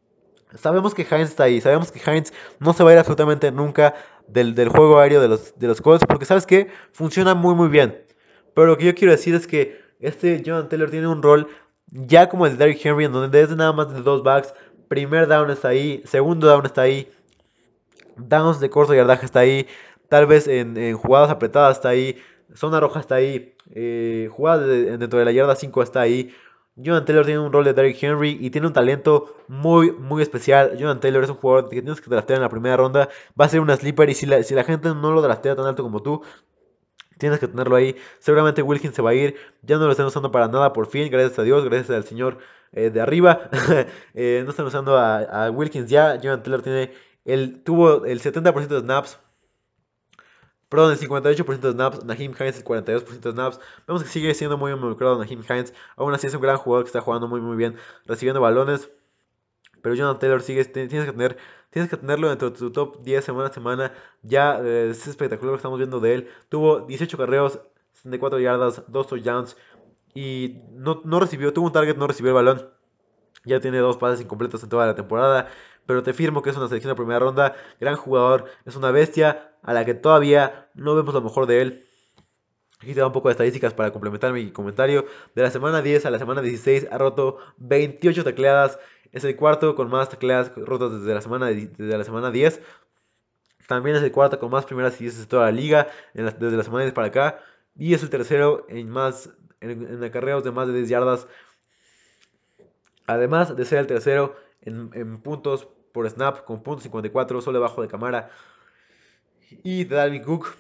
[0.56, 3.96] Sabemos que Heinz está ahí, sabemos que Heinz no se va a ir absolutamente nunca
[4.28, 7.70] del, del juego aéreo de los, de los Colts, porque sabes que funciona muy muy
[7.70, 8.04] bien.
[8.54, 11.48] Pero lo que yo quiero decir es que este Jonathan Taylor tiene un rol
[11.92, 14.54] ya como el de Derrick Henry, en donde desde nada más de dos backs,
[14.88, 17.12] primer down está ahí, segundo down está ahí,
[18.18, 19.68] downs de corto yardaje está ahí,
[20.10, 22.18] tal vez en, en jugadas apretadas está ahí,
[22.54, 26.34] zona roja está ahí, eh, jugadas de, dentro de la yarda 5 está ahí.
[26.82, 30.78] Jonathan Taylor tiene un rol de Derrick Henry y tiene un talento muy, muy especial.
[30.78, 33.10] Jonathan Taylor es un jugador que tienes que draftear en la primera ronda.
[33.40, 35.66] Va a ser una sleeper y si la, si la gente no lo draftea tan
[35.66, 36.24] alto como tú,
[37.18, 37.96] tienes que tenerlo ahí.
[38.20, 39.36] Seguramente Wilkins se va a ir.
[39.62, 41.10] Ya no lo están usando para nada por fin.
[41.12, 42.40] Gracias a Dios, gracias al señor
[42.72, 43.50] eh, de arriba.
[44.14, 46.16] eh, no están usando a, Wilkins ya.
[46.16, 46.92] Jonathan Taylor tiene
[47.26, 49.20] el, tuvo el 70% de snaps
[50.72, 53.60] Perdón, el 58% de snaps, Naheem Hines el 42% de snaps.
[53.86, 55.74] Vemos que sigue siendo muy involucrado Naheem Hines.
[55.98, 57.76] Aún así es un gran jugador que está jugando muy muy bien,
[58.06, 58.90] recibiendo balones.
[59.82, 61.38] Pero Jonathan Taylor sigue, tienes que tener,
[61.72, 63.94] tienes que tenerlo dentro de tu top 10 semana a semana.
[64.24, 66.30] Ya eh, es espectacular lo que estamos viendo de él.
[66.48, 67.60] Tuvo 18 carreos,
[67.92, 69.58] 64 yardas, 2 touchdowns.
[70.14, 72.70] Y no, no recibió, tuvo un target, no recibió el balón.
[73.44, 75.50] Ya tiene dos pases incompletos en toda la temporada.
[75.86, 77.56] Pero te firmo que es una selección de primera ronda.
[77.80, 81.86] Gran jugador, es una bestia a la que todavía no vemos lo mejor de él.
[82.82, 85.06] Aquí te da un poco de estadísticas para complementar mi comentario.
[85.36, 88.80] De la semana 10 a la semana 16 ha roto 28 tecleadas.
[89.12, 92.62] Es el cuarto con más tecleadas rotas desde la semana, desde la semana 10.
[93.68, 96.84] También es el cuarto con más primeras y de toda la liga desde la semana
[96.86, 97.40] 10 para acá.
[97.76, 99.30] Y es el tercero en más
[99.60, 101.28] en, en acarreos de más de 10 yardas.
[103.06, 107.88] Además de ser el tercero en, puntos por snap con punto .54 solo debajo de
[107.88, 108.30] cámara
[109.64, 110.56] y de Dalvin Cook.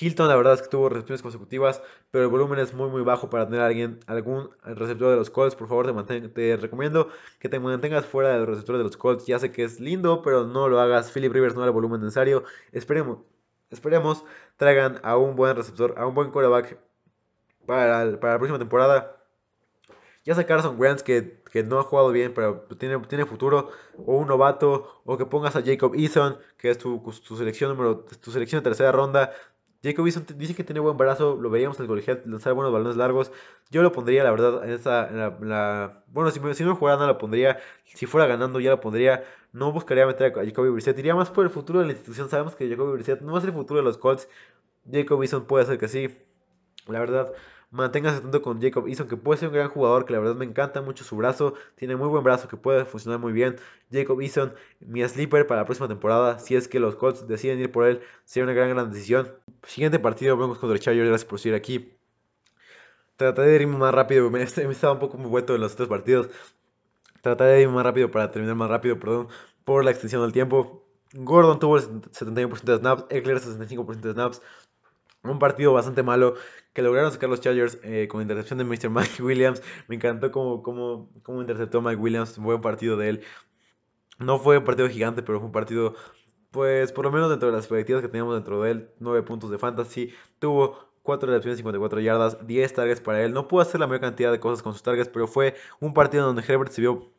[0.00, 3.30] Hilton, la verdad es que tuvo recepciones consecutivas, pero el volumen es muy muy bajo
[3.30, 5.56] para tener a alguien, algún receptor de los Colts.
[5.56, 7.08] Por favor, te, te recomiendo
[7.38, 9.26] que te mantengas fuera del receptor de los Colts.
[9.26, 11.10] Ya sé que es lindo, pero no lo hagas.
[11.10, 12.44] Philip Rivers no da el volumen necesario.
[12.72, 13.20] Esperemos,
[13.70, 14.24] esperemos
[14.56, 16.78] traigan a un buen receptor, a un buen quarterback
[17.66, 19.17] para, para la próxima temporada.
[20.28, 24.18] Ya sea Carson Wentz, que, que, no ha jugado bien, pero tiene, tiene futuro, o
[24.18, 28.30] un novato, o que pongas a Jacob Eason, que es tu, tu selección número, tu
[28.30, 29.32] selección de tercera ronda.
[29.82, 32.96] Jacob Eason dice que tiene buen brazo, lo veíamos en el colegial lanzar buenos balones
[32.98, 33.32] largos.
[33.70, 35.10] Yo lo pondría, la verdad, en esa.
[35.10, 37.58] La, la, bueno, si, si no jugara, no lo pondría.
[37.84, 39.24] Si fuera ganando, ya lo pondría.
[39.54, 40.98] No buscaría meter a Jacoby Brissett.
[40.98, 42.28] Iría más por el futuro de la institución.
[42.28, 44.28] Sabemos que Jacoby Brissett no ser el futuro de los Colts.
[44.92, 46.14] Jacob Eason puede ser que sí.
[46.86, 47.32] La verdad,
[47.70, 50.44] manténgase atento con Jacob Eason, que puede ser un gran jugador, que la verdad me
[50.44, 53.56] encanta mucho su brazo, tiene muy buen brazo, que puede funcionar muy bien.
[53.92, 57.70] Jacob Eason, mi sleeper para la próxima temporada, si es que los Colts deciden ir
[57.70, 59.32] por él, sería una gran, gran decisión.
[59.64, 61.92] Siguiente partido, vamos contra Chargers, gracias por seguir aquí.
[63.16, 65.88] Trataré de irme más rápido, me, me estaba un poco muy vuelto en los otros
[65.88, 66.30] partidos.
[67.22, 69.28] Trataré de irme más rápido para terminar más rápido, perdón,
[69.64, 70.84] por la extensión del tiempo.
[71.14, 74.42] Gordon tuvo el 71% de snaps, Eckler 65% de snaps.
[75.24, 76.34] Un partido bastante malo
[76.72, 78.90] que lograron sacar los Chargers eh, con intercepción de Mr.
[78.90, 79.62] Mike Williams.
[79.88, 82.38] Me encantó cómo, cómo, interceptó Mike Williams.
[82.38, 83.24] Buen partido de él.
[84.18, 85.94] No fue un partido gigante, pero fue un partido,
[86.50, 88.90] pues por lo menos dentro de las expectativas que teníamos dentro de él.
[89.00, 90.12] 9 puntos de fantasy.
[90.38, 93.32] Tuvo 4 recepciones, 54 yardas, 10 targets para él.
[93.32, 96.26] No pudo hacer la mayor cantidad de cosas con sus targets, pero fue un partido
[96.26, 97.12] donde Herbert se vio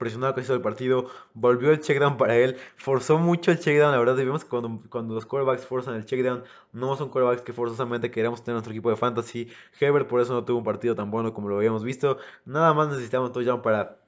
[0.00, 3.98] presionado casi todo el partido, volvió el checkdown para él, forzó mucho el checkdown, la
[3.98, 8.42] verdad, vimos cuando, cuando los quarterbacks forzan el checkdown, no son quarterbacks que forzosamente queremos
[8.42, 9.48] tener en nuestro equipo de fantasy,
[9.78, 12.16] Herbert por eso no tuvo un partido tan bueno como lo habíamos visto,
[12.46, 13.98] nada más necesitaba un touchdown para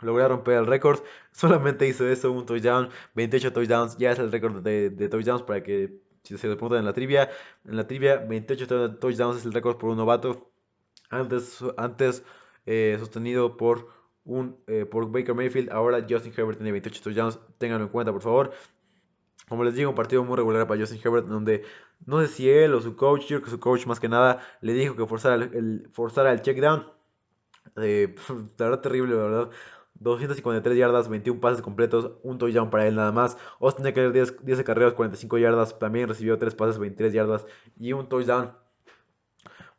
[0.00, 1.00] lograr romper el récord,
[1.32, 5.98] solamente hizo eso, un touchdown, 28 touchdowns, ya es el récord de, touchdowns para que
[6.22, 7.28] si se preguntan en la trivia,
[7.64, 10.48] en la trivia 28 touchdowns es el récord por un novato,
[11.10, 12.22] antes, antes
[12.66, 15.70] eh, sostenido por un, eh, por Baker Mayfield.
[15.70, 17.38] Ahora Justin Herbert tiene 28 touchdowns.
[17.58, 18.52] Ténganlo en cuenta, por favor.
[19.48, 21.64] Como les digo, un partido muy regular para Justin Herbert, donde
[22.06, 24.40] no sé si él o su coach, yo creo que su coach más que nada
[24.60, 26.86] le dijo que forzara el, forzara el check down.
[27.76, 28.14] Eh,
[28.58, 29.50] la verdad, terrible, la verdad.
[30.00, 33.36] 253 yardas, 21 pases completos, un touchdown para él nada más.
[33.60, 37.46] Austin Eckler 10, 10 carreras, 45 yardas, también recibió 3 pases, 23 yardas
[37.78, 38.52] y un touchdown.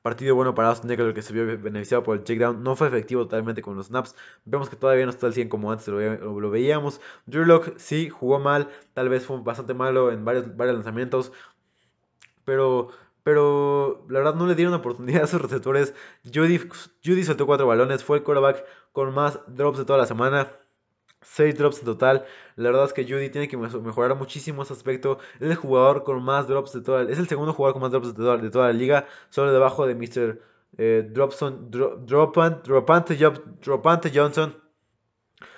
[0.06, 2.62] Partido bueno para Austin Eckler que se vio beneficiado por el checkdown.
[2.62, 4.16] No fue efectivo totalmente con los snaps.
[4.46, 7.02] Vemos que todavía no está al 100 como antes lo, veíamos.
[7.26, 8.70] Drew Locke sí jugó mal.
[8.94, 11.32] Tal vez fue bastante malo en varios, varios lanzamientos.
[12.44, 12.90] Pero
[13.24, 15.96] pero la verdad no le dieron oportunidad a sus receptores.
[16.32, 16.60] Judy,
[17.04, 20.52] Judy soltó cuatro balones, fue el quarterback con más drops de toda la semana.
[21.22, 22.26] 6 drops en total.
[22.56, 25.20] La verdad es que Judy tiene que mejorar muchísimo ese aspecto.
[25.40, 28.10] Es el jugador con más drops de toda Es el segundo jugador con más drops
[28.10, 29.06] de toda, de toda la liga.
[29.30, 30.42] Solo debajo de Mr.
[30.78, 32.70] Eh, Dropson, Dropante,
[33.62, 34.56] Dropante Johnson.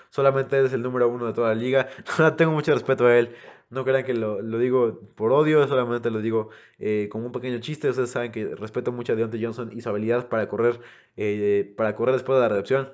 [0.10, 1.88] Solamente es el número uno de toda la liga.
[2.38, 3.36] Tengo mucho respeto a él.
[3.70, 7.90] No crean que lo, digo por odio, solamente lo digo eh, como un pequeño chiste.
[7.90, 10.80] Ustedes saben que respeto mucho a Deontay Johnson y su habilidad para correr,
[11.18, 12.94] eh, para correr después de la recepción.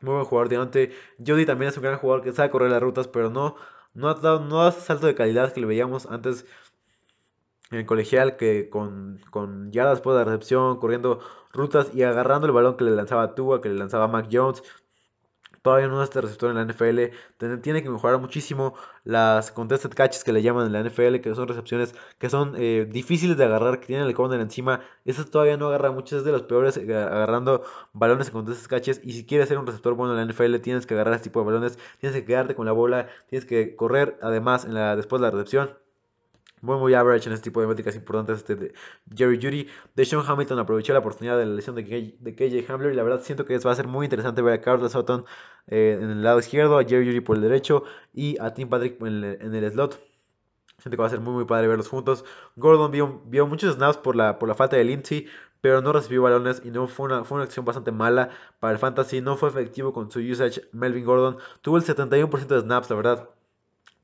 [0.00, 0.92] Muy buen jugador Deontay.
[1.24, 3.56] Jody también es un gran jugador que sabe correr las rutas, pero no,
[3.94, 6.46] no ha dado no salto de calidad que le veíamos antes
[7.70, 11.20] en el colegial, que con, con yardas después de la recepción, corriendo
[11.52, 14.62] rutas y agarrando el balón que le lanzaba Tua, que le lanzaba Mac Jones
[15.66, 17.58] todavía no es este receptor en la NFL.
[17.60, 21.48] Tiene que mejorar muchísimo las contested catches que le llaman en la NFL, que son
[21.48, 24.82] recepciones que son eh, difíciles de agarrar, que tienen el corner encima.
[25.04, 29.00] Esas todavía no agarra muchas de los peores eh, agarrando balones en contested catches.
[29.02, 31.40] Y si quieres ser un receptor bueno en la NFL, tienes que agarrar este tipo
[31.40, 35.32] de balones, tienes que quedarte con la bola, tienes que correr además después de la
[35.32, 35.70] recepción
[36.66, 38.74] muy muy average en este tipo de métricas importantes este de
[39.14, 39.68] Jerry Judy.
[39.94, 43.20] De Sean Hamilton aprovechó la oportunidad de la lesión de, KJ, Hamler y la verdad
[43.22, 45.24] siento que va a ser muy interesante ver a Carlos Sutton
[45.68, 49.00] eh, en el lado izquierdo, a Jerry Judy por el derecho y a Tim Patrick
[49.00, 50.00] en el, slot.
[50.78, 52.24] Siento que va a ser muy muy padre verlos juntos.
[52.56, 55.26] Gordon vio, vio muchos snaps por la, por la falta de Lindsay,
[55.60, 58.30] pero no recibió balones y no fue una, fue una acción bastante mala
[58.60, 59.20] para el fantasy.
[59.20, 60.62] No fue efectivo con su usage.
[60.72, 63.35] Melvin Gordon tuvo el 71% de snaps, la verdad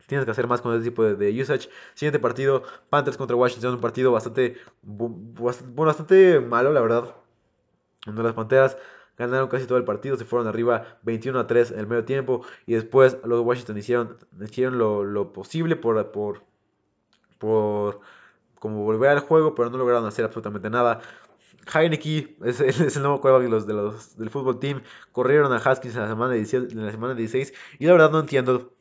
[0.06, 1.68] tienes que hacer más con ese tipo de, usage.
[1.94, 7.14] Siguiente partido, Panthers contra Washington, un partido bastante, bastante malo, la verdad.
[8.06, 8.76] Donde las Panteras
[9.16, 12.44] ganaron casi todo el partido, se fueron arriba 21 a 3 en el medio tiempo
[12.66, 16.42] y después los Washington hicieron, hicieron lo, posible por, por,
[17.38, 18.00] por
[18.58, 21.00] como volver al juego, pero no lograron hacer absolutamente nada.
[21.72, 24.82] Heineke es, es, el nuevo quarterback de los, de los, del fútbol team.
[25.12, 28.72] Corrieron a Haskins en la semana en la semana 16 y la verdad no entiendo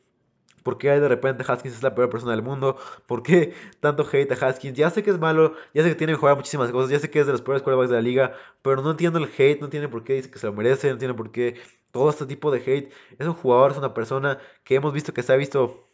[0.62, 2.76] ¿Por qué de repente Haskins es la peor persona del mundo?
[3.06, 4.76] ¿Por qué tanto hate a Haskins?
[4.76, 7.10] Ya sé que es malo, ya sé que tiene que jugar muchísimas cosas, ya sé
[7.10, 8.32] que es de los peores quarterbacks de la liga,
[8.62, 10.94] pero no entiendo el hate, no entiendo por qué dice que se lo merece, no
[10.94, 11.60] entiendo por qué
[11.90, 12.92] todo este tipo de hate.
[13.18, 15.88] Es un jugador, es una persona que hemos visto que se ha visto,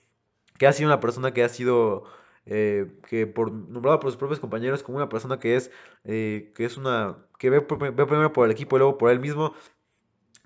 [0.59, 2.05] que ha sido una persona que ha sido,
[2.47, 5.71] eh, que por, nombrado por sus propios compañeros como una persona que es,
[6.05, 9.55] eh, que es una, que ve primero por el equipo y luego por él mismo.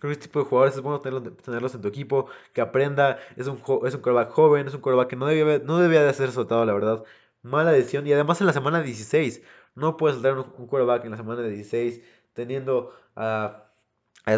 [0.03, 3.47] Creo que este tipo de jugadores es bueno tenerlos, en tu equipo, que aprenda, es
[3.47, 6.33] un, es un quarterback joven, es un quarterback que no debía, no debía de ser
[6.33, 7.05] soltado, la verdad.
[7.43, 9.43] Mala decisión, y además en la semana 16,
[9.77, 12.03] no puedes soltar un, un en la semana 16,
[12.33, 13.70] teniendo a,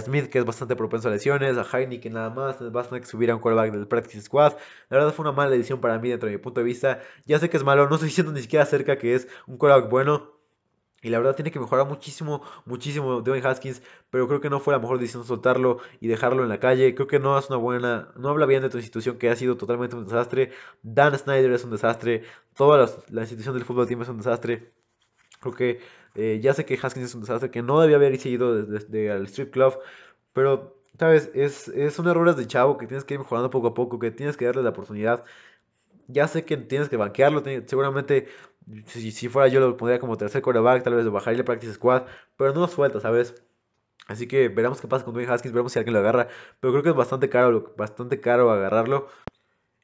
[0.03, 3.31] Smith, que es bastante propenso a lesiones, a Heineken nada más, vas a que subir
[3.31, 4.53] a un quarterback del practice squad.
[4.91, 7.01] La verdad fue una mala decisión para mí dentro de mi punto de vista.
[7.25, 9.91] Ya sé que es malo, no estoy diciendo ni siquiera cerca que es un quarterback
[9.91, 10.34] bueno,
[11.05, 14.73] y la verdad tiene que mejorar muchísimo, muchísimo Dwayne Haskins, pero creo que no fue
[14.73, 16.95] la mejor decisión soltarlo y dejarlo en la calle.
[16.95, 19.59] Creo que no es una buena, no habla bien de tu institución que ha sido
[19.59, 20.53] totalmente un desastre.
[20.83, 22.25] Dan Snyder es un desastre,
[22.57, 24.73] toda la, institución del fútbol team es un desastre.
[25.41, 25.81] Creo que
[26.15, 29.27] eh, ya sé que Haskins es un desastre, que no debía haber seguido desde, el
[29.27, 29.79] strip club,
[30.33, 31.31] pero, ¿sabes?
[31.35, 34.11] Es, es un error de chavo que tienes que ir mejorando poco a poco, que
[34.11, 35.25] tienes que darle la oportunidad.
[36.09, 38.29] Ya sé que tienes que banquearlo, seguramente
[38.87, 42.05] si, fuera yo lo pondría como tercer quarterback, tal vez lo bajaría el practice squad,
[42.37, 43.35] pero no lo suelta, ¿sabes?
[44.07, 46.29] Así que veremos qué pasa con Dwayne Haskins, veremos si alguien lo agarra,
[46.61, 49.09] pero creo que es bastante caro, bastante caro agarrarlo.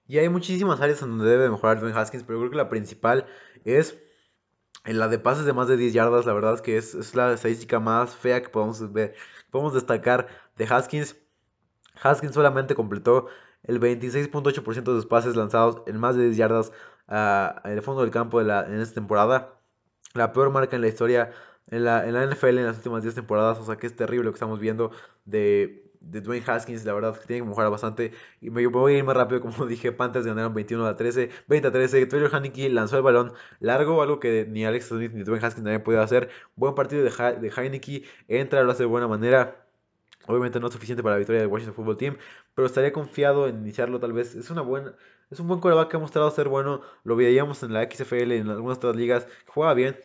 [0.07, 3.27] Y hay muchísimas áreas en donde debe mejorar Dwayne Haskins, pero creo que la principal
[3.65, 3.99] es
[4.85, 7.15] en la de pases de más de 10 yardas, la verdad es que es, es
[7.15, 9.15] la estadística más fea que podemos ver,
[9.51, 11.17] podemos destacar de Haskins.
[12.03, 13.27] Haskins solamente completó
[13.63, 16.73] el 26.8% de sus pases lanzados en más de 10 yardas
[17.11, 19.55] en el fondo del campo de la, en esta temporada.
[20.15, 21.33] La peor marca en la historia
[21.69, 23.59] en la, en la NFL en las últimas 10 temporadas.
[23.59, 24.91] O sea que es terrible lo que estamos viendo
[25.25, 26.85] de, de Dwayne Haskins.
[26.85, 28.13] La verdad que tiene que mejorar bastante.
[28.41, 29.93] Y me voy a ir más rápido, como dije.
[29.93, 32.07] Panthers ganaron 21 a 13, 20 a 13.
[32.07, 35.83] Taylor Haneke lanzó el balón largo, algo que ni Alex Smith ni Dwayne Haskins habían
[35.83, 36.31] podido hacer.
[36.57, 38.05] Buen partido de, de Heineke.
[38.29, 39.67] Entra, lo hace de buena manera.
[40.27, 42.17] Obviamente no es suficiente para la victoria del Washington Football Team,
[42.55, 44.35] pero estaría confiado en iniciarlo tal vez.
[44.35, 44.95] Es una buena,
[45.31, 46.83] es un buen coreback que ha mostrado ser bueno.
[47.05, 49.27] Lo veíamos en la XFL, en algunas otras ligas.
[49.47, 49.97] Juega bien.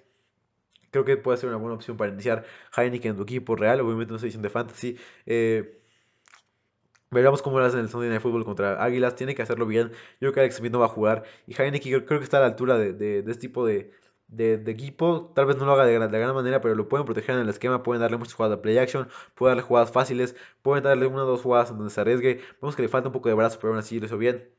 [0.92, 2.46] Creo que puede ser una buena opción para iniciar
[2.76, 3.82] Heineken en tu equipo real.
[3.82, 4.98] Obviamente no estoy diciendo de fantasy.
[5.26, 5.82] Eh,
[7.12, 9.16] Veremos cómo lo hacen en el Sunday Night Football contra Águilas.
[9.16, 9.90] Tiene que hacerlo bien.
[9.90, 11.24] Yo creo que Alex Smith no va a jugar.
[11.48, 13.92] Y Heineken creo que está a la altura de, de, de este tipo de,
[14.28, 15.32] de, equipo.
[15.36, 17.42] Tal vez no lo haga de, gran, de gran manera, pero lo pueden proteger en
[17.42, 17.84] el esquema.
[17.84, 19.08] Pueden darle muchas jugadas de play action.
[19.36, 20.36] Pueden darle jugadas fáciles.
[20.62, 22.42] Pueden darle una o dos jugadas en donde se arriesgue.
[22.62, 24.50] Vemos que le falta un poco de brazo, pero aún así lo hizo bien.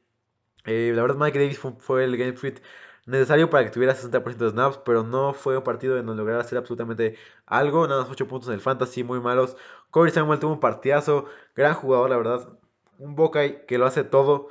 [0.67, 2.61] Eh, la verdad, Mike Davis fue, el game fit
[3.07, 6.43] necesario para que tuviera 60% de snaps, pero no fue un partido en donde lograra
[6.43, 7.17] hacer absolutamente
[7.47, 7.87] algo.
[7.87, 9.57] Nada más 8 puntos en el fantasy, muy malos.
[9.91, 12.59] Corey Samuel tuvo un partidazo, gran jugador, la verdad.
[12.99, 14.49] Un Buckeye que lo hace todo.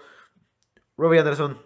[0.97, 1.59] Robbie Anderson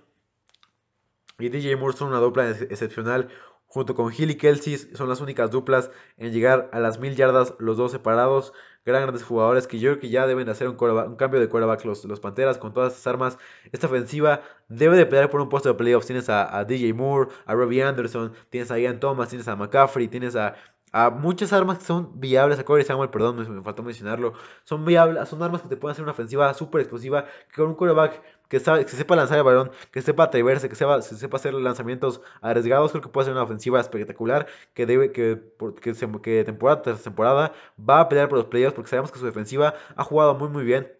[1.39, 3.29] y DJ Moore son una dupla excepcional.
[3.71, 7.53] Junto con Hill y Kelsey son las únicas duplas en llegar a las mil yardas,
[7.59, 8.51] los dos separados.
[8.83, 12.19] Grandes jugadores que yo ya deben de hacer un, un cambio de quarterback los, los,
[12.19, 13.37] Panteras con todas esas armas.
[13.71, 16.07] Esta ofensiva debe de pelear por un puesto de playoffs.
[16.07, 20.35] Tienes a, DJ Moore, a Robbie Anderson, tienes a Ian Thomas, tienes a McCaffrey, tienes
[20.35, 20.55] a,
[20.91, 22.57] a muchas armas que son viables.
[22.57, 24.33] A Corey Samuel, perdón, me, me, faltó mencionarlo.
[24.63, 27.25] Son viables, son armas que te pueden hacer una ofensiva súper explosiva.
[27.49, 28.19] Que con un quarterback
[28.49, 32.91] que, que sepa lanzar el balón, que sepa atreverse, que sepa, sepa hacer lanzamientos arriesgados,
[32.91, 35.41] creo que puede ser una ofensiva espectacular que debe que,
[35.81, 39.25] que, que temporada tras temporada va a pelear por los playoffs porque sabemos que su
[39.25, 40.91] defensiva ha jugado muy muy bien.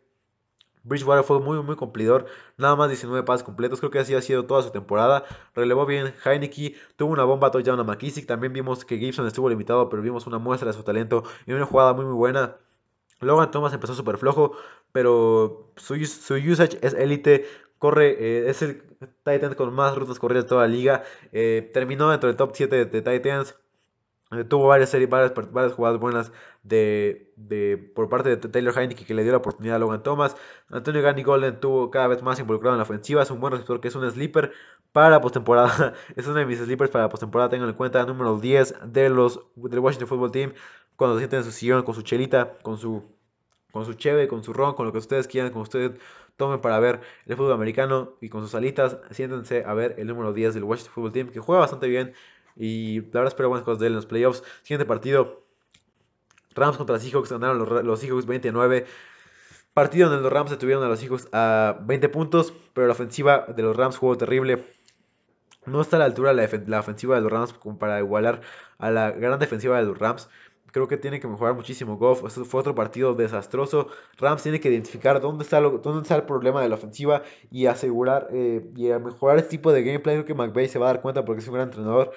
[0.83, 2.25] Bridgewater fue muy muy cumplidor,
[2.57, 5.25] nada más 19 pases completos, creo que así ha sido toda su temporada.
[5.55, 9.89] Relevó bien Heineke, tuvo una bomba touchdown a McKissick, también vimos que Gibson estuvo limitado,
[9.89, 12.55] pero vimos una muestra de su talento y una jugada muy muy buena.
[13.21, 14.53] Logan Thomas empezó súper flojo,
[14.91, 17.45] pero su, usage es élite.
[17.77, 18.83] Corre, eh, es el
[19.23, 21.03] Titan con más rutas corridas de toda la liga.
[21.31, 23.55] Eh, terminó dentro del top 7 de, Titans.
[24.31, 26.31] Eh, tuvo varias series, varias, varias jugadas buenas
[26.63, 30.35] de, de, por parte de Taylor Heineke que le dio la oportunidad a Logan Thomas.
[30.69, 33.23] Antonio Ganny Golden tuvo cada vez más involucrado en la ofensiva.
[33.23, 34.51] Es un buen receptor que es un sleeper
[34.91, 35.93] para postemporada.
[36.15, 37.49] es uno de mis sleepers para postemporada.
[37.49, 40.53] Tengan en cuenta, número 10 de los, del Washington Football Team
[40.99, 43.03] cuando se sienten en su sillón, con su chelita, con su,
[43.71, 45.93] con su cheve, con su ron, con lo que ustedes quieran, con ustedes
[46.35, 50.33] tomen para ver el fútbol americano y con sus alitas, siéntense a ver el número
[50.33, 52.13] 10 del Washington Football Team, que juega bastante bien
[52.57, 54.43] y la verdad espero buenas cosas de él en los playoffs.
[54.63, 55.45] Siguiente partido,
[56.53, 58.85] Rams contra Seahawks, ganaron los, los Seahawks 29.
[59.73, 63.63] Partido donde los Rams detuvieron a los Seahawks a 20 puntos, pero la ofensiva de
[63.63, 64.65] los Rams jugó terrible.
[65.65, 68.41] No está a la altura la, la ofensiva de los Rams como para igualar
[68.77, 70.29] a la gran defensiva de los Rams
[70.71, 72.23] creo que tiene que mejorar muchísimo Goff.
[72.25, 73.87] Este fue otro partido desastroso.
[74.17, 78.27] Rams tiene que identificar dónde está, dónde está el problema de la ofensiva y asegurar
[78.31, 80.15] eh, y mejorar este tipo de gameplay.
[80.15, 82.11] Creo que McVay se va a dar cuenta porque es un gran entrenador.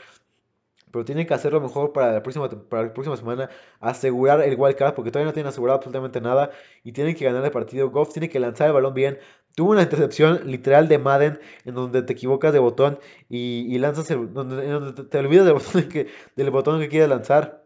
[0.91, 3.49] Pero tiene que hacerlo mejor para la próxima, para la próxima semana.
[3.81, 6.51] Asegurar el wild porque todavía no tienen asegurado absolutamente nada.
[6.85, 7.91] Y tienen que ganar el partido.
[7.91, 9.19] Goff tiene que lanzar el balón bien.
[9.55, 12.99] Tuvo una intercepción literal de Madden en donde te equivocas de botón
[13.29, 16.07] y, lanzas el, donde, te, olvidas del botón que,
[16.37, 17.62] del botón que quieres lanzar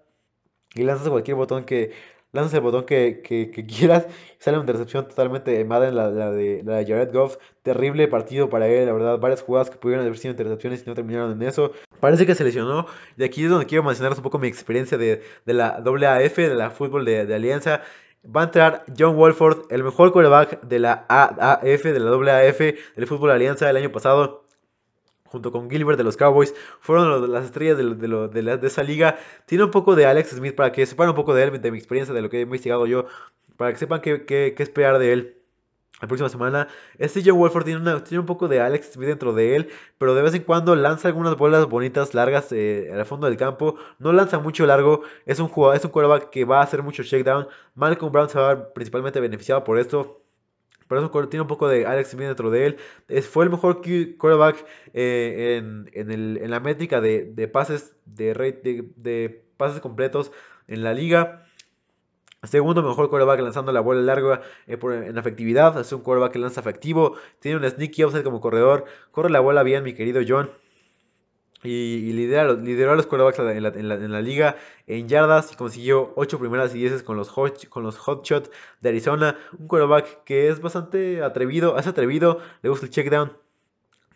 [0.77, 1.93] y lanzas cualquier botón que
[2.33, 4.07] lanzas el botón que, que, quieras
[4.39, 7.39] sale una intercepción totalmente de Madden la, la, de, la de Jared Goff.
[7.63, 10.95] Terrible partido para él la verdad varias jugadas que pudieron haber sido intercepciones y no
[10.95, 11.73] terminaron en eso.
[12.01, 12.87] Parece que se lesionó
[13.17, 16.55] y aquí es donde quiero mencionaros un poco mi experiencia de, de la AAF de
[16.55, 17.83] la fútbol de, de Alianza.
[18.25, 22.59] Va a entrar John Wolford, el mejor quarterback de la AAF, de la AAF,
[22.97, 24.46] del fútbol Alianza del año pasado
[25.27, 29.19] junto con Gilbert de los Cowboys, fueron las estrellas de, esa liga.
[29.47, 31.79] Tiene un poco de Alex Smith para que sepan un poco de él, de mi
[31.79, 33.07] experiencia, de lo que he investigado yo,
[33.57, 35.33] para que sepan qué, esperar de él.
[36.01, 39.57] La próxima semana, este Joe Wolford tiene, tiene, un poco de Alex Smith dentro de
[39.57, 43.39] él, pero de vez en cuando lanza algunas bolas bonitas, largas eh, al fondo del
[43.39, 43.77] campo.
[43.99, 47.03] No lanza mucho largo, es un jugador, es un quarterback que va a hacer mucho
[47.03, 47.49] shakedown.
[47.75, 50.26] Malcolm Brown se va a ver principalmente beneficiado por esto.
[50.89, 52.77] Pero eso tiene un poco de Alex Smith dentro de él.
[53.09, 53.83] Es, fue el mejor
[54.19, 54.65] quarterback
[54.95, 60.33] eh, en, en, el, en, la métrica de, de pases de, de, de, pases completos
[60.69, 61.47] en la liga.
[62.43, 65.79] Segundo mejor quarterback lanzando la bola larga eh, en efectividad.
[65.81, 67.17] Es un quarterback que lanza efectivo.
[67.41, 68.85] Tiene un sneaky offset como corredor.
[69.11, 70.51] Corre la bola bien, mi querido John
[71.67, 74.57] y, lideró, a los quarterbacks en la, liga
[74.87, 77.85] en yardas y consiguió 8 primeras y 10 con los, hot, con
[78.81, 79.37] de Arizona.
[79.59, 83.33] Un quarterback que es bastante atrevido, es atrevido, le gusta el check down,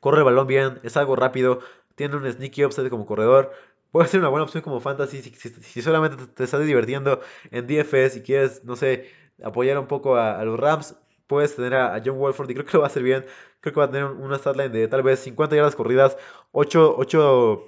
[0.01, 1.61] corre el balón bien, es algo rápido,
[1.95, 3.53] tiene un sneaky upside como corredor.
[3.91, 7.21] Puede ser una buena opción como fantasy si, solamente te, estás divirtiendo
[7.51, 9.11] en DFS y quieres, no sé,
[9.43, 10.95] apoyar un poco a los Rams
[11.31, 13.25] puedes tener a, John Wolford y creo que lo va a hacer bien.
[13.61, 16.17] Creo que va a tener una statline de tal vez 50 yardas corridas,
[16.53, 17.65] 8, 8,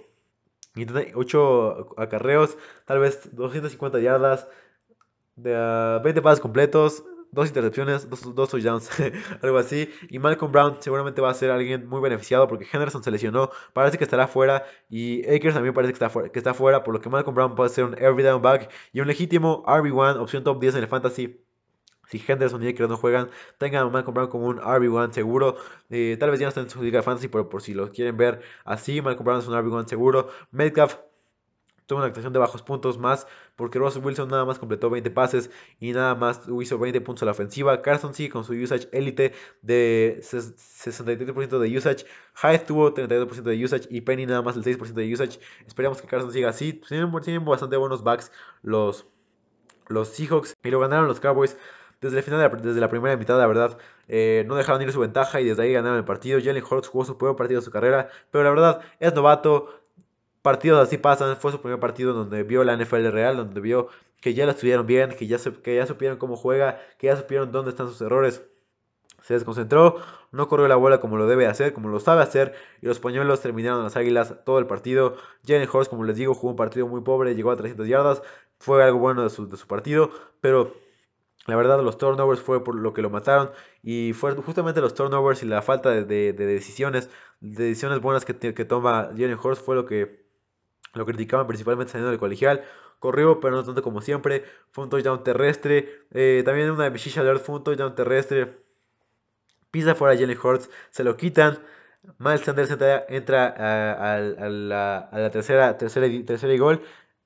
[1.14, 4.48] 8 acarreos, tal vez 250 yardas,
[5.36, 5.52] de,
[6.02, 8.90] 20 pases completos, dos intercepciones, dos, dos touchdowns,
[9.42, 9.88] algo así.
[10.10, 13.96] Y Malcolm Brown seguramente va a ser alguien muy beneficiado porque Henderson se lesionó, parece
[13.96, 14.64] que estará fuera.
[14.90, 17.54] Y Akers también parece que está, fuera, que está fuera, por lo que Malcolm Brown
[17.54, 20.88] puede ser un every down back y un legítimo RB1, opción top 10 en el
[20.88, 21.40] fantasy
[22.12, 25.56] si Henderson y Eckler no juegan, tengan a Malcolm Brown como un RB1 seguro.
[25.88, 28.18] Eh, tal vez ya no estén en su liga fantasy, pero por si lo quieren
[28.18, 30.28] ver así, Malcolm Brown es un RB1 seguro.
[30.50, 30.96] Metcalf
[31.86, 33.26] tuvo una actuación de bajos puntos más
[33.56, 37.26] porque Russell Wilson nada más completó 20 pases y nada más hizo 20 puntos a
[37.26, 37.80] la ofensiva.
[37.80, 39.32] Carson sí con su usage élite
[39.62, 42.04] de 63% de usage.
[42.34, 45.40] Hyde tuvo 32% de usage y Penny nada más el 6% de usage.
[45.66, 46.74] Esperamos que Carson siga así.
[46.74, 48.30] Tienen, tienen bastante buenos backs
[48.62, 49.06] los,
[49.88, 51.56] los Seahawks y lo ganaron los Cowboys
[52.02, 55.44] desde final, desde la primera mitad, la verdad, eh, no dejaron ir su ventaja y
[55.44, 56.40] desde ahí ganaron el partido.
[56.42, 59.78] Jalen Hurts jugó su primer partido de su carrera, pero la verdad es novato.
[60.42, 61.36] Partidos así pasan.
[61.36, 63.88] Fue su primer partido donde vio la NFL real, donde vio
[64.20, 67.52] que ya lo estuvieron bien, que ya, que ya supieron cómo juega, que ya supieron
[67.52, 68.42] dónde están sus errores.
[69.22, 70.00] Se desconcentró,
[70.32, 73.40] no corrió la bola como lo debe hacer, como lo sabe hacer, y los pañuelos
[73.40, 75.16] terminaron las águilas todo el partido.
[75.46, 78.22] Jalen Hurts, como les digo, jugó un partido muy pobre, llegó a 300 yardas,
[78.58, 80.10] fue algo bueno de su, de su partido,
[80.40, 80.74] pero
[81.46, 83.50] la verdad, los turnovers fue por lo que lo mataron.
[83.82, 87.10] Y fue justamente los turnovers y la falta de, decisiones,
[87.40, 90.24] de decisiones buenas que, que toma Jalen Horst fue lo que
[90.94, 92.62] lo criticaban principalmente saliendo del colegial.
[92.98, 94.44] Corrió, pero no tanto como siempre.
[94.70, 96.06] Fue un touchdown terrestre.
[96.12, 98.62] Eh, también una de Alert fue un touchdown terrestre.
[99.70, 100.70] Pisa fuera Jalen Hurts.
[100.90, 101.58] Se lo quitan.
[102.18, 102.70] Miles Sanders
[103.08, 106.82] entra, a, la, tercera, tercera, tercera y gol.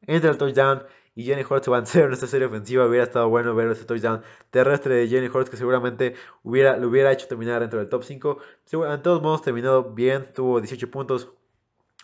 [0.06, 0.84] Entra el touchdown
[1.16, 2.86] y Jenny Hortz se va a hacer en esta serie ofensiva.
[2.86, 6.14] Hubiera estado bueno ver ese touchdown terrestre de Jenny Hortz que seguramente
[6.44, 8.38] hubiera, lo hubiera hecho terminar dentro del top 5.
[8.72, 11.32] En todos modos terminó bien, tuvo 18 puntos.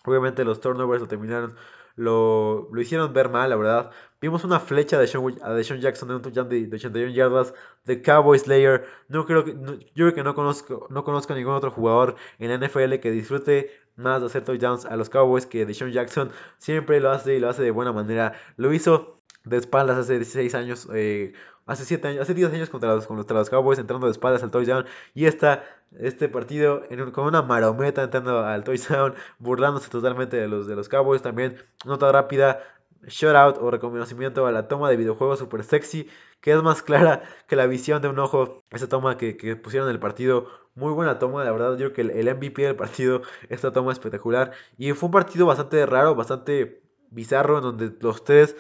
[0.04, 1.54] Obviamente los turnovers lo terminaron,
[1.96, 3.90] lo, lo hicieron ver mal, la verdad.
[4.20, 7.54] Vimos una flecha de Sean, Jackson de un touchdown de, 81 yardas
[7.84, 8.86] de Cowboy Slayer.
[9.08, 12.50] No creo que, yo creo que no conozco, no conozco a ningún otro jugador en
[12.50, 17.00] la NFL que disfrute más de hacer touchdowns a los Cowboys que Deshaun Jackson siempre
[17.00, 18.34] lo hace y lo hace de buena manera.
[18.56, 21.32] Lo hizo de espaldas hace 16 años, eh,
[21.66, 24.50] hace 7 años, hace 10 años contra los, contra los Cowboys entrando de espaldas al
[24.50, 25.64] touchdown y esta,
[25.98, 26.82] este partido
[27.12, 32.10] con una marometa entrando al touchdown, burlándose totalmente de los, de los Cowboys también, nota
[32.12, 32.60] rápida,
[33.06, 36.08] shutout o reconocimiento a la toma de videojuego super sexy,
[36.40, 39.88] que es más clara que la visión de un ojo, esa toma que, que pusieron
[39.88, 41.76] en el partido muy buena toma, la verdad.
[41.76, 44.52] Yo creo que el, MVP del partido, esta toma espectacular.
[44.78, 48.56] Y fue un partido bastante raro, bastante bizarro, en donde los tres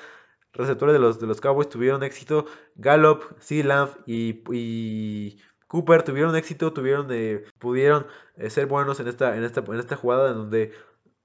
[0.52, 2.46] receptores de los, de los Cowboys tuvieron éxito.
[2.76, 3.64] Gallup, C.
[4.06, 5.38] y, y
[5.72, 8.06] Cooper tuvieron éxito, tuvieron de, pudieron
[8.36, 10.72] eh, ser buenos en esta, en esta, en esta jugada en donde,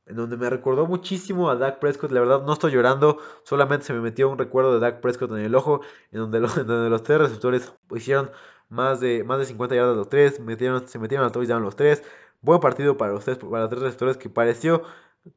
[0.06, 2.12] en donde me recordó muchísimo a Dak Prescott.
[2.12, 5.40] La verdad no estoy llorando, solamente se me metió un recuerdo de Dak Prescott en
[5.40, 5.82] el ojo,
[6.14, 8.32] en donde, en donde los tres receptores hicieron
[8.70, 12.04] más de, más de 50 yardas los tres, metieron, se metieron al touchdown los tres.
[12.42, 14.84] Buen partido para los tres, para los tres receptores que pareció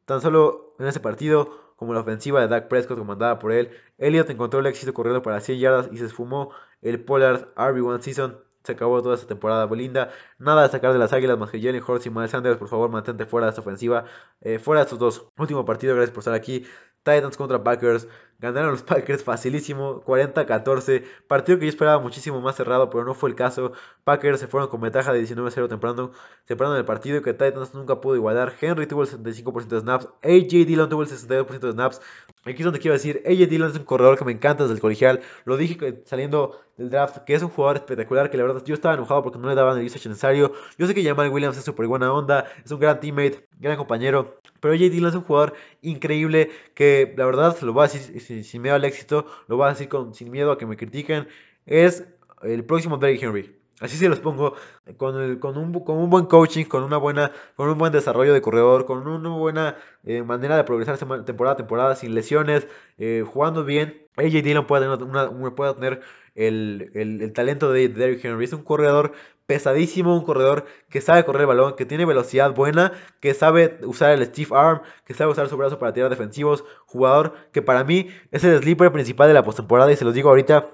[0.05, 3.71] tan solo en ese partido como la ofensiva de Dak Prescott comandada por él.
[3.97, 6.51] Elliot encontró el éxito corriendo para 100 yardas y se esfumó
[6.83, 8.39] el Pollard RB1 Season.
[8.63, 10.11] Se acabó toda esta temporada linda.
[10.39, 12.59] Nada a sacar de las águilas más que Jenny Horst y Miles Sanders.
[12.59, 14.05] Por favor, mantente fuera de esta ofensiva.
[14.43, 15.27] Eh, fuera de estos dos.
[15.39, 16.67] Último partido, gracias por estar aquí.
[17.03, 18.07] Titans contra Packers.
[18.41, 21.05] Ganaron los Packers facilísimo, 40-14.
[21.29, 23.73] Partido que yo esperaba muchísimo más cerrado, pero no fue el caso.
[24.05, 26.13] Packers se fueron con ventaja de 19-0 temprano,
[26.47, 28.55] temprano en el partido que Titans nunca pudo igualar.
[28.59, 30.09] Henry tuvo el 75% de snaps.
[30.23, 32.01] AJ Dillon tuvo el 62% de snaps.
[32.45, 34.81] Aquí es donde quiero decir, AJ Dillon es un corredor que me encanta desde el
[34.81, 35.21] colegial.
[35.45, 38.95] Lo dije saliendo del draft, que es un jugador espectacular, que la verdad yo estaba
[38.95, 40.55] enojado porque no le daban el usage necesario.
[40.79, 44.41] Yo sé que Jamal Williams es súper buena onda, es un gran teammate, gran compañero.
[44.61, 48.63] Pero AJ Dillon es un jugador increíble que la verdad lo voy a decir sin,
[48.63, 51.29] miedo al éxito, lo voy a decir con, sin miedo a que me critiquen.
[51.67, 52.07] Es
[52.43, 53.61] el próximo Derrick Henry.
[53.81, 54.55] Así se los pongo,
[54.99, 59.31] con, un, buen coaching, con, una buena, con un buen desarrollo de corredor, con una
[59.31, 64.07] buena eh, manera de progresar temporada a temporada, sin lesiones, eh, jugando bien.
[64.17, 66.03] AJ Dillon puede tener, una, tener
[66.35, 68.45] el, el, talento de Derrick Henry.
[68.45, 69.13] Es un corredor
[69.51, 74.13] pesadísimo, un corredor que sabe correr el balón, que tiene velocidad buena, que sabe usar
[74.13, 76.63] el stiff arm, que sabe usar su brazo para tirar defensivos.
[76.87, 80.29] Jugador que para mí es el sleeper principal de la postemporada y se los digo
[80.29, 80.69] ahorita,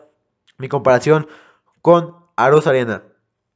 [0.59, 1.27] mi comparación
[1.81, 3.03] con Aros Arena.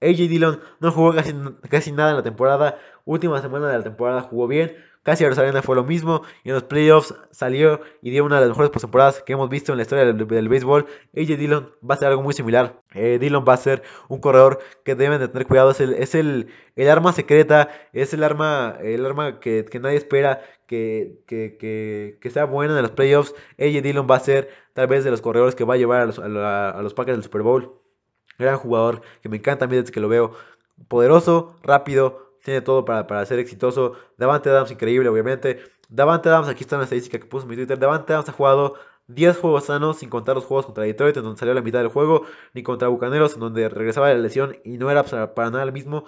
[0.00, 1.34] AJ Dillon no jugó casi,
[1.68, 5.76] casi nada en la temporada, última semana de la temporada jugó bien, Casi Arena fue
[5.76, 9.32] lo mismo y en los playoffs salió y dio una de las mejores postemporadas que
[9.32, 10.86] hemos visto en la historia del, béisbol.
[11.16, 12.82] AJ Dillon va a ser algo muy similar.
[12.92, 15.70] Dillon va a ser un corredor que deben de tener cuidado.
[15.70, 16.48] Es el,
[16.86, 22.82] arma secreta, es el arma, el arma que, nadie espera que, que, sea buena en
[22.82, 23.34] los playoffs.
[23.58, 26.06] AJ Dillon va a ser tal vez de los corredores que va a llevar a
[26.06, 27.72] los, a, los Packers del Super Bowl.
[28.38, 30.32] Gran jugador que me encanta a mí desde que lo veo.
[30.88, 33.94] Poderoso, rápido, tiene todo para, ser exitoso.
[34.16, 35.60] Davante Adams, increíble, obviamente.
[35.88, 37.78] Davante Adams, aquí está una estadística que puso en mi Twitter.
[37.78, 38.74] Davante Adams ha jugado
[39.08, 41.88] 10 juegos sanos, sin contar los juegos contra Detroit, en donde salió la mitad del
[41.88, 45.64] juego, ni contra Bucaneros, en donde regresaba de la lesión y no era para nada
[45.64, 46.04] el mismo.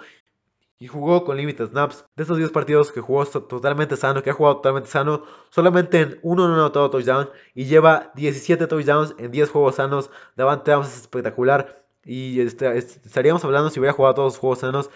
[0.79, 2.05] Y jugó con limited snaps.
[2.15, 6.19] De estos 10 partidos que jugó totalmente sano, que ha jugado totalmente sano, solamente en
[6.23, 7.29] uno no ha anotado touchdown.
[7.53, 10.09] Y lleva 17 touchdowns en 10 juegos sanos.
[10.35, 11.85] Davante Adams es espectacular.
[12.03, 14.89] Y este, estaríamos hablando si hubiera jugado todos los juegos sanos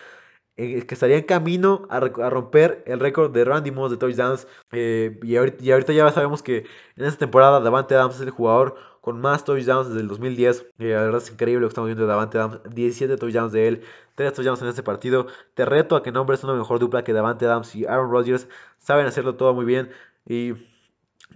[0.57, 4.47] que estaría en camino a, romper el récord de Randy Moss de touchdowns.
[4.71, 6.65] Eh, y, ahorita, ya sabemos que
[6.95, 10.65] en esta temporada Davante Adams es el jugador con más touchdowns desde el 2010.
[10.79, 12.59] Eh, la verdad es increíble lo que estamos viendo de Davante Adams.
[12.73, 13.83] 17 touchdowns de él,
[14.15, 15.27] 3 touchdowns en este partido.
[15.53, 18.47] Te reto a que nombres una mejor dupla que Davante Adams y Aaron Rodgers.
[18.79, 19.91] Saben hacerlo todo muy bien.
[20.25, 20.53] Y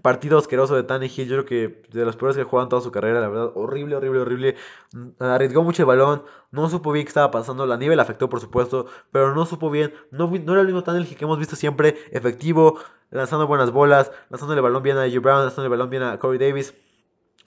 [0.01, 2.91] Partido asqueroso de Tannehill, yo creo que de los peores que jugado en toda su
[2.91, 4.55] carrera, la verdad, horrible, horrible, horrible.
[4.93, 8.29] Mm, arriesgó mucho el balón, no supo bien qué estaba pasando, la nieve le afectó
[8.29, 11.55] por supuesto, pero no supo bien, no, no era el mismo Tannehill que hemos visto
[11.55, 12.79] siempre, efectivo,
[13.11, 16.17] lanzando buenas bolas, lanzando el balón bien a AJ Brown, lanzando el balón bien a
[16.17, 16.73] Corey Davis.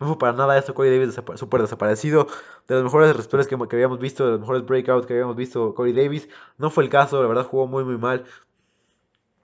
[0.01, 2.27] No fue para nada esto, Corey Davis súper desaparecido.
[2.67, 5.75] De los mejores receptores que, que, habíamos visto, de los mejores breakouts que habíamos visto,
[5.75, 6.29] Corey Davis.
[6.59, 8.25] No fue el caso, la verdad jugó muy muy mal.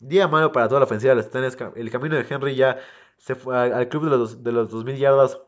[0.00, 1.56] Día malo para toda la ofensiva de los Titanes.
[1.76, 2.78] El camino de Henry ya
[3.20, 5.40] se fue al club de los, de los 2000 yardas.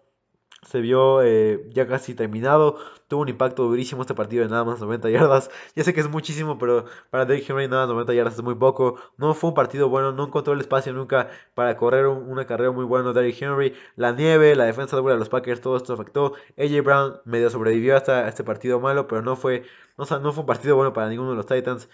[0.62, 2.78] Se vio eh, ya casi terminado.
[3.08, 5.50] Tuvo un impacto durísimo este partido de nada más 90 yardas.
[5.74, 8.54] Ya sé que es muchísimo, pero para Derrick Henry nada más 90 yardas es muy
[8.54, 8.96] poco.
[9.16, 12.84] No fue un partido bueno, no encontró el espacio nunca para correr una carrera muy
[12.84, 13.74] buena Derrick Henry.
[13.96, 16.34] La nieve, la defensa de los Packers, todo esto afectó.
[16.58, 19.64] AJ Brown medio sobrevivió hasta este partido malo, pero no fue,
[19.98, 21.88] no, no fue un partido bueno para ninguno de los Titans.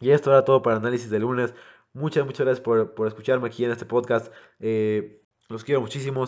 [0.00, 1.54] Y esto era todo para análisis de lunes.
[1.94, 4.32] Muchas, muchas gracias por, escucharme aquí en este podcast.
[4.60, 6.24] Eh, los quiero muchísimo.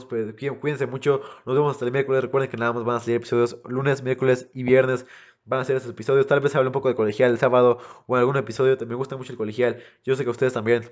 [0.61, 1.23] Cuídense mucho.
[1.47, 2.23] Nos vemos hasta el miércoles.
[2.23, 5.07] Recuerden que nada más van a salir episodios lunes, miércoles y viernes.
[5.47, 6.27] Van a ser estos episodios.
[6.27, 8.77] Tal vez hable un poco de colegial el sábado o en algún episodio.
[8.87, 9.83] Me gusta mucho el colegial.
[10.05, 10.91] Yo sé que ustedes también.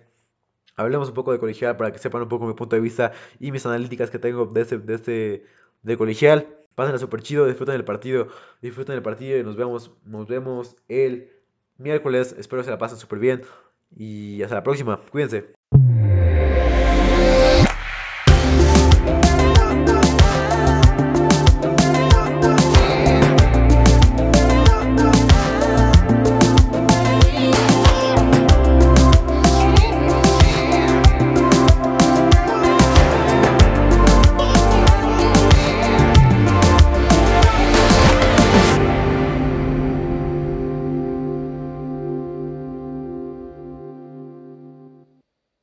[0.76, 3.52] Hablemos un poco de colegial para que sepan un poco mi punto de vista y
[3.52, 5.46] mis analíticas que tengo de este,
[5.82, 6.46] de colegial.
[6.74, 8.28] Pásenla súper chido, disfruten del partido,
[8.62, 11.30] disfruten del partido y nos vemos, nos vemos el
[11.76, 12.34] miércoles.
[12.38, 13.42] Espero que se la pasen súper bien.
[13.96, 15.00] Y hasta la próxima.
[15.10, 15.52] Cuídense.